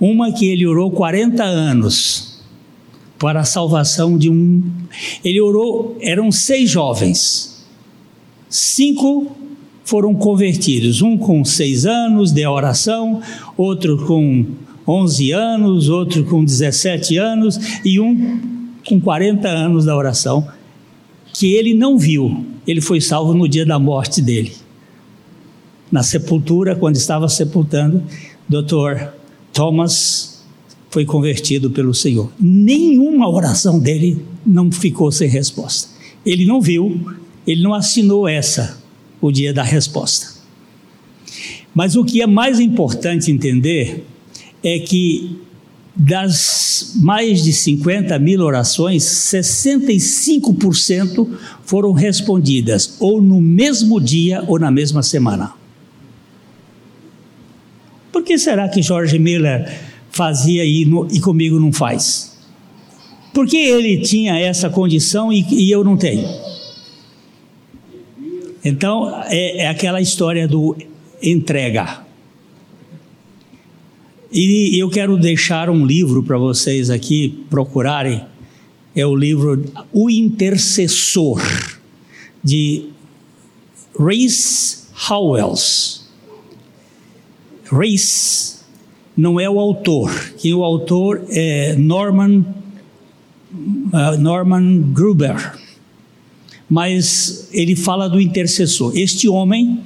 Uma 0.00 0.32
que 0.32 0.46
ele 0.46 0.66
orou 0.66 0.90
40 0.90 1.42
anos 1.42 2.40
para 3.18 3.40
a 3.40 3.44
salvação 3.44 4.16
de 4.16 4.30
um. 4.30 4.62
Ele 5.22 5.40
orou, 5.40 5.98
eram 6.00 6.32
seis 6.32 6.70
jovens, 6.70 7.66
cinco 8.48 9.36
foram 9.84 10.14
convertidos, 10.14 11.02
um 11.02 11.18
com 11.18 11.44
seis 11.44 11.84
anos 11.84 12.32
de 12.32 12.46
oração, 12.46 13.20
outro 13.56 14.06
com 14.06 14.46
11 14.86 15.32
anos, 15.32 15.88
outro 15.88 16.24
com 16.24 16.44
17 16.44 17.18
anos 17.18 17.58
e 17.84 18.00
um 18.00 18.40
com 18.88 18.98
40 19.00 19.46
anos 19.48 19.84
da 19.84 19.94
oração, 19.94 20.48
que 21.34 21.52
ele 21.52 21.74
não 21.74 21.98
viu, 21.98 22.46
ele 22.66 22.80
foi 22.80 23.00
salvo 23.00 23.34
no 23.34 23.46
dia 23.46 23.66
da 23.66 23.78
morte 23.78 24.22
dele 24.22 24.52
na 25.90 26.02
sepultura, 26.02 26.76
quando 26.76 26.96
estava 26.96 27.28
sepultando, 27.28 28.02
Dr. 28.48 29.08
Thomas 29.52 30.44
foi 30.88 31.04
convertido 31.04 31.70
pelo 31.70 31.94
Senhor. 31.94 32.30
Nenhuma 32.38 33.28
oração 33.28 33.78
dele 33.78 34.24
não 34.44 34.72
ficou 34.72 35.12
sem 35.12 35.28
resposta. 35.28 35.88
Ele 36.24 36.44
não 36.44 36.60
viu, 36.60 37.14
ele 37.46 37.62
não 37.62 37.74
assinou 37.74 38.28
essa, 38.28 38.78
o 39.20 39.30
dia 39.30 39.52
da 39.52 39.62
resposta. 39.62 40.40
Mas 41.74 41.96
o 41.96 42.04
que 42.04 42.20
é 42.20 42.26
mais 42.26 42.58
importante 42.58 43.30
entender 43.30 44.04
é 44.62 44.78
que 44.80 45.38
das 45.94 46.94
mais 46.96 47.44
de 47.44 47.52
50 47.52 48.18
mil 48.18 48.40
orações, 48.40 49.04
65% 49.04 51.28
foram 51.64 51.92
respondidas 51.92 52.96
ou 52.98 53.20
no 53.20 53.38
mesmo 53.40 54.00
dia 54.00 54.42
ou 54.46 54.58
na 54.58 54.70
mesma 54.70 55.02
semana. 55.02 55.59
Por 58.12 58.22
que 58.22 58.38
será 58.38 58.68
que 58.68 58.82
George 58.82 59.18
Miller 59.18 59.70
fazia 60.10 60.64
e, 60.64 60.82
e 61.12 61.20
comigo 61.20 61.58
não 61.60 61.72
faz? 61.72 62.36
Por 63.32 63.46
que 63.46 63.56
ele 63.56 63.98
tinha 63.98 64.38
essa 64.38 64.68
condição 64.68 65.32
e, 65.32 65.44
e 65.50 65.70
eu 65.70 65.84
não 65.84 65.96
tenho? 65.96 66.28
Então, 68.64 69.22
é, 69.26 69.62
é 69.62 69.68
aquela 69.68 70.00
história 70.00 70.46
do 70.46 70.76
entrega. 71.22 72.04
E 74.32 74.80
eu 74.80 74.88
quero 74.88 75.16
deixar 75.16 75.68
um 75.68 75.84
livro 75.84 76.22
para 76.22 76.38
vocês 76.38 76.90
aqui 76.90 77.44
procurarem. 77.50 78.24
É 78.94 79.04
o 79.06 79.14
livro 79.14 79.64
O 79.92 80.10
Intercessor, 80.10 81.40
de 82.42 82.86
Reese 83.98 84.84
Howells. 85.08 85.99
Race 87.70 88.60
não 89.16 89.38
é 89.38 89.48
o 89.48 89.60
autor, 89.60 90.10
quem 90.38 90.54
o 90.54 90.64
autor 90.64 91.22
é 91.28 91.74
Norman, 91.76 92.44
uh, 93.52 94.18
Norman 94.18 94.92
Gruber, 94.92 95.58
mas 96.68 97.48
ele 97.52 97.76
fala 97.76 98.08
do 98.08 98.20
intercessor. 98.20 98.96
Este 98.96 99.28
homem 99.28 99.80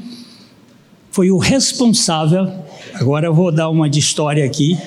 foi 1.11 1.31
o 1.31 1.39
responsável, 1.39 2.51
agora 2.95 3.27
eu 3.27 3.35
vou 3.35 3.51
dar 3.51 3.69
uma 3.69 3.89
de 3.89 3.99
história 3.99 4.45
aqui, 4.45 4.79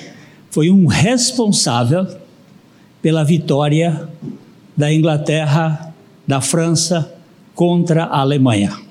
foi 0.50 0.70
um 0.70 0.86
responsável 0.86 2.06
pela 3.02 3.24
vitória 3.24 4.08
da 4.76 4.92
Inglaterra, 4.92 5.94
da 6.26 6.40
França 6.40 7.14
contra 7.54 8.04
a 8.04 8.20
Alemanha. 8.20 8.87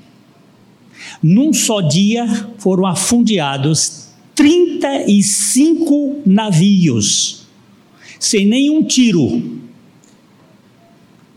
Num 1.21 1.53
só 1.53 1.81
dia 1.81 2.25
foram 2.57 2.85
afundeados 2.85 4.07
35 4.35 6.21
navios, 6.25 7.47
sem 8.19 8.45
nenhum 8.45 8.83
tiro. 8.83 9.57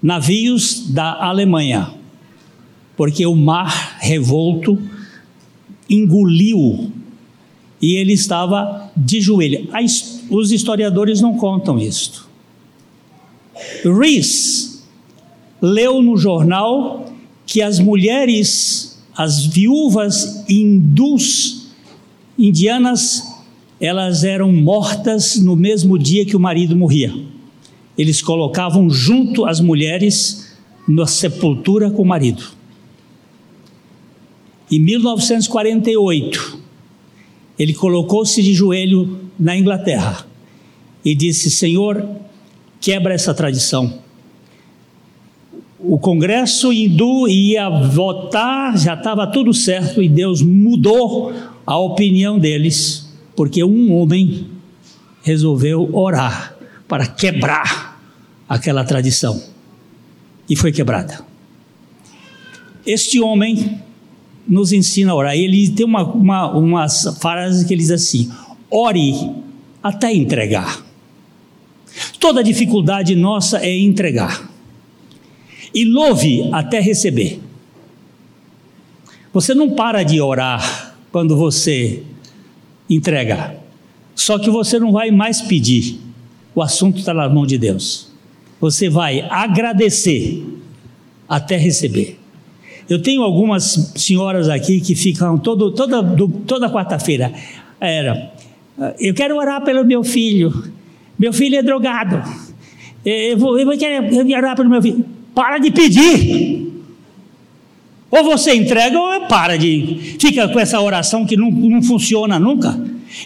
Navios 0.03 0.89
da 0.91 1.13
Alemanha, 1.25 1.95
porque 2.97 3.25
o 3.27 3.35
mar 3.35 3.99
revolto 4.01 4.79
engoliu 5.89 6.93
e 7.81 7.95
ele 7.95 8.13
estava 8.13 8.91
de 8.97 9.21
joelho. 9.21 9.69
Os 10.29 10.53
historiadores 10.53 11.21
não 11.21 11.37
contam 11.37 11.79
isto. 11.79 12.29
Rees 13.85 14.83
leu 15.61 16.01
no 16.01 16.17
jornal 16.17 17.13
que 17.47 17.61
as 17.61 17.79
mulheres 17.79 18.90
as 19.21 19.45
viúvas 19.45 20.47
hindus, 20.49 21.67
indianas, 22.39 23.23
elas 23.79 24.25
eram 24.25 24.51
mortas 24.51 25.37
no 25.37 25.55
mesmo 25.55 25.99
dia 25.99 26.25
que 26.25 26.35
o 26.35 26.41
marido 26.41 26.75
morria. 26.75 27.15
Eles 27.99 28.23
colocavam 28.23 28.89
junto 28.89 29.45
as 29.45 29.61
mulheres 29.61 30.57
na 30.89 31.07
sepultura 31.07 31.91
com 31.91 32.01
o 32.01 32.07
marido. 32.07 32.43
Em 34.71 34.81
1948, 34.81 36.59
ele 37.59 37.75
colocou-se 37.75 38.43
de 38.43 38.55
joelho 38.55 39.21
na 39.39 39.55
Inglaterra 39.55 40.27
e 41.05 41.15
disse: 41.15 41.51
Senhor, 41.51 42.09
quebra 42.81 43.13
essa 43.13 43.35
tradição 43.35 43.99
o 45.83 45.99
Congresso 45.99 46.73
hindu 46.73 47.27
ia 47.27 47.69
votar, 47.69 48.77
já 48.77 48.95
estava 48.95 49.27
tudo 49.27 49.55
certo, 49.55 50.03
e 50.03 50.09
Deus 50.09 50.43
mudou 50.43 51.33
a 51.67 51.79
opinião 51.79 52.39
deles, 52.39 53.11
porque 53.35 53.65
um 53.65 53.93
homem 53.95 54.47
resolveu 55.23 55.89
orar 55.95 56.55
para 56.87 57.07
quebrar 57.07 58.01
aquela 58.49 58.85
tradição. 58.85 59.41
E 60.49 60.57
foi 60.57 60.73
quebrada. 60.73 61.25
Este 62.85 63.21
homem 63.21 63.81
nos 64.47 64.73
ensina 64.73 65.13
a 65.13 65.15
orar. 65.15 65.37
Ele 65.37 65.69
tem 65.71 65.87
uma, 65.87 66.03
uma, 66.03 66.51
uma 66.57 66.89
frase 66.89 67.65
que 67.65 67.73
ele 67.73 67.83
diz 67.83 67.93
assim: 67.93 68.31
ore 68.69 69.31
até 69.83 70.13
entregar. 70.13 70.85
Toda 72.19 72.43
dificuldade 72.43 73.15
nossa 73.15 73.59
é 73.59 73.79
entregar. 73.79 74.50
E 75.75 75.85
louve 75.85 76.49
até 76.53 76.81
receber. 76.81 77.41
Você 79.33 79.55
não 79.55 79.71
para 79.71 80.03
de 80.03 80.21
orar 80.21 80.95
quando 81.13 81.37
você 81.37 82.03
entrega. 82.89 83.57
Só 84.15 84.39
que 84.39 84.51
você 84.51 84.79
não 84.79 84.93
vai 84.93 85.11
mais 85.11 85.41
pedir. 85.41 86.01
O 86.55 86.61
assunto 86.61 86.99
está 86.99 87.15
na 87.15 87.29
mão 87.29 87.47
de 87.47 87.57
Deus. 87.57 88.11
Você 88.61 88.89
vai 88.89 89.21
agradecer 89.31 90.45
até 91.29 91.57
receber. 91.57 92.19
Eu 92.89 93.01
tenho 93.01 93.23
algumas 93.23 93.93
senhoras 93.95 94.49
aqui 94.49 94.81
que 94.81 94.97
ficam 94.97 95.39
todo, 95.39 95.71
toda, 95.71 96.03
toda 96.45 96.69
quarta-feira. 96.69 97.33
Era, 97.81 98.33
eu 98.99 99.15
quero 99.15 99.37
orar 99.37 99.65
pelo 99.65 99.85
meu 99.85 100.03
filho. 100.03 100.73
Meu 101.17 101.33
filho 101.33 101.57
é 101.57 101.63
drogado. 101.63 102.21
Eu 103.05 103.39
vou, 103.39 103.59
eu 103.59 103.65
vou 103.65 103.79
querer 103.79 104.37
orar 104.37 104.57
pelo 104.57 104.69
meu 104.69 104.83
filho. 104.83 105.20
Para 105.35 105.59
de 105.59 105.71
pedir. 105.71 106.71
Ou 108.11 108.25
você 108.25 108.55
entrega 108.55 108.99
ou 108.99 109.27
para 109.29 109.57
de. 109.57 110.17
Fica 110.21 110.49
com 110.49 110.59
essa 110.59 110.81
oração 110.81 111.25
que 111.25 111.37
não, 111.37 111.51
não 111.51 111.83
funciona 111.83 112.39
nunca. 112.39 112.79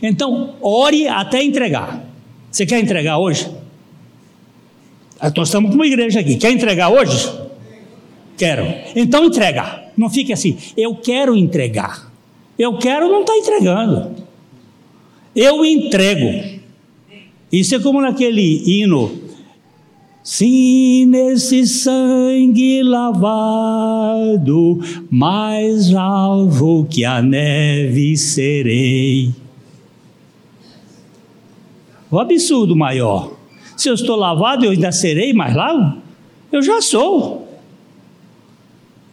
Então, 0.02 0.54
ore 0.60 1.08
até 1.08 1.42
entregar. 1.42 2.04
Você 2.50 2.66
quer 2.66 2.80
entregar 2.80 3.18
hoje? 3.18 3.50
Ah, 5.18 5.32
nós 5.34 5.48
estamos 5.48 5.70
com 5.70 5.76
uma 5.76 5.86
igreja 5.86 6.20
aqui. 6.20 6.36
Quer 6.36 6.52
entregar 6.52 6.90
hoje? 6.90 7.32
Quero. 8.36 8.66
Então 8.94 9.24
entrega. 9.24 9.84
Não 9.96 10.10
fique 10.10 10.32
assim. 10.32 10.58
Eu 10.76 10.96
quero 10.96 11.36
entregar. 11.36 12.12
Eu 12.58 12.78
quero 12.78 13.08
não 13.08 13.22
está 13.22 13.34
entregando. 13.36 14.14
Eu 15.34 15.64
entrego. 15.64 16.60
Isso 17.50 17.74
é 17.74 17.78
como 17.78 18.00
naquele 18.00 18.62
hino 18.66 19.23
Sim, 20.24 21.04
nesse 21.04 21.66
sangue 21.66 22.82
lavado, 22.82 24.80
mais 25.10 25.94
alvo 25.94 26.86
que 26.88 27.04
a 27.04 27.20
neve 27.20 28.16
serei. 28.16 29.34
O 32.10 32.18
absurdo 32.18 32.74
maior. 32.74 33.36
Se 33.76 33.90
eu 33.90 33.92
estou 33.92 34.16
lavado, 34.16 34.64
eu 34.64 34.70
ainda 34.70 34.90
serei 34.92 35.34
mais 35.34 35.54
lavo? 35.54 35.98
Eu 36.50 36.62
já 36.62 36.80
sou. 36.80 37.46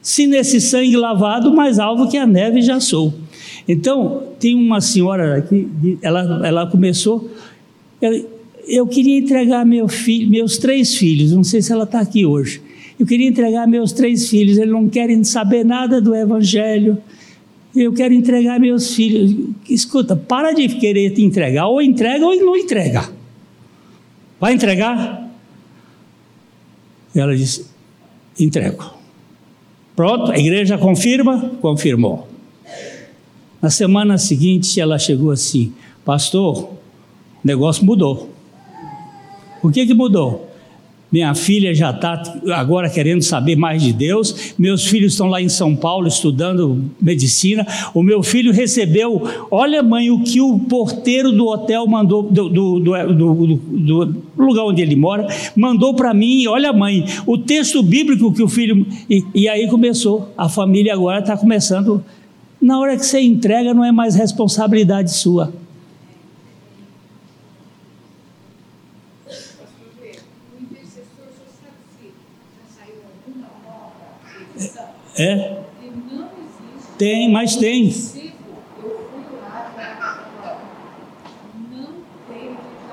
Se 0.01 0.25
nesse 0.25 0.61
sangue 0.61 0.95
lavado, 0.95 1.53
mais 1.53 1.77
alvo 1.77 2.07
que 2.09 2.15
a 2.15 2.25
neve 2.25 2.61
já 2.61 2.79
sou. 2.79 3.13
Então, 3.67 4.23
tem 4.39 4.55
uma 4.55 4.79
senhora 4.79 5.39
aqui, 5.39 5.69
ela, 6.01 6.47
ela 6.47 6.67
começou. 6.67 7.29
Ela, 8.01 8.23
eu 8.67 8.87
queria 8.87 9.17
entregar 9.17 9.65
meu 9.65 9.87
filho, 9.87 10.29
meus 10.29 10.57
três 10.57 10.95
filhos, 10.95 11.31
não 11.31 11.43
sei 11.43 11.61
se 11.61 11.71
ela 11.71 11.83
está 11.83 11.99
aqui 11.99 12.25
hoje. 12.25 12.61
Eu 12.99 13.05
queria 13.05 13.27
entregar 13.27 13.67
meus 13.67 13.91
três 13.91 14.29
filhos, 14.29 14.57
eles 14.57 14.71
não 14.71 14.87
querem 14.87 15.23
saber 15.23 15.65
nada 15.65 15.99
do 15.99 16.15
Evangelho. 16.15 16.97
Eu 17.75 17.93
quero 17.93 18.13
entregar 18.13 18.59
meus 18.59 18.93
filhos. 18.93 19.33
Escuta, 19.69 20.15
para 20.15 20.51
de 20.51 20.67
querer 20.67 21.11
te 21.11 21.23
entregar, 21.23 21.67
ou 21.67 21.81
entrega 21.81 22.25
ou 22.25 22.35
não 22.35 22.55
entrega. 22.55 23.09
Vai 24.39 24.53
entregar? 24.53 25.29
Ela 27.15 27.35
disse: 27.35 27.65
entrego. 28.39 28.93
Pronto, 29.95 30.31
a 30.31 30.37
igreja 30.37 30.77
confirma? 30.77 31.51
Confirmou. 31.61 32.27
Na 33.61 33.69
semana 33.69 34.17
seguinte, 34.17 34.79
ela 34.79 34.97
chegou 34.97 35.31
assim: 35.31 35.73
Pastor, 36.03 36.63
o 36.63 36.77
negócio 37.43 37.85
mudou. 37.85 38.30
O 39.63 39.69
que, 39.69 39.85
que 39.85 39.93
mudou? 39.93 40.51
Minha 41.11 41.35
filha 41.35 41.75
já 41.75 41.89
está 41.91 42.23
agora 42.55 42.89
querendo 42.89 43.21
saber 43.21 43.57
mais 43.57 43.83
de 43.83 43.91
Deus. 43.91 44.53
Meus 44.57 44.85
filhos 44.87 45.11
estão 45.11 45.27
lá 45.27 45.41
em 45.41 45.49
São 45.49 45.75
Paulo 45.75 46.07
estudando 46.07 46.89
medicina. 47.01 47.67
O 47.93 48.01
meu 48.01 48.23
filho 48.23 48.53
recebeu, 48.53 49.21
olha, 49.51 49.83
mãe, 49.83 50.09
o 50.09 50.23
que 50.23 50.39
o 50.39 50.57
porteiro 50.57 51.33
do 51.33 51.47
hotel 51.47 51.85
mandou, 51.85 52.23
do, 52.23 52.47
do, 52.47 52.79
do, 52.79 53.55
do 53.57 54.23
lugar 54.37 54.63
onde 54.63 54.81
ele 54.81 54.95
mora, 54.95 55.27
mandou 55.53 55.93
para 55.93 56.13
mim. 56.13 56.47
Olha, 56.47 56.71
mãe, 56.71 57.03
o 57.27 57.37
texto 57.37 57.83
bíblico 57.83 58.31
que 58.31 58.41
o 58.41 58.47
filho. 58.47 58.85
E, 59.09 59.25
e 59.35 59.49
aí 59.49 59.67
começou. 59.67 60.31
A 60.37 60.47
família 60.47 60.93
agora 60.93 61.19
está 61.19 61.35
começando. 61.35 62.01
Na 62.61 62.79
hora 62.79 62.95
que 62.95 63.05
você 63.05 63.19
entrega, 63.19 63.73
não 63.73 63.83
é 63.83 63.91
mais 63.91 64.15
responsabilidade 64.15 65.11
sua 65.11 65.51
É? 75.17 75.57
Tem, 76.97 77.31
mas 77.31 77.55
tem. 77.55 77.93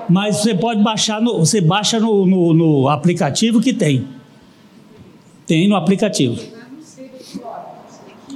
Mas 0.09 0.37
você 0.37 0.55
pode 0.55 0.81
baixar 0.81 1.21
no, 1.21 1.37
você 1.37 1.61
baixa 1.61 1.99
no, 1.99 2.25
no, 2.25 2.53
no 2.53 2.89
aplicativo 2.89 3.61
que 3.61 3.71
tem. 3.71 4.07
Tem 5.45 5.67
no 5.67 5.75
aplicativo. 5.75 6.41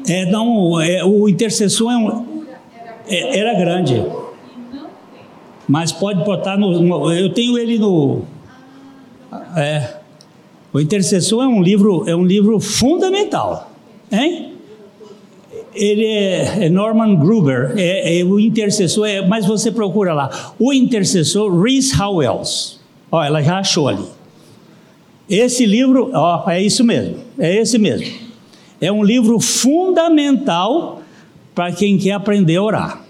É, 0.08 0.26
não, 0.30 0.80
é, 0.80 1.04
o 1.04 1.28
intercessor 1.28 1.92
é 1.92 1.98
um, 1.98 2.46
é, 3.08 3.40
era 3.40 3.54
grande. 3.56 4.04
Mas 5.68 5.92
pode 5.92 6.24
botar 6.24 6.58
no, 6.58 6.80
no, 6.80 7.12
Eu 7.12 7.34
tenho 7.34 7.58
ele 7.58 7.80
no. 7.80 8.22
É. 9.56 9.98
O 10.72 10.80
intercessor 10.80 11.44
é 11.44 11.48
um 11.48 11.62
livro, 11.62 12.08
é 12.08 12.16
um 12.16 12.26
livro 12.26 12.60
fundamental. 12.60 13.73
Hein? 14.14 14.54
Ele 15.74 16.06
é, 16.06 16.66
é 16.66 16.70
Norman 16.70 17.16
Gruber, 17.16 17.74
é, 17.76 18.20
é, 18.20 18.24
o 18.24 18.40
intercessor, 18.40 19.08
é, 19.08 19.26
mas 19.26 19.46
você 19.48 19.72
procura 19.72 20.14
lá. 20.14 20.54
O 20.60 20.72
intercessor 20.72 21.60
Reese 21.60 22.00
Howells. 22.00 22.80
Ó, 23.12 23.24
ela 23.24 23.42
já 23.42 23.58
achou 23.58 23.88
ali. 23.88 24.06
Esse 25.28 25.66
livro, 25.66 26.12
ó, 26.14 26.48
é 26.50 26.62
isso 26.62 26.84
mesmo, 26.84 27.16
é 27.40 27.60
esse 27.60 27.80
mesmo. 27.80 28.06
É 28.80 28.92
um 28.92 29.04
livro 29.04 29.40
fundamental 29.40 31.02
para 31.56 31.72
quem 31.72 31.98
quer 31.98 32.12
aprender 32.12 32.58
a 32.58 32.64
orar. 32.64 33.06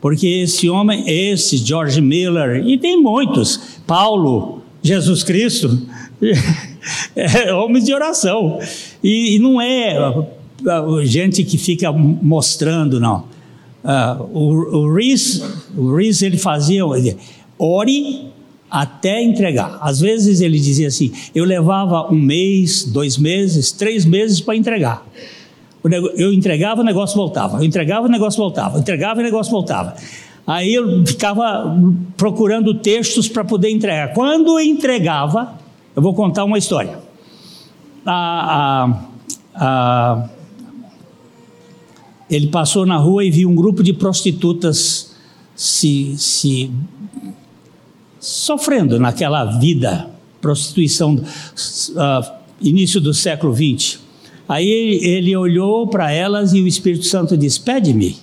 Porque 0.00 0.26
esse 0.26 0.68
homem, 0.68 1.04
esse 1.06 1.56
George 1.58 2.00
Miller, 2.00 2.66
e 2.66 2.78
tem 2.78 3.00
muitos, 3.00 3.80
Paulo, 3.86 4.62
Jesus 4.82 5.22
Cristo, 5.22 5.80
é 7.16 7.52
homens 7.52 7.84
de 7.84 7.94
oração. 7.94 8.58
E, 9.02 9.36
e 9.36 9.38
não 9.38 9.60
é 9.60 9.96
gente 11.04 11.44
que 11.44 11.58
fica 11.58 11.92
mostrando, 11.92 13.00
não. 13.00 13.24
Uh, 13.84 14.22
o, 14.32 14.76
o 14.78 14.94
Reese, 14.94 15.42
o 15.76 15.94
Reese, 15.94 16.24
ele 16.24 16.38
fazia, 16.38 16.84
ore 17.58 18.32
até 18.70 19.22
entregar. 19.22 19.78
Às 19.80 20.00
vezes 20.00 20.40
ele 20.40 20.58
dizia 20.58 20.88
assim: 20.88 21.12
eu 21.34 21.44
levava 21.44 22.10
um 22.12 22.18
mês, 22.18 22.84
dois 22.84 23.18
meses, 23.18 23.70
três 23.70 24.04
meses 24.04 24.40
para 24.40 24.56
entregar. 24.56 25.06
Eu 26.16 26.32
entregava, 26.32 26.80
o 26.80 26.84
negócio 26.84 27.14
voltava. 27.14 27.58
Eu 27.58 27.64
entregava, 27.64 28.06
o 28.06 28.10
negócio 28.10 28.38
voltava. 28.38 28.78
Eu 28.78 28.80
entregava, 28.80 29.20
o 29.20 29.22
negócio 29.22 29.52
voltava. 29.52 29.94
Aí 30.46 30.72
eu 30.72 31.06
ficava 31.06 31.78
procurando 32.16 32.74
textos 32.74 33.28
para 33.28 33.44
poder 33.44 33.68
entregar. 33.68 34.14
Quando 34.14 34.58
eu 34.58 34.64
entregava, 34.64 35.58
eu 35.94 36.02
vou 36.02 36.14
contar 36.14 36.44
uma 36.44 36.58
história. 36.58 36.98
A, 38.04 38.84
a, 38.84 39.06
a, 39.54 40.28
ele 42.28 42.48
passou 42.48 42.84
na 42.84 42.96
rua 42.96 43.24
e 43.24 43.30
viu 43.30 43.48
um 43.48 43.54
grupo 43.54 43.82
de 43.82 43.92
prostitutas 43.92 45.14
se, 45.54 46.16
se 46.18 46.70
sofrendo 48.18 48.98
naquela 48.98 49.44
vida, 49.44 50.10
prostituição, 50.40 51.14
uh, 51.14 52.32
início 52.60 53.00
do 53.00 53.14
século 53.14 53.54
XX. 53.54 54.00
Aí 54.48 54.68
ele, 54.68 55.06
ele 55.06 55.36
olhou 55.36 55.86
para 55.86 56.10
elas 56.10 56.52
e 56.52 56.60
o 56.60 56.66
Espírito 56.66 57.06
Santo 57.06 57.36
disse: 57.36 57.60
Pede-me. 57.60 58.16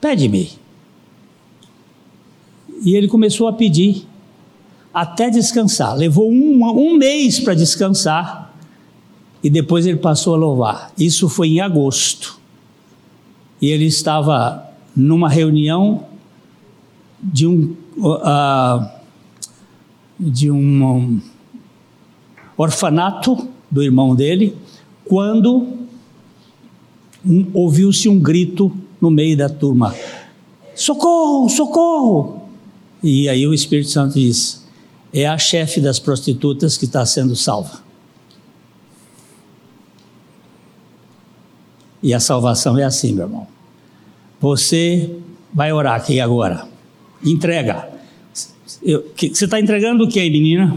Pede-me. 0.00 0.50
E 2.82 2.94
ele 2.94 3.08
começou 3.08 3.48
a 3.48 3.52
pedir 3.52 4.06
até 4.94 5.28
descansar. 5.28 5.96
Levou 5.96 6.30
um, 6.30 6.64
um 6.64 6.96
mês 6.96 7.40
para 7.40 7.54
descansar 7.54 8.54
e 9.42 9.50
depois 9.50 9.84
ele 9.84 9.98
passou 9.98 10.34
a 10.34 10.38
louvar. 10.38 10.92
Isso 10.96 11.28
foi 11.28 11.48
em 11.48 11.60
agosto. 11.60 12.38
E 13.60 13.68
ele 13.68 13.86
estava 13.86 14.70
numa 14.94 15.28
reunião 15.28 16.06
de 17.20 17.46
um, 17.46 17.74
uh, 17.98 18.88
de 20.18 20.50
um 20.50 21.20
orfanato 22.56 23.48
do 23.70 23.82
irmão 23.82 24.14
dele, 24.14 24.56
quando 25.04 25.66
um, 27.26 27.46
ouviu-se 27.52 28.08
um 28.08 28.18
grito 28.18 28.70
no 29.00 29.10
meio 29.10 29.36
da 29.36 29.48
turma: 29.48 29.94
Socorro, 30.74 31.48
socorro! 31.48 32.42
E 33.02 33.28
aí 33.28 33.46
o 33.46 33.52
Espírito 33.54 33.90
Santo 33.90 34.14
disse: 34.14 34.63
É 35.16 35.28
a 35.28 35.38
chefe 35.38 35.80
das 35.80 36.00
prostitutas 36.00 36.76
que 36.76 36.86
está 36.86 37.06
sendo 37.06 37.36
salva. 37.36 37.84
E 42.02 42.12
a 42.12 42.18
salvação 42.18 42.76
é 42.76 42.82
assim, 42.82 43.12
meu 43.12 43.26
irmão. 43.26 43.46
Você 44.40 45.16
vai 45.52 45.72
orar 45.72 45.94
aqui 45.94 46.18
agora. 46.18 46.66
Entrega. 47.24 47.88
Eu, 48.82 49.04
que, 49.14 49.28
você 49.28 49.44
está 49.44 49.60
entregando 49.60 50.02
o 50.02 50.08
que, 50.08 50.28
menina? 50.28 50.76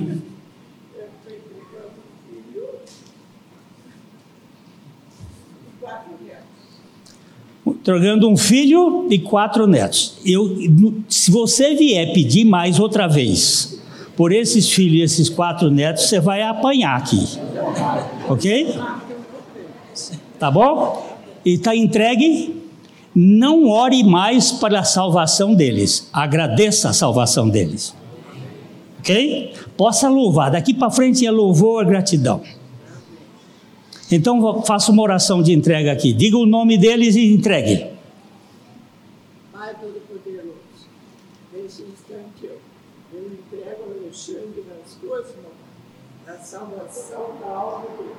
Entregando 7.65 8.29
um 8.29 8.37
filho 8.37 9.07
e 9.09 9.17
quatro 9.17 9.65
netos. 9.65 10.19
Eu, 10.23 10.55
se 11.09 11.31
você 11.31 11.73
vier 11.73 12.13
pedir 12.13 12.45
mais 12.45 12.79
outra 12.79 13.07
vez 13.07 13.76
por 14.17 14.33
esses 14.33 14.69
filhos 14.69 14.99
e 14.99 15.01
esses 15.03 15.29
quatro 15.29 15.71
netos, 15.71 16.09
você 16.09 16.19
vai 16.19 16.41
apanhar 16.41 16.97
aqui. 16.97 17.39
Ok? 18.27 18.77
Tá 20.37 20.51
bom? 20.51 21.07
e 21.47 21.53
está 21.53 21.73
entregue, 21.73 22.61
não 23.15 23.69
ore 23.69 24.03
mais 24.03 24.51
para 24.51 24.81
a 24.81 24.83
salvação 24.83 25.55
deles, 25.55 26.09
agradeça 26.11 26.89
a 26.89 26.93
salvação 26.93 27.47
deles. 27.47 27.95
Ok? 28.99 29.53
Possa 29.77 30.09
louvar, 30.09 30.51
daqui 30.51 30.73
para 30.73 30.91
frente 30.91 31.25
é 31.25 31.31
louvor, 31.31 31.85
é 31.85 31.87
gratidão. 31.87 32.41
Então 34.11 34.61
faça 34.63 34.91
uma 34.91 35.01
oração 35.01 35.41
de 35.41 35.53
entrega 35.53 35.89
aqui. 35.89 36.11
Diga 36.11 36.37
o 36.37 36.45
nome 36.45 36.77
deles 36.77 37.15
e 37.15 37.33
entregue. 37.33 37.85
Pai 39.53 39.73
Todo-Poderoso, 39.79 40.57
nesse 41.53 41.83
instante 41.83 42.36
Alexandre 44.17 44.65
nas 44.67 44.95
tuas 44.95 45.27
mãos, 45.35 45.53
na 46.25 46.39
salvação 46.39 47.35
da 47.39 47.55
alma 47.55 47.85
dele. 47.97 48.15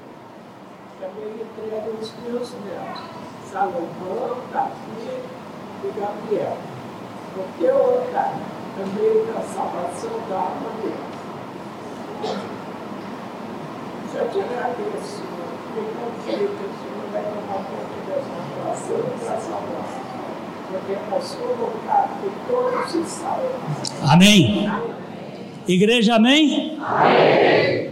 Também 1.00 1.34
entrego 1.34 1.90
os 2.00 2.12
meus 2.22 2.52
netos 2.64 3.02
Salomão, 3.50 4.38
Davi 4.52 5.22
e 5.82 5.92
Gabriel. 5.98 6.56
Porque 7.34 7.64
o 7.64 7.76
altar 7.76 8.34
também 8.76 9.26
da 9.26 9.40
salvação 9.40 10.20
da 10.28 10.36
alma 10.36 10.70
deles. 10.80 11.18
Já 14.14 14.24
te 14.28 14.40
agradeço, 14.40 15.22
porque 15.64 15.80
confio 15.98 16.48
que 16.48 16.64
o 16.64 16.72
Senhor 16.78 17.06
vai 17.12 17.24
tomar 17.24 17.60
conta 17.64 17.98
dessa 18.06 18.32
situação 18.46 19.02
para 19.18 19.40
salvar. 19.40 19.86
Porque 20.70 20.92
é 20.92 21.16
a 21.16 21.20
sua 21.20 21.54
vontade 21.54 22.12
que 22.22 22.30
todos 22.46 22.92
se 22.92 23.02
salvem. 23.04 23.50
Amém. 24.08 24.68
amém. 24.68 25.07
Igreja, 25.68 26.14
amém? 26.14 26.78
Amém. 26.80 27.90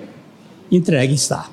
Entregue 0.72 1.14
está. 1.14 1.50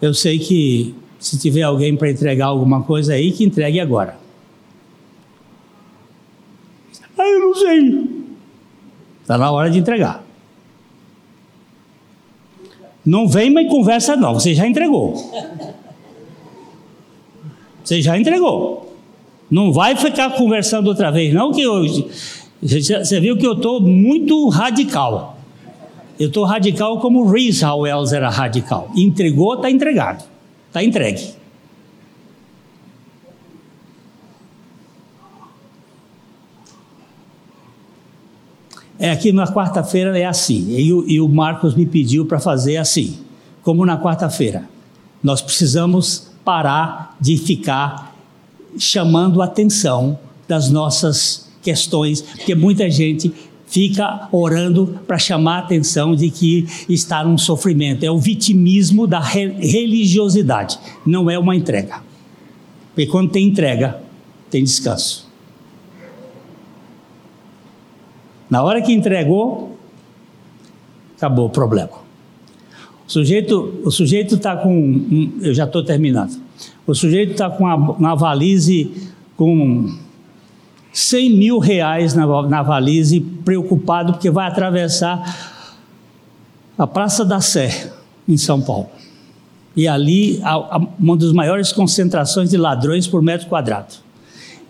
Eu 0.00 0.14
sei 0.14 0.38
que 0.38 0.94
se 1.18 1.38
tiver 1.38 1.62
alguém 1.62 1.96
para 1.96 2.08
entregar 2.10 2.46
alguma 2.46 2.84
coisa 2.84 3.14
aí, 3.14 3.32
que 3.32 3.44
entregue 3.44 3.80
agora. 3.80 4.16
Ah, 7.18 7.26
eu 7.26 7.40
não 7.40 7.54
sei. 7.54 8.08
Está 9.22 9.36
na 9.36 9.50
hora 9.50 9.68
de 9.68 9.78
entregar. 9.80 10.24
Não 13.04 13.26
vem, 13.26 13.50
mas 13.50 13.68
conversa 13.68 14.14
não. 14.14 14.34
Você 14.34 14.54
já 14.54 14.68
entregou. 14.68 15.14
Você 17.82 18.00
já 18.00 18.16
entregou. 18.16 18.96
Não 19.50 19.72
vai 19.72 19.96
ficar 19.96 20.30
conversando 20.36 20.88
outra 20.88 21.10
vez, 21.10 21.34
não, 21.34 21.52
que 21.52 21.66
hoje. 21.66 22.08
Você 22.62 23.20
viu 23.20 23.36
que 23.36 23.46
eu 23.46 23.52
estou 23.52 23.80
muito 23.80 24.48
radical. 24.48 25.38
Eu 26.18 26.28
estou 26.28 26.44
radical 26.44 26.98
como 27.00 27.30
Reese 27.30 27.64
Howells 27.64 28.12
era 28.12 28.28
radical. 28.28 28.90
Entregou, 28.96 29.54
está 29.54 29.70
entregado. 29.70 30.24
Está 30.66 30.82
entregue. 30.82 31.38
É 38.98 39.12
aqui 39.12 39.30
na 39.30 39.46
quarta-feira 39.46 40.18
é 40.18 40.24
assim. 40.24 40.74
E 40.76 40.92
o, 40.92 41.08
e 41.08 41.20
o 41.20 41.28
Marcos 41.28 41.76
me 41.76 41.86
pediu 41.86 42.26
para 42.26 42.40
fazer 42.40 42.78
assim, 42.78 43.18
como 43.62 43.86
na 43.86 43.96
quarta-feira. 43.96 44.68
Nós 45.22 45.40
precisamos 45.40 46.32
parar 46.44 47.16
de 47.20 47.36
ficar 47.36 48.16
chamando 48.76 49.40
a 49.40 49.44
atenção 49.44 50.18
das 50.48 50.68
nossas 50.68 51.47
questões, 51.62 52.22
porque 52.22 52.54
muita 52.54 52.90
gente 52.90 53.32
fica 53.68 54.28
orando 54.32 54.98
para 55.06 55.18
chamar 55.18 55.56
a 55.56 55.58
atenção 55.60 56.16
de 56.16 56.30
que 56.30 56.66
está 56.88 57.22
num 57.22 57.38
sofrimento. 57.38 58.04
É 58.04 58.10
o 58.10 58.18
vitimismo 58.18 59.06
da 59.06 59.20
religiosidade, 59.20 60.78
não 61.06 61.30
é 61.30 61.38
uma 61.38 61.54
entrega. 61.54 62.02
Porque 62.94 63.06
quando 63.06 63.30
tem 63.30 63.46
entrega, 63.46 64.00
tem 64.50 64.64
descanso. 64.64 65.28
Na 68.50 68.62
hora 68.62 68.80
que 68.80 68.92
entregou, 68.92 69.76
acabou 71.16 71.46
o 71.46 71.50
problema. 71.50 72.08
O 73.06 73.10
sujeito 73.10 73.80
o 73.84 73.90
sujeito 73.90 74.36
está 74.36 74.56
com, 74.56 75.30
eu 75.42 75.52
já 75.54 75.64
estou 75.64 75.84
terminando. 75.84 76.40
O 76.86 76.94
sujeito 76.94 77.32
está 77.32 77.50
com 77.50 77.64
uma, 77.64 77.74
uma 77.74 78.14
valise 78.14 78.90
com 79.36 79.94
100 80.98 81.30
mil 81.30 81.58
reais 81.58 82.12
na, 82.12 82.26
na 82.42 82.62
valise, 82.62 83.20
preocupado 83.20 84.14
porque 84.14 84.30
vai 84.30 84.48
atravessar 84.48 85.62
a 86.76 86.86
Praça 86.88 87.24
da 87.24 87.40
Sé, 87.40 87.92
em 88.26 88.36
São 88.36 88.60
Paulo. 88.60 88.88
E 89.76 89.86
ali, 89.86 90.40
há 90.42 90.76
uma 90.98 91.16
das 91.16 91.32
maiores 91.32 91.72
concentrações 91.72 92.50
de 92.50 92.56
ladrões 92.56 93.06
por 93.06 93.22
metro 93.22 93.46
quadrado. 93.46 93.94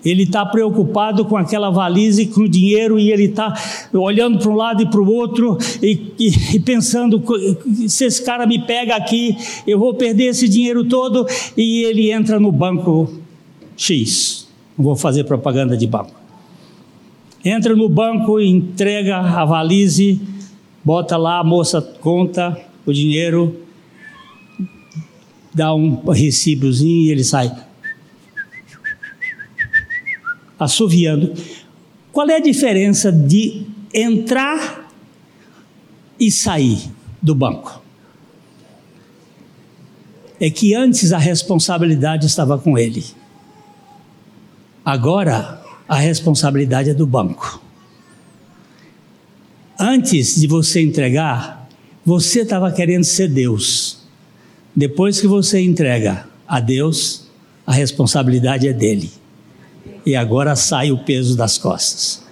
Ele 0.04 0.24
está 0.24 0.44
preocupado 0.44 1.24
com 1.24 1.36
aquela 1.36 1.70
valise, 1.70 2.26
com 2.26 2.42
o 2.42 2.48
dinheiro, 2.48 2.98
e 2.98 3.10
ele 3.10 3.24
está 3.24 3.54
olhando 3.92 4.38
para 4.38 4.50
um 4.50 4.54
lado 4.54 4.82
e 4.82 4.86
para 4.86 5.00
o 5.00 5.10
outro, 5.10 5.56
e, 5.82 6.12
e, 6.18 6.56
e, 6.56 6.60
pensando: 6.60 7.22
se 7.88 8.04
esse 8.04 8.22
cara 8.22 8.46
me 8.46 8.64
pega 8.64 8.94
aqui, 8.94 9.36
eu 9.66 9.78
vou 9.78 9.94
perder 9.94 10.26
esse 10.26 10.46
dinheiro 10.46 10.84
todo. 10.84 11.26
E 11.56 11.84
ele 11.84 12.12
entra 12.12 12.38
no 12.38 12.52
banco 12.52 13.10
X. 13.76 14.47
Não 14.78 14.84
vou 14.84 14.96
fazer 14.96 15.24
propaganda 15.24 15.76
de 15.76 15.86
banco 15.86 16.28
entra 17.44 17.74
no 17.74 17.88
banco, 17.88 18.40
entrega 18.40 19.18
a 19.18 19.44
valise, 19.44 20.20
bota 20.84 21.16
lá, 21.16 21.40
a 21.40 21.44
moça 21.44 21.80
conta 21.80 22.60
o 22.84 22.92
dinheiro, 22.92 23.64
dá 25.54 25.74
um 25.74 26.04
recibozinho 26.10 27.06
e 27.06 27.10
ele 27.10 27.24
sai 27.24 27.54
assoviando. 30.58 31.34
Qual 32.10 32.28
é 32.28 32.36
a 32.36 32.40
diferença 32.40 33.12
de 33.12 33.66
entrar 33.94 34.90
e 36.18 36.30
sair 36.30 36.90
do 37.22 37.34
banco? 37.34 37.82
É 40.40 40.50
que 40.50 40.74
antes 40.74 41.12
a 41.12 41.18
responsabilidade 41.18 42.26
estava 42.26 42.58
com 42.58 42.78
ele. 42.78 43.04
Agora 44.88 45.60
a 45.86 45.96
responsabilidade 45.96 46.88
é 46.88 46.94
do 46.94 47.06
banco. 47.06 47.62
Antes 49.78 50.40
de 50.40 50.46
você 50.46 50.80
entregar, 50.80 51.68
você 52.06 52.40
estava 52.40 52.72
querendo 52.72 53.04
ser 53.04 53.28
Deus. 53.28 53.98
Depois 54.74 55.20
que 55.20 55.26
você 55.26 55.60
entrega 55.60 56.26
a 56.46 56.58
Deus, 56.58 57.26
a 57.66 57.72
responsabilidade 57.74 58.66
é 58.66 58.72
dele. 58.72 59.12
E 60.06 60.16
agora 60.16 60.56
sai 60.56 60.90
o 60.90 61.04
peso 61.04 61.36
das 61.36 61.58
costas. 61.58 62.24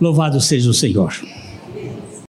Louvado 0.00 0.40
seja 0.40 0.68
o 0.68 0.74
Senhor. 0.74 1.14